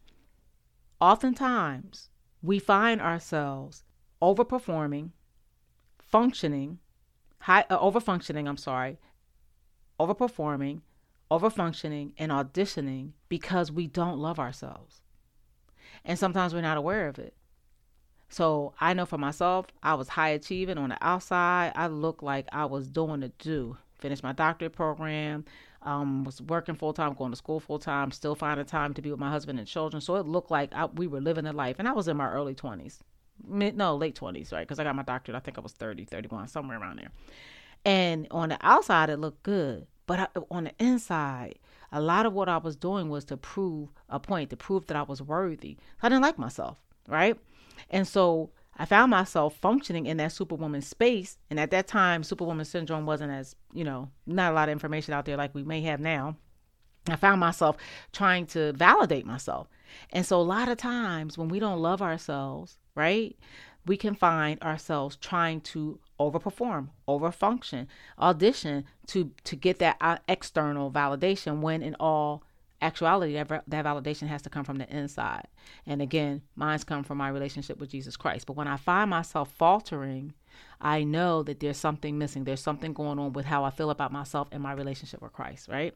oftentimes 1.01 2.11
we 2.45 2.61
find 2.61 3.01
ourselves 3.01 3.83
overperforming, 4.23 5.11
functioning, 5.99 6.79
high, 7.41 7.65
uh, 7.69 7.79
overfunctioning, 7.81 8.49
I'm 8.49 8.57
sorry, 8.57 8.99
overperforming, 9.99 10.83
overfunctioning, 11.31 12.13
and 12.19 12.31
auditioning 12.31 13.13
because 13.29 13.73
we 13.73 13.87
don't 13.87 14.19
love 14.19 14.39
ourselves. 14.39 15.01
And 16.05 16.19
sometimes 16.19 16.55
we're 16.55 16.61
not 16.61 16.77
aware 16.77 17.09
of 17.09 17.19
it. 17.19 17.35
So 18.29 18.75
I 18.81 18.95
know 18.95 19.07
for 19.07 19.19
myself, 19.19 19.67
I 19.83 19.95
was 19.95 20.09
high 20.09 20.31
achieving 20.31 20.79
on 20.79 20.89
the 20.91 20.99
outside. 21.01 21.73
I 21.77 21.87
looked 21.87 22.23
like 22.23 22.49
I 22.53 22.65
was 22.65 22.89
doing 22.89 23.21
the 23.21 23.29
do. 23.39 23.77
Finished 23.99 24.23
my 24.23 24.33
doctorate 24.33 24.73
program, 24.73 25.45
um, 25.83 26.25
was 26.25 26.43
working 26.43 26.75
full 26.75 26.93
time, 26.93 27.15
going 27.15 27.31
to 27.31 27.37
school 27.37 27.61
full 27.61 27.79
time, 27.79 28.11
still 28.11 28.35
finding 28.35 28.67
time 28.67 28.93
to 28.95 29.03
be 29.03 29.11
with 29.11 29.21
my 29.21 29.31
husband 29.31 29.59
and 29.59 29.69
children. 29.69 30.01
So 30.01 30.17
it 30.17 30.27
looked 30.27 30.51
like 30.51 30.75
I, 30.75 30.87
we 30.87 31.07
were 31.07 31.21
living 31.21 31.47
a 31.47 31.53
life. 31.53 31.77
And 31.79 31.89
I 31.89 31.93
was 31.93 32.09
in 32.09 32.17
my 32.17 32.29
early 32.29 32.55
20s, 32.55 32.99
mid, 33.47 33.77
no, 33.77 33.97
late 33.97 34.19
20s, 34.19 34.53
right? 34.53 34.67
Because 34.67 34.79
I 34.79 34.85
got 34.85 34.97
my 34.97 35.03
doctorate, 35.03 35.37
I 35.37 35.41
think 35.41 35.57
I 35.57 35.61
was 35.61 35.73
30, 35.73 36.05
31, 36.05 36.49
somewhere 36.49 36.79
around 36.79 36.99
there. 36.99 37.11
And 37.85 38.27
on 38.31 38.49
the 38.49 38.59
outside, 38.63 39.11
it 39.11 39.19
looked 39.19 39.43
good. 39.43 39.87
But 40.07 40.21
I, 40.21 40.27
on 40.51 40.65
the 40.65 40.73
inside, 40.79 41.59
a 41.93 42.01
lot 42.01 42.27
of 42.27 42.33
what 42.33 42.49
I 42.49 42.59
was 42.59 42.77
doing 42.77 43.09
was 43.09 43.25
to 43.27 43.37
prove 43.37 43.91
a 44.09 44.21
point, 44.21 44.51
to 44.51 44.57
prove 44.57 44.87
that 44.87 44.97
I 44.97 45.03
was 45.03 45.23
worthy. 45.23 45.77
I 46.03 46.09
didn't 46.09 46.23
like 46.23 46.39
myself, 46.39 46.81
right? 47.09 47.39
And 47.91 48.07
so 48.07 48.51
I 48.77 48.85
found 48.85 49.11
myself 49.11 49.57
functioning 49.57 50.07
in 50.07 50.17
that 50.17 50.33
superwoman 50.33 50.83
space. 50.83 51.39
And 51.51 51.61
at 51.61 51.71
that 51.71 51.87
time, 51.87 52.25
superwoman 52.25 52.65
syndrome 52.65 53.07
wasn't 53.07 53.33
as, 53.33 53.55
you 53.73 53.85
know, 53.85 54.11
not 54.27 54.53
a 54.53 54.55
lot 54.55 54.69
of 54.69 54.73
information 54.73 55.15
out 55.15 55.25
there 55.25 55.37
like 55.37 55.55
we 55.55 55.63
may 55.63 55.83
have 55.83 56.01
now. 56.01 56.37
I 57.09 57.17
found 57.17 57.41
myself 57.41 57.77
trying 58.13 58.47
to 58.49 58.73
validate 58.73 59.27
myself. 59.27 59.69
And 60.11 60.25
so 60.25 60.41
a 60.41 60.43
lot 60.43 60.69
of 60.69 60.79
times 60.79 61.37
when 61.37 61.49
we 61.49 61.59
don't 61.59 61.81
love 61.81 62.03
ourselves, 62.03 62.79
right, 62.95 63.37
we 63.87 63.97
can 63.97 64.15
find 64.15 64.61
ourselves 64.63 65.17
trying 65.17 65.61
to 65.61 65.99
overperform, 66.19 66.89
overfunction, 67.09 67.87
audition 68.19 68.85
to 69.09 69.31
to 69.45 69.57
get 69.57 69.79
that 69.79 69.97
uh, 70.01 70.19
external 70.29 70.91
validation 70.91 71.61
when 71.61 71.83
in 71.83 71.97
all 71.99 72.43
actuality 72.83 73.33
that, 73.33 73.49
that 73.67 73.85
validation 73.85 74.29
has 74.29 74.43
to 74.43 74.51
come 74.51 74.65
from 74.65 74.77
the 74.77 74.89
inside. 74.95 75.47
And 75.87 76.03
again, 76.03 76.43
mine's 76.55 76.85
come 76.85 77.03
from 77.03 77.19
my 77.19 77.29
relationship 77.29 77.79
with 77.79 77.91
Jesus 77.91 78.17
Christ. 78.17 78.47
But 78.47 78.57
when 78.57 78.69
I 78.69 78.77
find 78.77 79.09
myself 79.11 79.51
faltering, 79.53 80.35
I 80.81 81.03
know 81.03 81.43
that 81.45 81.61
there's 81.61 81.79
something 81.79 82.19
missing. 82.19 82.45
There's 82.45 82.61
something 82.61 82.93
going 82.93 83.19
on 83.19 83.33
with 83.33 83.47
how 83.47 83.65
I 83.65 83.71
feel 83.71 83.91
about 83.91 84.13
myself 84.13 84.49
and 84.53 84.63
my 84.63 84.73
relationship 84.73 85.23
with 85.23 85.33
Christ, 85.33 85.69
right? 85.69 85.95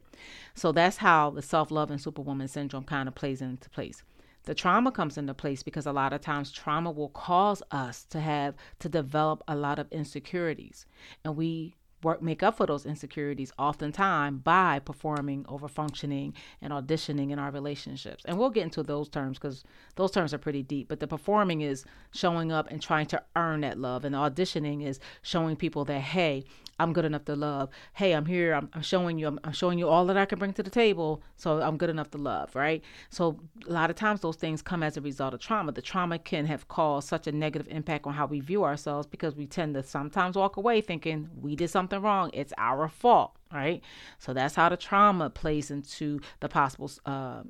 So 0.55 0.71
that's 0.71 0.97
how 0.97 1.29
the 1.29 1.43
self-love 1.43 1.91
and 1.91 2.01
superwoman 2.01 2.47
syndrome 2.47 2.85
kind 2.85 3.07
of 3.07 3.13
plays 3.13 3.41
into 3.41 3.69
place 3.69 4.03
the 4.43 4.55
trauma 4.55 4.91
comes 4.91 5.17
into 5.17 5.33
place 5.33 5.63
because 5.63 5.85
a 5.85 5.91
lot 5.91 6.13
of 6.13 6.21
times 6.21 6.51
trauma 6.51 6.91
will 6.91 7.09
cause 7.09 7.61
us 7.71 8.05
to 8.05 8.19
have 8.19 8.55
to 8.79 8.89
develop 8.89 9.43
a 9.47 9.55
lot 9.55 9.79
of 9.79 9.87
insecurities. 9.91 10.85
And 11.23 11.35
we 11.35 11.75
work 12.03 12.21
make 12.21 12.41
up 12.41 12.57
for 12.57 12.65
those 12.65 12.85
insecurities 12.85 13.51
oftentimes 13.57 14.41
by 14.41 14.79
performing 14.79 15.45
over 15.49 15.67
functioning 15.67 16.33
and 16.61 16.71
auditioning 16.71 17.31
in 17.31 17.39
our 17.39 17.51
relationships. 17.51 18.23
And 18.25 18.37
we'll 18.37 18.49
get 18.49 18.63
into 18.63 18.83
those 18.83 19.09
terms 19.09 19.37
because 19.37 19.63
those 19.95 20.11
terms 20.11 20.33
are 20.33 20.37
pretty 20.37 20.63
deep 20.63 20.87
but 20.87 20.99
the 20.99 21.07
performing 21.07 21.61
is 21.61 21.85
showing 22.11 22.51
up 22.51 22.69
and 22.71 22.81
trying 22.81 23.05
to 23.07 23.21
earn 23.35 23.61
that 23.61 23.77
love 23.77 24.05
and 24.05 24.15
auditioning 24.15 24.85
is 24.85 24.99
showing 25.21 25.55
people 25.55 25.83
that 25.85 25.99
hey 25.99 26.45
i'm 26.79 26.93
good 26.93 27.05
enough 27.05 27.25
to 27.25 27.35
love. 27.35 27.69
Hey 27.93 28.13
i'm 28.13 28.25
here. 28.25 28.53
I'm, 28.53 28.69
I'm 28.73 28.81
showing 28.81 29.17
you 29.17 29.27
I'm, 29.27 29.39
I'm 29.43 29.53
showing 29.53 29.79
you 29.79 29.87
all 29.87 30.05
that 30.05 30.17
i 30.17 30.25
can 30.25 30.39
bring 30.39 30.53
to 30.53 30.63
the 30.63 30.69
table. 30.69 31.21
So 31.35 31.61
i'm 31.61 31.77
good 31.77 31.89
enough 31.89 32.11
to 32.11 32.17
love 32.17 32.55
right? 32.55 32.83
So 33.09 33.39
a 33.67 33.71
lot 33.71 33.89
of 33.89 33.95
times 33.95 34.21
those 34.21 34.35
things 34.35 34.61
come 34.61 34.83
as 34.83 34.97
a 34.97 35.01
result 35.01 35.33
of 35.33 35.39
trauma. 35.39 35.71
The 35.71 35.81
trauma 35.81 36.19
can 36.19 36.45
have 36.45 36.67
caused 36.67 37.07
such 37.07 37.27
a 37.27 37.31
negative 37.31 37.67
impact 37.69 38.05
on 38.05 38.13
how 38.13 38.25
we 38.25 38.39
view 38.39 38.63
ourselves 38.63 39.07
because 39.07 39.35
we 39.35 39.45
tend 39.47 39.73
to 39.75 39.83
sometimes 39.83 40.35
walk 40.35 40.57
away 40.57 40.81
thinking 40.81 41.29
we 41.39 41.55
did 41.55 41.69
something 41.69 42.01
wrong, 42.01 42.29
it's 42.33 42.53
our 42.57 42.87
fault, 42.87 43.35
right? 43.53 43.81
So 44.17 44.33
that's 44.33 44.55
how 44.55 44.69
the 44.69 44.77
trauma 44.77 45.29
plays 45.29 45.71
into 45.71 46.19
the 46.39 46.49
possible 46.49 46.91
uh, 47.05 47.43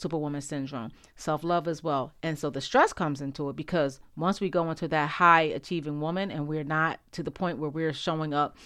superwoman 0.00 0.40
syndrome, 0.40 0.90
self 1.16 1.44
love 1.44 1.68
as 1.68 1.82
well. 1.82 2.12
And 2.22 2.38
so 2.38 2.50
the 2.50 2.60
stress 2.60 2.92
comes 2.92 3.20
into 3.20 3.48
it 3.48 3.56
because 3.56 4.00
once 4.16 4.40
we 4.40 4.48
go 4.48 4.70
into 4.70 4.88
that 4.88 5.08
high 5.08 5.42
achieving 5.42 6.00
woman 6.00 6.30
and 6.30 6.46
we're 6.46 6.64
not 6.64 7.00
to 7.12 7.22
the 7.22 7.30
point 7.30 7.58
where 7.58 7.70
we're 7.70 7.92
showing 7.92 8.34
up 8.34 8.56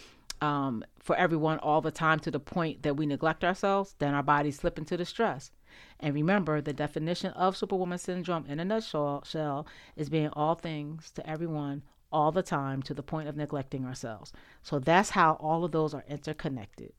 um, 0.40 0.84
for 0.98 1.16
everyone 1.16 1.58
all 1.58 1.80
the 1.80 1.90
time 1.90 2.18
to 2.20 2.30
the 2.30 2.40
point 2.40 2.82
that 2.82 2.96
we 2.96 3.06
neglect 3.06 3.44
ourselves, 3.44 3.94
then 3.98 4.14
our 4.14 4.22
bodies 4.22 4.56
slip 4.56 4.78
into 4.78 4.96
the 4.96 5.04
stress. 5.04 5.50
And 6.00 6.14
remember, 6.14 6.60
the 6.60 6.72
definition 6.72 7.32
of 7.32 7.56
superwoman 7.56 7.98
syndrome 7.98 8.46
in 8.46 8.60
a 8.60 8.64
nutshell 8.64 9.66
is 9.96 10.08
being 10.08 10.28
all 10.34 10.54
things 10.54 11.10
to 11.12 11.28
everyone 11.28 11.82
all 12.12 12.30
the 12.30 12.42
time 12.42 12.80
to 12.82 12.94
the 12.94 13.02
point 13.02 13.28
of 13.28 13.36
neglecting 13.36 13.84
ourselves. 13.84 14.32
So 14.62 14.78
that's 14.78 15.10
how 15.10 15.32
all 15.40 15.64
of 15.64 15.72
those 15.72 15.94
are 15.94 16.04
interconnected. 16.08 16.92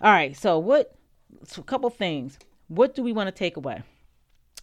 All 0.00 0.12
right, 0.12 0.36
so 0.36 0.58
what 0.58 0.94
so 1.44 1.62
a 1.62 1.64
couple 1.64 1.90
things. 1.90 2.38
What 2.68 2.94
do 2.94 3.02
we 3.02 3.12
want 3.12 3.28
to 3.28 3.32
take 3.32 3.56
away? 3.56 3.82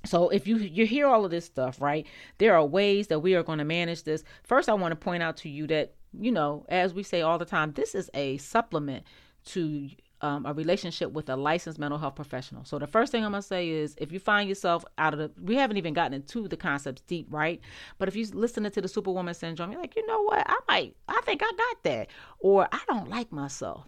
So 0.06 0.30
if 0.30 0.48
you 0.48 0.58
you 0.58 0.86
hear 0.86 1.08
all 1.08 1.26
of 1.26 1.32
this 1.32 1.46
stuff, 1.46 1.80
right? 1.80 2.08
There 2.40 2.56
are 2.56 2.66
ways 2.66 3.08
that 3.08 3.20
we 3.20 3.36
are 3.36 3.44
going 3.44 3.60
to 3.60 3.66
manage 3.66 4.04
this. 4.04 4.24
First, 4.44 4.68
I 4.68 4.74
want 4.74 4.92
to 4.94 4.96
point 4.96 5.22
out 5.22 5.38
to 5.38 5.50
you 5.50 5.68
that, 5.68 5.94
you 6.20 6.32
know, 6.32 6.66
as 6.70 6.94
we 6.94 7.04
say 7.04 7.22
all 7.22 7.38
the 7.38 7.46
time, 7.46 7.74
this 7.74 7.94
is 7.94 8.10
a 8.14 8.38
supplement 8.38 9.06
to 9.46 9.90
um, 10.22 10.46
a 10.46 10.54
relationship 10.54 11.12
with 11.12 11.30
a 11.30 11.36
licensed 11.36 11.80
mental 11.80 11.98
health 11.98 12.16
professional. 12.16 12.64
So 12.64 12.80
the 12.80 12.88
first 12.88 13.12
thing 13.12 13.24
I'm 13.24 13.32
gonna 13.32 13.42
say 13.42 13.70
is, 13.70 13.96
if 13.98 14.12
you 14.12 14.20
find 14.20 14.48
yourself 14.48 14.86
out 14.98 15.14
of 15.14 15.20
the, 15.20 15.32
we 15.42 15.56
haven't 15.56 15.78
even 15.78 15.94
gotten 15.94 16.14
into 16.14 16.48
the 16.48 16.58
concepts 16.58 17.02
deep, 17.02 17.28
right? 17.30 17.60
But 17.98 18.08
if 18.08 18.16
you 18.16 18.26
listen 18.34 18.70
to 18.70 18.82
the 18.82 18.88
Superwoman 18.88 19.34
syndrome, 19.34 19.72
you're 19.72 19.82
like, 19.82 19.96
you 19.96 20.06
know 20.06 20.22
what? 20.24 20.44
I 20.48 20.58
might, 20.68 20.96
I 21.08 21.22
think 21.26 21.42
I 21.44 21.52
got 21.52 21.84
that, 21.84 22.08
or 22.40 22.68
I 22.72 22.80
don't 22.88 23.10
like 23.10 23.32
myself. 23.32 23.86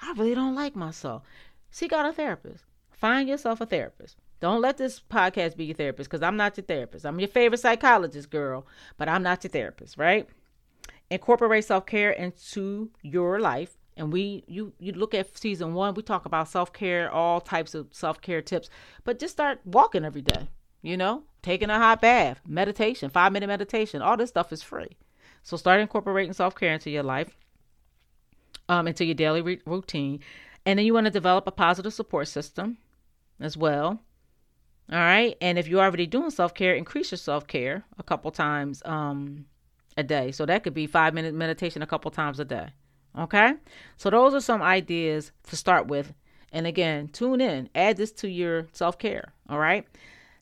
I 0.00 0.12
really 0.16 0.34
don't 0.34 0.54
like 0.54 0.76
myself. 0.76 1.22
Seek 1.70 1.92
out 1.92 2.08
a 2.08 2.12
therapist. 2.12 2.64
Find 3.02 3.28
yourself 3.28 3.60
a 3.60 3.66
therapist. 3.66 4.16
Don't 4.38 4.60
let 4.60 4.78
this 4.78 5.00
podcast 5.00 5.56
be 5.56 5.64
your 5.64 5.74
therapist 5.74 6.08
because 6.08 6.22
I'm 6.22 6.36
not 6.36 6.56
your 6.56 6.64
therapist. 6.64 7.04
I'm 7.04 7.18
your 7.18 7.26
favorite 7.26 7.58
psychologist, 7.58 8.30
girl, 8.30 8.64
but 8.96 9.08
I'm 9.08 9.24
not 9.24 9.42
your 9.42 9.50
therapist, 9.50 9.98
right? 9.98 10.28
Incorporate 11.10 11.64
self 11.64 11.84
care 11.84 12.12
into 12.12 12.92
your 13.02 13.40
life 13.40 13.76
and 13.96 14.12
we 14.12 14.44
you 14.46 14.72
you 14.78 14.92
look 14.92 15.14
at 15.14 15.36
season 15.36 15.74
one 15.74 15.94
we 15.94 16.02
talk 16.02 16.26
about 16.26 16.48
self-care 16.48 17.10
all 17.10 17.40
types 17.40 17.74
of 17.74 17.88
self-care 17.90 18.40
tips 18.40 18.70
but 19.04 19.18
just 19.18 19.32
start 19.34 19.60
walking 19.64 20.04
every 20.04 20.22
day 20.22 20.48
you 20.80 20.96
know 20.96 21.24
taking 21.42 21.68
a 21.68 21.78
hot 21.78 22.00
bath 22.00 22.40
meditation 22.46 23.10
five 23.10 23.32
minute 23.32 23.48
meditation 23.48 24.00
all 24.00 24.16
this 24.16 24.30
stuff 24.30 24.50
is 24.50 24.62
free 24.62 24.96
so 25.42 25.58
start 25.58 25.78
incorporating 25.78 26.32
self-care 26.32 26.72
into 26.72 26.88
your 26.88 27.02
life 27.02 27.36
um 28.70 28.88
into 28.88 29.04
your 29.04 29.14
daily 29.14 29.42
re- 29.42 29.60
routine 29.66 30.20
and 30.64 30.78
then 30.78 30.86
you 30.86 30.94
want 30.94 31.04
to 31.04 31.10
develop 31.10 31.46
a 31.46 31.52
positive 31.52 31.92
support 31.92 32.26
system 32.28 32.78
as 33.40 33.56
well 33.56 34.00
all 34.90 34.98
right 34.98 35.36
and 35.40 35.58
if 35.58 35.68
you're 35.68 35.82
already 35.82 36.06
doing 36.06 36.30
self-care 36.30 36.74
increase 36.74 37.10
your 37.10 37.18
self-care 37.18 37.84
a 37.98 38.02
couple 38.02 38.30
times 38.30 38.82
um 38.84 39.44
a 39.96 40.02
day 40.02 40.32
so 40.32 40.46
that 40.46 40.62
could 40.62 40.74
be 40.74 40.86
five 40.86 41.14
minute 41.14 41.34
meditation 41.34 41.82
a 41.82 41.86
couple 41.86 42.10
times 42.10 42.40
a 42.40 42.44
day 42.44 42.68
Okay? 43.16 43.54
So 43.96 44.10
those 44.10 44.34
are 44.34 44.40
some 44.40 44.62
ideas 44.62 45.32
to 45.48 45.56
start 45.56 45.86
with. 45.86 46.12
And 46.52 46.66
again, 46.66 47.08
tune 47.08 47.40
in, 47.40 47.68
add 47.74 47.96
this 47.96 48.12
to 48.12 48.28
your 48.28 48.66
self 48.72 48.98
care. 48.98 49.32
All 49.48 49.58
right? 49.58 49.86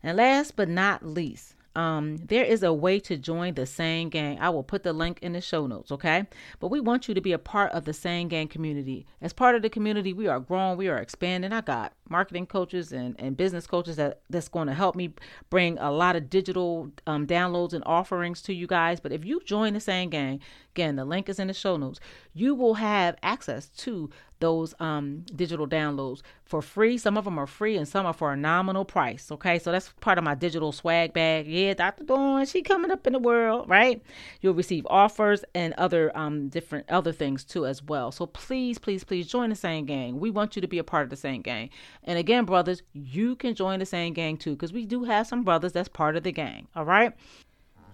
And 0.03 0.17
last 0.17 0.57
but 0.57 0.69
not 0.69 1.05
least, 1.05 1.55
um, 1.77 2.17
there 2.17 2.45
is 2.45 2.63
a 2.63 2.73
way 2.73 2.99
to 3.01 3.17
join 3.17 3.55
the 3.55 3.67
Sane 3.67 4.09
Gang. 4.09 4.39
I 4.41 4.51
will 4.51 4.65
put 4.65 4.83
the 4.83 4.93
link 4.93 5.19
in 5.23 5.35
the 5.35 5.41
show 5.41 5.67
notes, 5.67 5.93
okay? 5.93 6.27
But 6.59 6.69
we 6.69 6.81
want 6.81 7.07
you 7.07 7.15
to 7.15 7.21
be 7.21 7.33
a 7.33 7.39
part 7.39 7.71
of 7.73 7.85
the 7.85 7.93
Sane 7.93 8.27
Gang 8.29 8.49
community. 8.49 9.07
As 9.21 9.33
part 9.33 9.55
of 9.55 9.63
the 9.63 9.71
community, 9.71 10.13
we 10.13 10.27
are 10.27 10.41
growing, 10.41 10.79
we 10.79 10.89
are 10.89 10.99
expanding. 10.99 11.53
I 11.53 11.61
got 11.61 11.93
marketing 12.11 12.47
coaches 12.47 12.93
and, 12.93 13.15
and 13.19 13.37
business 13.37 13.67
coaches 13.67 13.97
that, 13.97 14.21
that's 14.29 14.49
going 14.49 14.67
to 14.67 14.75
help 14.75 14.95
me 14.95 15.15
bring 15.49 15.79
a 15.79 15.91
lot 15.91 16.17
of 16.17 16.29
digital 16.29 16.91
um, 17.07 17.27
downloads 17.27 17.73
and 17.73 17.83
offerings 17.87 18.43
to 18.43 18.53
you 18.53 18.67
guys. 18.67 19.01
But 19.01 19.13
if 19.13 19.25
you 19.25 19.41
join 19.45 19.75
the 19.75 19.81
Sane 19.81 20.11
Gang, 20.11 20.41
again, 20.75 20.97
the 20.97 21.05
link 21.05 21.29
is 21.29 21.39
in 21.39 21.49
the 21.49 21.55
show 21.55 21.77
notes, 21.77 22.01
you 22.35 22.55
will 22.55 22.75
have 22.75 23.17
access 23.23 23.69
to 23.69 24.11
those 24.41 24.75
um, 24.81 25.25
digital 25.37 25.69
downloads 25.69 26.23
for 26.45 26.61
free. 26.61 26.99
Some 26.99 27.17
of 27.17 27.25
them 27.25 27.39
are 27.39 27.47
free 27.47 27.77
and 27.77 27.87
some 27.87 28.07
are 28.07 28.13
for 28.13 28.33
a 28.33 28.37
nominal 28.37 28.85
price. 28.85 29.31
Okay, 29.31 29.59
so 29.59 29.71
that's 29.71 29.91
part 30.01 30.19
of 30.19 30.25
my 30.25 30.35
digital 30.35 30.73
swag 30.73 31.13
bag. 31.13 31.47
Yeah, 31.47 31.75
Dr. 31.75 32.05
Dawn, 32.05 32.45
she 32.47 32.63
coming 32.63 32.91
up 32.91 33.07
in 33.07 33.13
the 33.13 33.19
world, 33.19 33.69
right? 33.69 34.03
You'll 34.41 34.55
receive 34.55 34.87
offers 34.91 35.45
and 35.55 35.75
other 35.75 36.17
um, 36.17 36.49
different 36.49 36.91
other 36.91 37.13
things 37.13 37.45
too 37.45 37.67
as 37.67 37.83
well. 37.83 38.11
So 38.11 38.27
please, 38.27 38.79
please, 38.79 39.05
please 39.05 39.27
join 39.29 39.51
the 39.51 39.57
Sane 39.57 39.85
Gang. 39.85 40.19
We 40.19 40.31
want 40.31 40.57
you 40.57 40.63
to 40.63 40.69
be 40.69 40.79
a 40.79 40.85
part 40.85 41.05
of 41.05 41.11
the 41.11 41.17
Sane 41.17 41.43
Gang. 41.43 41.71
And 42.05 42.19
again, 42.19 42.45
brothers, 42.45 42.83
you 42.93 43.37
can 43.37 43.55
join 43.55 43.79
the 43.79 43.87
Sane 43.87 44.15
Gang 44.15 44.37
too 44.37 44.53
because 44.53 44.73
we 44.73 44.87
do 44.87 45.05
have 45.05 45.27
some 45.27 45.43
brothers 45.43 45.73
that's 45.73 45.89
part 45.89 46.17
of 46.17 46.23
the 46.23 46.33
gang. 46.33 46.67
All 46.75 46.85
right. 46.85 47.13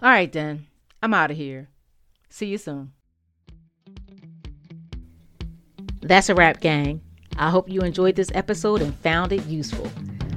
All 0.01 0.09
right, 0.09 0.31
then. 0.31 0.67
I'm 1.01 1.13
out 1.13 1.31
of 1.31 1.37
here. 1.37 1.69
See 2.29 2.47
you 2.47 2.57
soon. 2.57 2.91
That's 6.01 6.29
a 6.29 6.35
wrap, 6.35 6.61
gang. 6.61 7.01
I 7.37 7.49
hope 7.49 7.69
you 7.69 7.81
enjoyed 7.81 8.15
this 8.15 8.31
episode 8.33 8.81
and 8.81 8.95
found 8.95 9.31
it 9.31 9.45
useful. 9.45 9.91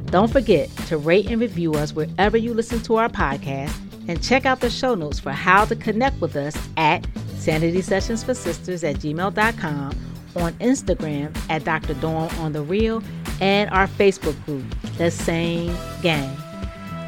Don't 0.07 0.31
forget 0.31 0.69
to 0.89 0.99
rate 0.99 1.31
and 1.31 1.41
review 1.41 1.75
us 1.75 1.93
wherever 1.93 2.37
you 2.37 2.53
listen 2.53 2.81
to 2.83 2.97
our 2.97 3.09
podcast 3.09 3.75
and 4.09 4.23
check 4.23 4.45
out 4.45 4.61
the 4.61 4.69
show 4.69 4.95
notes 4.95 5.21
for 5.21 5.31
how 5.31 5.65
to 5.65 5.77
connect 5.77 6.21
with 6.21 6.35
us 6.35 6.57
at 6.77 7.07
Sanity 7.37 7.81
Sessions 7.81 8.25
for 8.25 8.35
Sisters 8.35 8.83
at 8.83 8.97
gmail.com, 8.97 9.95
on 10.37 10.53
Instagram 10.55 11.37
at 11.49 11.65
Dr. 11.65 11.95
Dawn 11.95 12.29
on 12.37 12.53
the 12.53 12.63
Real, 12.63 13.03
and 13.41 13.71
our 13.71 13.87
Facebook 13.87 14.43
group, 14.45 14.65
The 14.99 15.11
Sane 15.11 15.75
Gang. 16.03 16.37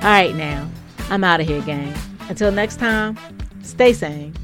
All 0.02 0.08
right, 0.08 0.34
now, 0.34 0.68
I'm 1.10 1.24
out 1.24 1.40
of 1.40 1.46
here, 1.46 1.62
gang. 1.62 1.94
Until 2.28 2.50
next 2.50 2.78
time, 2.78 3.16
stay 3.62 3.92
sane. 3.92 4.34